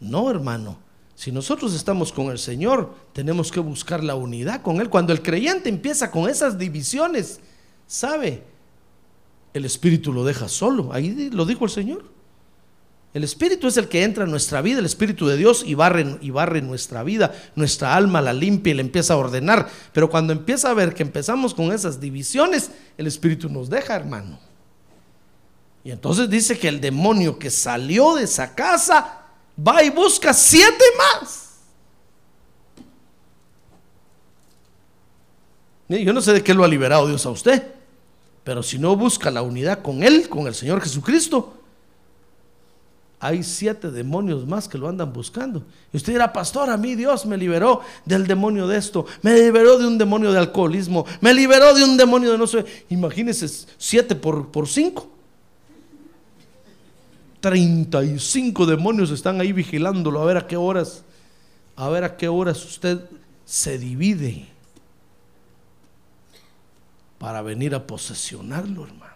no, 0.00 0.30
hermano. 0.30 0.76
Si 1.18 1.32
nosotros 1.32 1.74
estamos 1.74 2.12
con 2.12 2.30
el 2.30 2.38
Señor, 2.38 2.94
tenemos 3.12 3.50
que 3.50 3.58
buscar 3.58 4.04
la 4.04 4.14
unidad 4.14 4.62
con 4.62 4.80
Él. 4.80 4.88
Cuando 4.88 5.12
el 5.12 5.20
creyente 5.20 5.68
empieza 5.68 6.12
con 6.12 6.30
esas 6.30 6.58
divisiones, 6.58 7.40
¿sabe? 7.88 8.44
El 9.52 9.64
Espíritu 9.64 10.12
lo 10.12 10.22
deja 10.22 10.46
solo. 10.46 10.92
Ahí 10.92 11.28
lo 11.32 11.44
dijo 11.44 11.64
el 11.64 11.72
Señor. 11.72 12.04
El 13.12 13.24
Espíritu 13.24 13.66
es 13.66 13.76
el 13.78 13.88
que 13.88 14.04
entra 14.04 14.22
en 14.22 14.30
nuestra 14.30 14.62
vida, 14.62 14.78
el 14.78 14.86
Espíritu 14.86 15.26
de 15.26 15.36
Dios, 15.36 15.64
y 15.66 15.74
barre, 15.74 16.18
y 16.20 16.30
barre 16.30 16.62
nuestra 16.62 17.02
vida, 17.02 17.34
nuestra 17.56 17.96
alma 17.96 18.22
la 18.22 18.32
limpia 18.32 18.70
y 18.70 18.74
la 18.74 18.82
empieza 18.82 19.14
a 19.14 19.16
ordenar. 19.16 19.68
Pero 19.92 20.08
cuando 20.08 20.32
empieza 20.32 20.70
a 20.70 20.74
ver 20.74 20.94
que 20.94 21.02
empezamos 21.02 21.52
con 21.52 21.72
esas 21.72 21.98
divisiones, 21.98 22.70
el 22.96 23.08
Espíritu 23.08 23.48
nos 23.48 23.68
deja, 23.68 23.96
hermano. 23.96 24.38
Y 25.82 25.90
entonces 25.90 26.30
dice 26.30 26.56
que 26.60 26.68
el 26.68 26.80
demonio 26.80 27.40
que 27.40 27.50
salió 27.50 28.14
de 28.14 28.22
esa 28.22 28.54
casa 28.54 29.17
va 29.66 29.82
y 29.82 29.90
busca 29.90 30.32
siete 30.32 30.84
más. 30.96 31.48
Yo 35.88 36.12
no 36.12 36.20
sé 36.20 36.34
de 36.34 36.42
qué 36.44 36.52
lo 36.52 36.64
ha 36.64 36.68
liberado 36.68 37.06
Dios 37.06 37.24
a 37.24 37.30
usted, 37.30 37.66
pero 38.44 38.62
si 38.62 38.78
no 38.78 38.94
busca 38.94 39.30
la 39.30 39.42
unidad 39.42 39.80
con 39.80 40.02
Él, 40.02 40.28
con 40.28 40.46
el 40.46 40.54
Señor 40.54 40.82
Jesucristo, 40.82 41.54
hay 43.20 43.42
siete 43.42 43.90
demonios 43.90 44.46
más 44.46 44.68
que 44.68 44.78
lo 44.78 44.88
andan 44.88 45.12
buscando. 45.12 45.64
Y 45.92 45.96
usted 45.96 46.12
dirá, 46.12 46.32
pastor, 46.32 46.70
a 46.70 46.76
mí 46.76 46.94
Dios 46.94 47.26
me 47.26 47.36
liberó 47.36 47.80
del 48.04 48.26
demonio 48.26 48.68
de 48.68 48.76
esto, 48.76 49.06
me 49.22 49.34
liberó 49.34 49.78
de 49.78 49.86
un 49.86 49.98
demonio 49.98 50.30
de 50.30 50.38
alcoholismo, 50.38 51.04
me 51.20 51.34
liberó 51.34 51.74
de 51.74 51.82
un 51.82 51.96
demonio 51.96 52.30
de 52.30 52.38
no 52.38 52.46
sé. 52.46 52.64
Imagínese 52.90 53.48
siete 53.76 54.14
por, 54.14 54.50
por 54.50 54.68
cinco. 54.68 55.17
35 57.40 58.66
demonios 58.66 59.10
están 59.10 59.40
ahí 59.40 59.52
vigilándolo 59.52 60.20
a 60.20 60.24
ver 60.24 60.36
a 60.36 60.46
qué 60.46 60.56
horas, 60.56 61.04
a 61.76 61.88
ver 61.88 62.04
a 62.04 62.16
qué 62.16 62.28
horas 62.28 62.64
usted 62.64 63.00
se 63.44 63.78
divide 63.78 64.46
para 67.18 67.42
venir 67.42 67.74
a 67.74 67.86
posesionarlo, 67.86 68.84
hermano. 68.84 69.14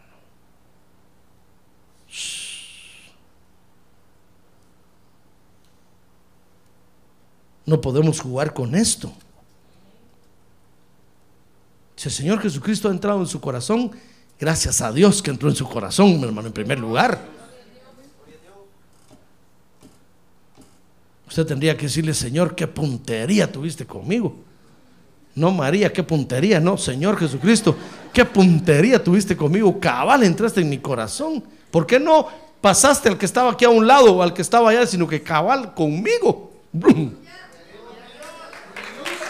No 7.65 7.81
podemos 7.81 8.21
jugar 8.21 8.53
con 8.53 8.75
esto. 8.75 9.13
Si 11.97 12.09
el 12.09 12.15
Señor 12.15 12.41
Jesucristo 12.41 12.89
ha 12.89 12.91
entrado 12.91 13.21
en 13.21 13.27
su 13.27 13.41
corazón, 13.41 13.93
gracias 14.39 14.81
a 14.81 14.93
Dios 14.93 15.23
que 15.23 15.31
entró 15.31 15.49
en 15.49 15.55
su 15.55 15.69
corazón, 15.69 16.19
mi 16.19 16.25
hermano, 16.25 16.49
en 16.49 16.55
primer 16.55 16.81
lugar. 16.81 17.42
Usted 21.33 21.47
tendría 21.47 21.75
que 21.79 21.87
decirle, 21.87 22.13
Señor, 22.13 22.55
qué 22.55 22.67
puntería 22.67 23.51
tuviste 23.51 23.87
conmigo. 23.87 24.37
No, 25.35 25.51
María, 25.51 25.91
qué 25.91 26.03
puntería. 26.03 26.61
No, 26.61 26.77
Señor 26.77 27.19
Jesucristo, 27.19 27.75
qué 28.13 28.27
puntería 28.27 29.03
tuviste 29.03 29.35
conmigo. 29.35 29.81
Cabal, 29.81 30.25
entraste 30.25 30.61
en 30.61 30.69
mi 30.69 30.77
corazón. 30.77 31.43
¿Por 31.71 31.87
qué 31.87 31.99
no 31.99 32.29
pasaste 32.61 33.09
al 33.09 33.17
que 33.17 33.25
estaba 33.25 33.53
aquí 33.53 33.65
a 33.65 33.71
un 33.71 33.87
lado 33.87 34.17
o 34.17 34.23
al 34.23 34.35
que 34.35 34.43
estaba 34.43 34.69
allá, 34.69 34.87
sino 34.87 35.09
que 35.09 35.23
cabal 35.23 35.73
conmigo? 35.73 36.53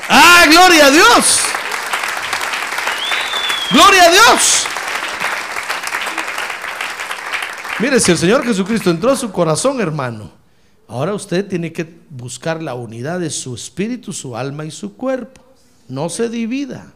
¡Ah, 0.09 0.45
gloria 0.51 0.87
a 0.87 0.91
Dios! 0.91 1.41
¡Gloria 3.71 4.03
a 4.07 4.11
Dios! 4.11 4.67
Mire, 7.79 8.01
si 8.01 8.11
el 8.11 8.19
Señor 8.19 8.45
Jesucristo 8.45 8.91
entró 8.91 9.13
a 9.13 9.17
su 9.17 9.31
corazón, 9.31 9.81
hermano, 9.81 10.42
Ahora 10.93 11.15
usted 11.15 11.49
tiene 11.49 11.73
que 11.73 11.89
buscar 12.11 12.63
la 12.63 12.75
unidad 12.75 13.19
de 13.19 13.31
su 13.31 13.55
espíritu, 13.55 14.13
su 14.13 14.37
alma 14.37 14.67
y 14.67 14.71
su 14.71 14.95
cuerpo. 14.95 15.41
No 15.89 16.11
se 16.11 16.29
divida. 16.29 16.93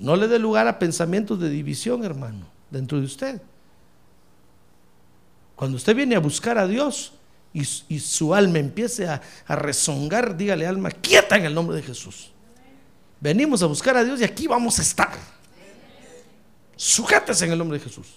No 0.00 0.16
le 0.16 0.26
dé 0.26 0.40
lugar 0.40 0.66
a 0.66 0.80
pensamientos 0.80 1.38
de 1.38 1.50
división, 1.50 2.04
hermano, 2.04 2.48
dentro 2.68 2.98
de 2.98 3.04
usted. 3.04 3.40
Cuando 5.54 5.76
usted 5.76 5.94
viene 5.94 6.16
a 6.16 6.18
buscar 6.18 6.58
a 6.58 6.66
Dios 6.66 7.12
y, 7.52 7.64
su 7.64 8.34
alma 8.34 8.58
empiece 8.58 9.06
a, 9.06 9.22
a 9.46 9.54
rezongar, 9.54 10.36
dígale 10.36 10.66
alma, 10.66 10.90
quieta 10.90 11.36
en 11.36 11.44
el 11.44 11.54
nombre 11.54 11.76
de 11.76 11.84
Jesús. 11.84 12.32
Venimos 13.20 13.62
a 13.62 13.66
buscar 13.66 13.96
a 13.96 14.02
Dios 14.02 14.20
y 14.20 14.24
aquí 14.24 14.48
vamos 14.48 14.80
a 14.80 14.82
estar. 14.82 15.16
Sujétese 16.74 17.44
en 17.44 17.52
el 17.52 17.58
nombre 17.58 17.78
de 17.78 17.84
Jesús. 17.84 18.08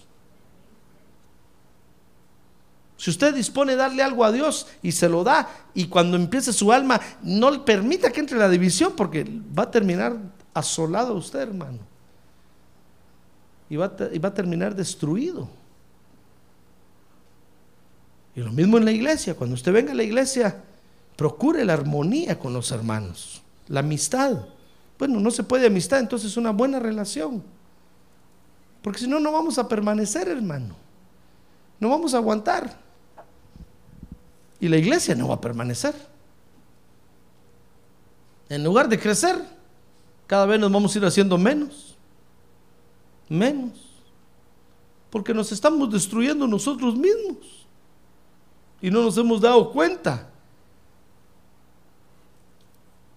Si 3.02 3.10
usted 3.10 3.34
dispone 3.34 3.76
darle 3.76 4.04
algo 4.04 4.24
a 4.24 4.32
Dios 4.32 4.68
y 4.84 4.92
se 4.92 5.10
lo 5.10 5.24
da, 5.24 5.50
y 5.74 5.88
cuando 5.88 6.18
empiece 6.18 6.54
su 6.54 6.72
alma, 6.72 7.02
no 7.24 7.50
le 7.50 7.58
permita 7.58 8.12
que 8.12 8.20
entre 8.20 8.38
la 8.38 8.48
división, 8.48 8.94
porque 8.96 9.26
va 9.58 9.64
a 9.64 9.72
terminar 9.72 10.16
asolado 10.54 11.16
usted, 11.16 11.40
hermano. 11.40 11.80
Y 13.72 13.76
va, 13.76 13.86
a, 13.88 14.14
y 14.14 14.20
va 14.20 14.30
a 14.30 14.34
terminar 14.36 14.76
destruido. 14.76 15.50
Y 18.36 18.42
lo 18.42 18.52
mismo 18.52 18.78
en 18.78 18.86
la 18.86 18.92
iglesia. 18.92 19.34
Cuando 19.34 19.56
usted 19.56 19.74
venga 19.74 19.94
a 19.94 19.96
la 19.96 20.04
iglesia, 20.04 20.62
procure 21.16 21.66
la 21.66 21.74
armonía 21.74 22.38
con 22.38 22.54
los 22.54 22.72
hermanos, 22.72 23.42
la 23.68 23.80
amistad. 23.80 24.46
Bueno, 25.00 25.20
no 25.20 25.32
se 25.32 25.42
puede 25.42 25.66
amistad, 25.66 26.02
entonces 26.02 26.38
una 26.38 26.52
buena 26.52 26.78
relación. 26.78 27.42
Porque 28.84 29.00
si 29.00 29.08
no, 29.08 29.20
no 29.20 29.32
vamos 29.32 29.58
a 29.58 29.68
permanecer, 29.68 30.28
hermano. 30.28 30.76
No 31.80 31.90
vamos 31.90 32.14
a 32.14 32.18
aguantar. 32.18 32.91
Y 34.62 34.70
la 34.70 34.78
iglesia 34.78 35.16
no 35.16 35.28
va 35.28 35.36
a 35.36 35.42
permanecer. 35.42 35.96
En 38.48 38.64
lugar 38.64 38.88
de 38.88 39.00
crecer, 39.00 39.44
cada 40.28 40.46
vez 40.46 40.60
nos 40.60 40.72
vamos 40.72 40.94
a 40.94 41.00
ir 41.00 41.06
haciendo 41.06 41.38
menos. 41.38 41.98
Menos. 43.28 43.72
Porque 45.10 45.34
nos 45.34 45.52
estamos 45.52 45.92
destruyendo 45.92 46.48
nosotros 46.48 46.96
mismos. 46.96 47.66
Y 48.82 48.92
no 48.92 49.02
nos 49.02 49.18
hemos 49.18 49.42
dado 49.42 49.72
cuenta. 49.72 50.30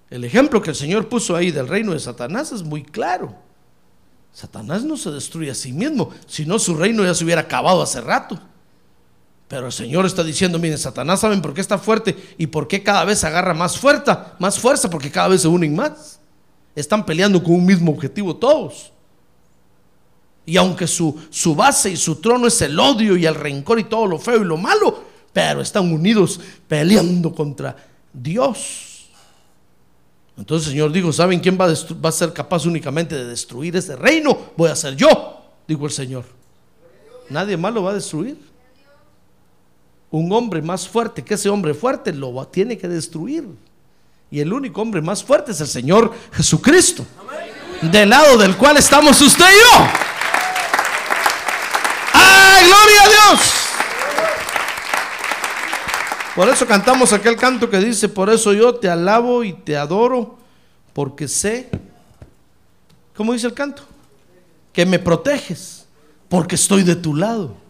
El 0.08 0.24
ejemplo 0.24 0.62
que 0.62 0.70
el 0.70 0.76
Señor 0.76 1.08
puso 1.08 1.36
ahí 1.36 1.50
del 1.50 1.68
reino 1.68 1.92
de 1.92 2.00
Satanás 2.00 2.52
es 2.52 2.62
muy 2.62 2.82
claro. 2.82 3.34
Satanás 4.32 4.82
no 4.82 4.96
se 4.96 5.10
destruye 5.10 5.50
a 5.50 5.54
sí 5.54 5.72
mismo, 5.72 6.10
si 6.26 6.46
no 6.46 6.58
su 6.58 6.74
reino 6.74 7.04
ya 7.04 7.14
se 7.14 7.24
hubiera 7.24 7.42
acabado 7.42 7.82
hace 7.82 8.00
rato. 8.00 8.40
Pero 9.48 9.66
el 9.66 9.72
Señor 9.72 10.06
está 10.06 10.24
diciendo, 10.24 10.58
miren, 10.58 10.78
Satanás 10.78 11.20
saben 11.20 11.42
por 11.42 11.52
qué 11.52 11.60
está 11.60 11.78
fuerte 11.78 12.16
y 12.38 12.46
por 12.46 12.66
qué 12.66 12.82
cada 12.82 13.04
vez 13.04 13.22
agarra 13.24 13.52
más 13.52 13.78
fuerza, 13.78 14.34
más 14.38 14.58
fuerza, 14.58 14.88
porque 14.88 15.10
cada 15.10 15.28
vez 15.28 15.42
se 15.42 15.48
unen 15.48 15.74
más. 15.74 16.18
Están 16.74 17.04
peleando 17.04 17.42
con 17.42 17.54
un 17.54 17.66
mismo 17.66 17.92
objetivo 17.92 18.34
todos. 18.34 18.92
Y 20.46 20.56
aunque 20.56 20.86
su, 20.86 21.14
base 21.54 21.90
y 21.90 21.96
su 21.96 22.16
trono 22.16 22.46
es 22.46 22.60
el 22.62 22.78
odio 22.78 23.16
y 23.16 23.26
el 23.26 23.34
rencor 23.34 23.78
y 23.78 23.84
todo 23.84 24.06
lo 24.06 24.18
feo 24.18 24.42
y 24.42 24.44
lo 24.44 24.56
malo, 24.56 25.04
pero 25.32 25.60
están 25.60 25.92
unidos 25.92 26.40
peleando 26.66 27.34
contra 27.34 27.76
Dios. 28.12 29.08
Entonces 30.36 30.68
el 30.68 30.72
Señor 30.72 30.92
dijo, 30.92 31.12
¿saben 31.12 31.40
quién 31.40 31.58
va 31.58 31.66
a, 31.66 31.74
va 32.04 32.08
a, 32.08 32.12
ser 32.12 32.32
capaz 32.32 32.66
únicamente 32.66 33.14
de 33.14 33.26
destruir 33.26 33.76
ese 33.76 33.94
reino? 33.94 34.36
Voy 34.56 34.68
a 34.68 34.76
ser 34.76 34.96
yo, 34.96 35.44
dijo 35.68 35.86
el 35.86 35.92
Señor. 35.92 36.24
Nadie 37.30 37.56
más 37.56 37.72
lo 37.72 37.84
va 37.84 37.92
a 37.92 37.94
destruir. 37.94 38.53
Un 40.14 40.30
hombre 40.30 40.62
más 40.62 40.86
fuerte 40.86 41.24
que 41.24 41.34
ese 41.34 41.48
hombre 41.48 41.74
fuerte 41.74 42.12
lo 42.12 42.46
tiene 42.46 42.78
que 42.78 42.86
destruir. 42.86 43.48
Y 44.30 44.38
el 44.38 44.52
único 44.52 44.80
hombre 44.80 45.02
más 45.02 45.24
fuerte 45.24 45.50
es 45.50 45.60
el 45.60 45.66
Señor 45.66 46.14
Jesucristo. 46.30 47.04
Del 47.82 48.10
lado 48.10 48.38
del 48.38 48.56
cual 48.56 48.76
estamos 48.76 49.20
usted 49.20 49.44
y 49.44 49.58
yo. 49.58 49.86
¡Ay, 52.12 52.64
gloria 52.64 53.02
a 53.02 53.08
Dios! 53.08 53.40
Por 56.36 56.48
eso 56.48 56.64
cantamos 56.64 57.12
aquel 57.12 57.34
canto 57.34 57.68
que 57.68 57.80
dice, 57.80 58.08
por 58.08 58.30
eso 58.30 58.52
yo 58.52 58.72
te 58.72 58.88
alabo 58.88 59.42
y 59.42 59.52
te 59.52 59.76
adoro, 59.76 60.38
porque 60.92 61.26
sé, 61.26 61.70
¿cómo 63.16 63.32
dice 63.32 63.48
el 63.48 63.54
canto? 63.54 63.82
Que 64.72 64.86
me 64.86 65.00
proteges, 65.00 65.86
porque 66.28 66.54
estoy 66.54 66.84
de 66.84 66.94
tu 66.94 67.16
lado. 67.16 67.63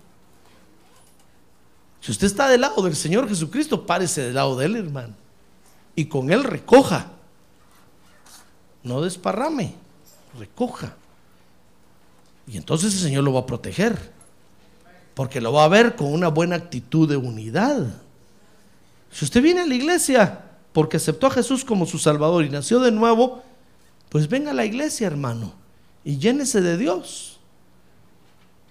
Si 2.04 2.10
usted 2.10 2.26
está 2.26 2.50
del 2.50 2.60
lado 2.60 2.82
del 2.82 2.94
Señor 2.94 3.26
Jesucristo, 3.26 3.86
párese 3.86 4.24
del 4.24 4.34
lado 4.34 4.58
de 4.58 4.66
Él, 4.66 4.76
hermano. 4.76 5.14
Y 5.96 6.04
con 6.04 6.30
Él 6.30 6.44
recoja. 6.44 7.12
No 8.82 9.00
desparrame, 9.00 9.74
recoja. 10.38 10.96
Y 12.46 12.58
entonces 12.58 12.92
el 12.92 13.00
Señor 13.00 13.24
lo 13.24 13.32
va 13.32 13.40
a 13.40 13.46
proteger. 13.46 14.12
Porque 15.14 15.40
lo 15.40 15.54
va 15.54 15.64
a 15.64 15.68
ver 15.68 15.96
con 15.96 16.12
una 16.12 16.28
buena 16.28 16.56
actitud 16.56 17.08
de 17.08 17.16
unidad. 17.16 17.86
Si 19.10 19.24
usted 19.24 19.40
viene 19.40 19.62
a 19.62 19.66
la 19.66 19.74
iglesia 19.74 20.42
porque 20.74 20.98
aceptó 20.98 21.28
a 21.28 21.30
Jesús 21.30 21.64
como 21.64 21.86
su 21.86 21.98
Salvador 21.98 22.44
y 22.44 22.50
nació 22.50 22.80
de 22.80 22.92
nuevo, 22.92 23.42
pues 24.10 24.28
venga 24.28 24.50
a 24.50 24.54
la 24.54 24.66
iglesia, 24.66 25.06
hermano, 25.06 25.54
y 26.04 26.18
llénese 26.18 26.60
de 26.60 26.76
Dios. 26.76 27.40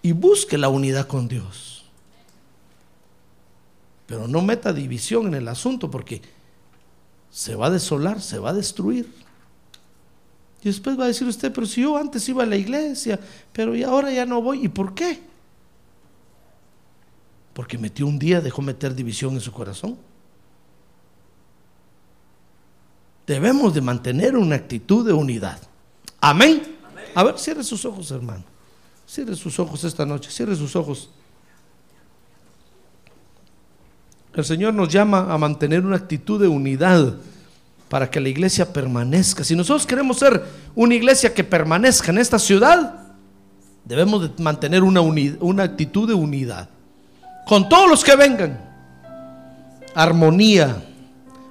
Y 0.04 0.12
busque 0.12 0.60
la 0.60 0.70
unidad 0.70 1.08
con 1.08 1.28
Dios. 1.28 1.73
Pero 4.06 4.28
no 4.28 4.42
meta 4.42 4.74
división 4.74 5.28
en 5.28 5.36
el 5.36 5.48
asunto 5.48 5.90
porque 5.90 6.22
se 7.32 7.56
va 7.56 7.68
a 7.68 7.72
desolar, 7.72 8.22
se 8.22 8.38
va 8.40 8.52
a 8.52 8.54
destruir. 8.54 9.12
Y 10.62 10.68
después 10.68 10.98
va 10.98 11.06
a 11.06 11.08
decir 11.08 11.28
usted, 11.28 11.52
pero 11.52 11.68
si 11.68 11.82
yo 11.82 11.98
antes 11.98 12.28
iba 12.30 12.44
a 12.44 12.46
la 12.46 12.56
iglesia, 12.56 13.20
pero 13.52 13.76
y 13.76 13.84
ahora 13.84 14.12
ya 14.12 14.26
no 14.26 14.42
voy. 14.42 14.66
¿Y 14.66 14.70
por 14.70 14.94
qué? 14.94 15.20
Porque 17.54 17.78
metió 17.78 18.08
un 18.08 18.18
día, 18.18 18.40
dejó 18.40 18.62
meter 18.62 18.96
división 18.96 19.34
en 19.34 19.42
su 19.42 19.52
corazón. 19.52 19.98
Debemos 23.28 23.74
de 23.74 23.82
mantener 23.82 24.38
una 24.38 24.56
actitud 24.56 25.06
de 25.06 25.14
unidad. 25.14 25.60
Amén. 26.20 26.78
A 27.16 27.24
ver, 27.24 27.38
cierre 27.38 27.64
sus 27.64 27.84
ojos, 27.86 28.12
hermano. 28.12 28.44
Cierre 29.06 29.36
sus 29.36 29.60
ojos 29.60 29.84
esta 29.84 30.06
noche, 30.06 30.32
cierre 30.32 30.56
sus 30.56 30.76
ojos. 30.76 31.10
El 34.36 34.46
Señor 34.46 34.74
nos 34.74 34.90
llama 34.90 35.32
a 35.32 35.38
mantener 35.38 35.86
una 35.86 35.96
actitud 35.96 36.42
de 36.42 36.48
unidad 36.48 37.14
para 37.88 38.10
que 38.10 38.20
la 38.20 38.30
iglesia 38.30 38.74
permanezca. 38.74 39.44
Si 39.44 39.56
nosotros 39.56 39.86
queremos 39.86 40.18
ser 40.18 40.44
una 40.74 40.96
iglesia 40.96 41.34
que 41.34 41.44
permanezca 41.44 42.12
en 42.12 42.18
esta 42.18 42.40
ciudad, 42.40 42.96
debemos 43.86 44.24
de 44.24 44.44
mantener 44.44 44.82
una, 44.82 45.64
actitud 45.64 46.08
de 46.08 46.16
unidad. 46.16 46.70
Con 47.46 47.70
todos 47.70 47.88
los 47.88 48.04
que 48.04 48.16
vengan. 48.16 48.60
Armonía, 49.94 50.84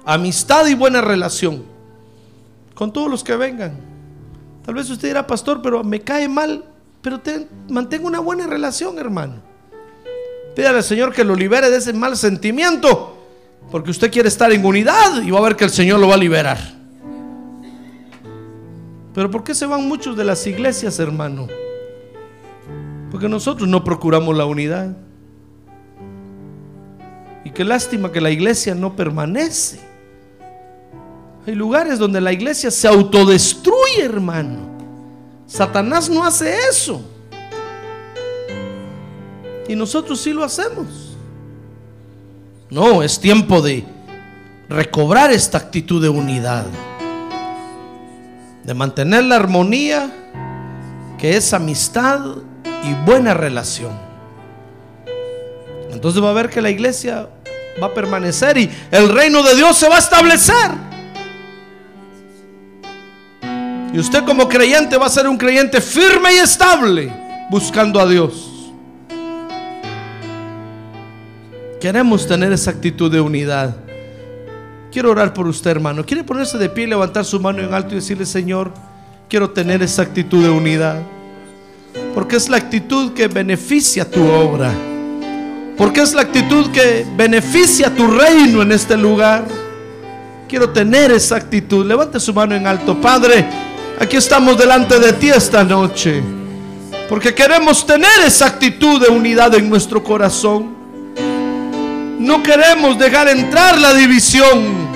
amistad 0.03 0.67
y 0.67 0.73
buena 0.73 0.99
relación. 0.99 1.63
Con 2.73 2.91
todos 2.91 3.09
los 3.09 3.23
que 3.23 3.37
vengan. 3.37 3.77
Tal 4.65 4.75
vez 4.75 4.89
usted 4.89 5.07
dirá, 5.07 5.25
pastor, 5.25 5.61
pero 5.61 5.81
me 5.85 6.01
cae 6.01 6.27
mal, 6.27 6.65
pero 7.01 7.21
mantenga 7.69 8.05
una 8.05 8.19
buena 8.19 8.47
relación, 8.47 8.99
hermano. 8.99 9.52
Pídale 10.55 10.77
al 10.77 10.83
Señor 10.83 11.13
que 11.13 11.23
lo 11.23 11.35
libere 11.35 11.69
de 11.69 11.77
ese 11.77 11.93
mal 11.93 12.15
sentimiento, 12.15 13.17
porque 13.71 13.91
usted 13.91 14.11
quiere 14.11 14.27
estar 14.29 14.51
en 14.51 14.63
unidad 14.63 15.21
y 15.23 15.31
va 15.31 15.39
a 15.39 15.43
ver 15.43 15.55
que 15.55 15.63
el 15.63 15.71
Señor 15.71 15.99
lo 15.99 16.07
va 16.07 16.15
a 16.15 16.17
liberar. 16.17 16.59
Pero 19.13 19.29
¿por 19.29 19.43
qué 19.43 19.53
se 19.53 19.65
van 19.65 19.87
muchos 19.87 20.17
de 20.17 20.23
las 20.23 20.45
iglesias, 20.47 20.99
hermano? 20.99 21.47
Porque 23.11 23.29
nosotros 23.29 23.67
no 23.69 23.83
procuramos 23.83 24.35
la 24.35 24.45
unidad. 24.45 24.95
Y 27.45 27.51
qué 27.51 27.63
lástima 27.63 28.11
que 28.11 28.21
la 28.21 28.31
iglesia 28.31 28.73
no 28.73 28.95
permanece. 28.95 29.79
Hay 31.45 31.55
lugares 31.55 31.99
donde 31.99 32.21
la 32.21 32.31
iglesia 32.31 32.71
se 32.71 32.87
autodestruye, 32.87 34.03
hermano. 34.03 34.59
Satanás 35.45 36.09
no 36.09 36.23
hace 36.23 36.55
eso. 36.69 37.12
Y 39.67 39.75
nosotros 39.75 40.19
sí 40.19 40.33
lo 40.33 40.43
hacemos. 40.43 41.15
No, 42.69 43.03
es 43.03 43.19
tiempo 43.19 43.61
de 43.61 43.85
recobrar 44.67 45.31
esta 45.31 45.57
actitud 45.57 46.01
de 46.01 46.09
unidad. 46.09 46.65
De 48.63 48.73
mantener 48.73 49.23
la 49.25 49.35
armonía, 49.35 50.11
que 51.17 51.37
es 51.37 51.53
amistad 51.53 52.19
y 52.83 52.93
buena 53.05 53.33
relación. 53.33 53.91
Entonces 55.91 56.21
va 56.23 56.31
a 56.31 56.33
ver 56.33 56.49
que 56.49 56.61
la 56.61 56.69
iglesia 56.69 57.29
va 57.81 57.87
a 57.87 57.93
permanecer 57.93 58.57
y 58.57 58.69
el 58.91 59.09
reino 59.09 59.43
de 59.43 59.55
Dios 59.55 59.77
se 59.77 59.87
va 59.87 59.97
a 59.97 59.99
establecer. 59.99 60.71
Y 63.93 63.99
usted 63.99 64.23
como 64.25 64.49
creyente 64.49 64.97
va 64.97 65.05
a 65.05 65.09
ser 65.09 65.27
un 65.27 65.37
creyente 65.37 65.79
firme 65.79 66.33
y 66.33 66.37
estable 66.37 67.13
buscando 67.51 67.99
a 67.99 68.07
Dios. 68.07 68.52
Queremos 71.83 72.25
tener 72.25 72.53
esa 72.53 72.71
actitud 72.71 73.11
de 73.11 73.19
unidad. 73.19 73.75
Quiero 74.89 75.11
orar 75.11 75.33
por 75.33 75.47
usted, 75.47 75.69
hermano. 75.71 76.05
¿Quiere 76.05 76.23
ponerse 76.23 76.57
de 76.57 76.69
pie, 76.69 76.87
levantar 76.87 77.25
su 77.25 77.41
mano 77.41 77.61
en 77.61 77.73
alto 77.73 77.91
y 77.91 77.95
decirle, 77.95 78.25
Señor, 78.25 78.71
quiero 79.27 79.49
tener 79.49 79.83
esa 79.83 80.03
actitud 80.03 80.41
de 80.41 80.49
unidad? 80.49 81.01
Porque 82.15 82.37
es 82.37 82.47
la 82.47 82.55
actitud 82.55 83.11
que 83.11 83.27
beneficia 83.27 84.09
tu 84.09 84.25
obra. 84.25 84.71
Porque 85.75 85.99
es 85.99 86.13
la 86.13 86.21
actitud 86.21 86.71
que 86.71 87.05
beneficia 87.17 87.93
tu 87.93 88.07
reino 88.07 88.61
en 88.61 88.71
este 88.71 88.95
lugar. 88.95 89.43
Quiero 90.47 90.69
tener 90.69 91.11
esa 91.11 91.35
actitud. 91.35 91.85
Levante 91.85 92.17
su 92.17 92.33
mano 92.33 92.55
en 92.55 92.65
alto, 92.65 92.95
Padre. 93.01 93.45
Aquí 93.99 94.15
estamos 94.15 94.57
delante 94.57 94.97
de 94.99 95.11
ti 95.11 95.27
esta 95.27 95.65
noche. 95.65 96.23
Porque 97.09 97.35
queremos 97.35 97.85
tener 97.85 98.21
esa 98.25 98.45
actitud 98.45 99.01
de 99.05 99.09
unidad 99.09 99.53
en 99.55 99.69
nuestro 99.69 100.01
corazón. 100.01 100.82
No 102.23 102.41
queremos 102.41 102.97
dejar 102.97 103.27
entrar 103.27 103.77
la 103.77 103.93
división. 103.93 104.87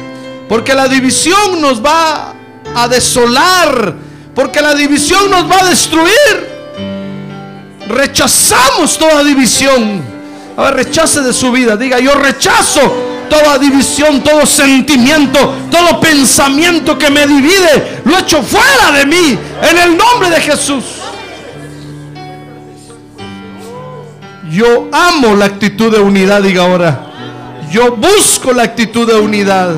Porque 0.48 0.74
la 0.74 0.88
división 0.88 1.60
nos 1.60 1.84
va 1.84 2.34
a 2.74 2.88
desolar. 2.88 3.96
Porque 4.34 4.62
la 4.62 4.74
división 4.74 5.30
nos 5.30 5.52
va 5.52 5.60
a 5.60 5.66
destruir. 5.66 6.48
Rechazamos 7.90 8.98
toda 8.98 9.26
división. 9.26 10.02
A 10.56 10.64
ver, 10.64 10.76
rechace 10.76 11.20
de 11.20 11.34
su 11.34 11.52
vida. 11.52 11.76
Diga, 11.76 12.00
yo 12.00 12.16
rechazo 12.16 12.80
toda 13.30 13.60
división, 13.60 14.24
todo 14.24 14.46
sentimiento, 14.46 15.54
todo 15.70 16.00
pensamiento 16.00 16.98
que 16.98 17.10
me 17.10 17.28
divide. 17.28 18.04
Lo 18.06 18.20
echo 18.20 18.42
fuera 18.42 18.98
de 18.98 19.06
mí. 19.06 19.38
En 19.70 19.78
el 19.78 19.98
nombre 19.98 20.30
de 20.30 20.40
Jesús. 20.40 20.86
Yo 24.50 24.88
amo 24.94 25.36
la 25.36 25.44
actitud 25.44 25.92
de 25.92 26.00
unidad, 26.00 26.42
diga 26.42 26.64
ahora. 26.64 27.07
Yo 27.72 27.96
busco 27.96 28.54
la 28.54 28.64
actitud 28.64 29.08
de 29.08 29.16
unidad. 29.16 29.76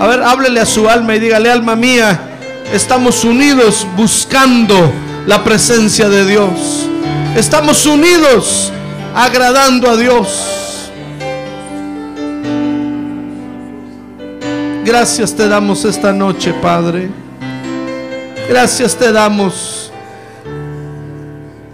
A 0.00 0.06
ver, 0.06 0.22
háblele 0.22 0.60
a 0.60 0.66
su 0.66 0.88
alma 0.88 1.14
y 1.14 1.18
dígale, 1.18 1.50
alma 1.50 1.76
mía, 1.76 2.18
estamos 2.72 3.24
unidos 3.24 3.86
buscando 3.96 4.92
la 5.26 5.44
presencia 5.44 6.08
de 6.08 6.24
Dios. 6.24 6.88
Estamos 7.36 7.84
unidos 7.84 8.72
agradando 9.14 9.90
a 9.90 9.96
Dios. 9.96 10.90
Gracias 14.84 15.34
te 15.34 15.46
damos 15.48 15.84
esta 15.84 16.12
noche, 16.12 16.54
Padre. 16.54 17.10
Gracias 18.48 18.96
te 18.96 19.12
damos. 19.12 19.92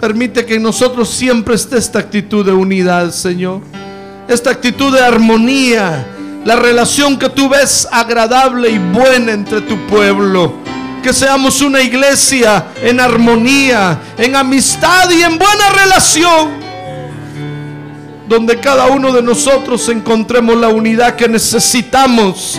Permite 0.01 0.45
que 0.45 0.57
en 0.57 0.63
nosotros 0.65 1.09
siempre 1.11 1.55
esté 1.55 1.79
esta 1.79 2.01
actitud 2.01 2.45
de 2.45 2.53
unidad, 2.53 3.13
Señor. 3.13 3.61
Esta 4.29 4.51
actitud 4.51 4.93
de 4.93 5.03
armonía. 5.03 6.07
La 6.45 6.57
relación 6.57 7.19
que 7.19 7.29
tú 7.29 7.49
ves 7.49 7.89
agradable 7.91 8.71
y 8.71 8.79
buena 8.79 9.33
entre 9.33 9.61
tu 9.63 9.77
pueblo. 9.87 10.55
Que 11.03 11.13
seamos 11.13 11.61
una 11.61 11.83
iglesia 11.83 12.67
en 12.83 13.01
armonía, 13.01 13.99
en 14.17 14.37
amistad 14.37 15.11
y 15.11 15.23
en 15.23 15.39
buena 15.39 15.71
relación. 15.71 16.65
Donde 18.29 18.59
cada 18.59 18.87
uno 18.87 19.13
de 19.13 19.23
nosotros 19.23 19.89
encontremos 19.91 20.57
la 20.57 20.69
unidad 20.69 21.17
que 21.17 21.29
necesitamos 21.29 22.59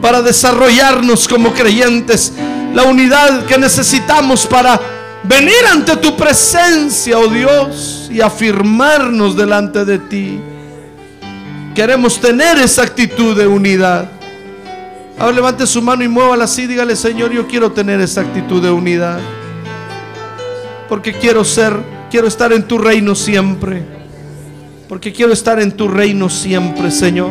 para 0.00 0.22
desarrollarnos 0.22 1.26
como 1.26 1.52
creyentes. 1.52 2.32
La 2.74 2.84
unidad 2.84 3.46
que 3.46 3.58
necesitamos 3.58 4.46
para 4.46 4.80
venir 5.24 5.66
ante 5.72 5.96
tu 5.96 6.16
presencia, 6.16 7.18
oh 7.18 7.28
Dios, 7.28 8.08
y 8.10 8.20
afirmarnos 8.20 9.36
delante 9.36 9.84
de 9.84 9.98
ti. 9.98 10.40
Queremos 11.74 12.20
tener 12.20 12.58
esa 12.58 12.82
actitud 12.82 13.36
de 13.36 13.46
unidad. 13.46 14.10
Ahora 15.18 15.32
levante 15.34 15.66
su 15.66 15.80
mano 15.80 16.02
y 16.02 16.08
muévala 16.08 16.44
así. 16.44 16.66
Dígale, 16.66 16.96
Señor, 16.96 17.30
yo 17.30 17.46
quiero 17.46 17.70
tener 17.72 18.00
esa 18.00 18.22
actitud 18.22 18.62
de 18.62 18.70
unidad. 18.70 19.20
Porque 20.88 21.12
quiero 21.12 21.44
ser, 21.44 21.74
quiero 22.10 22.26
estar 22.26 22.52
en 22.52 22.66
tu 22.66 22.78
reino 22.78 23.14
siempre. 23.14 23.84
Porque 24.88 25.12
quiero 25.12 25.32
estar 25.32 25.60
en 25.60 25.70
tu 25.70 25.86
reino 25.86 26.28
siempre, 26.28 26.90
Señor. 26.90 27.30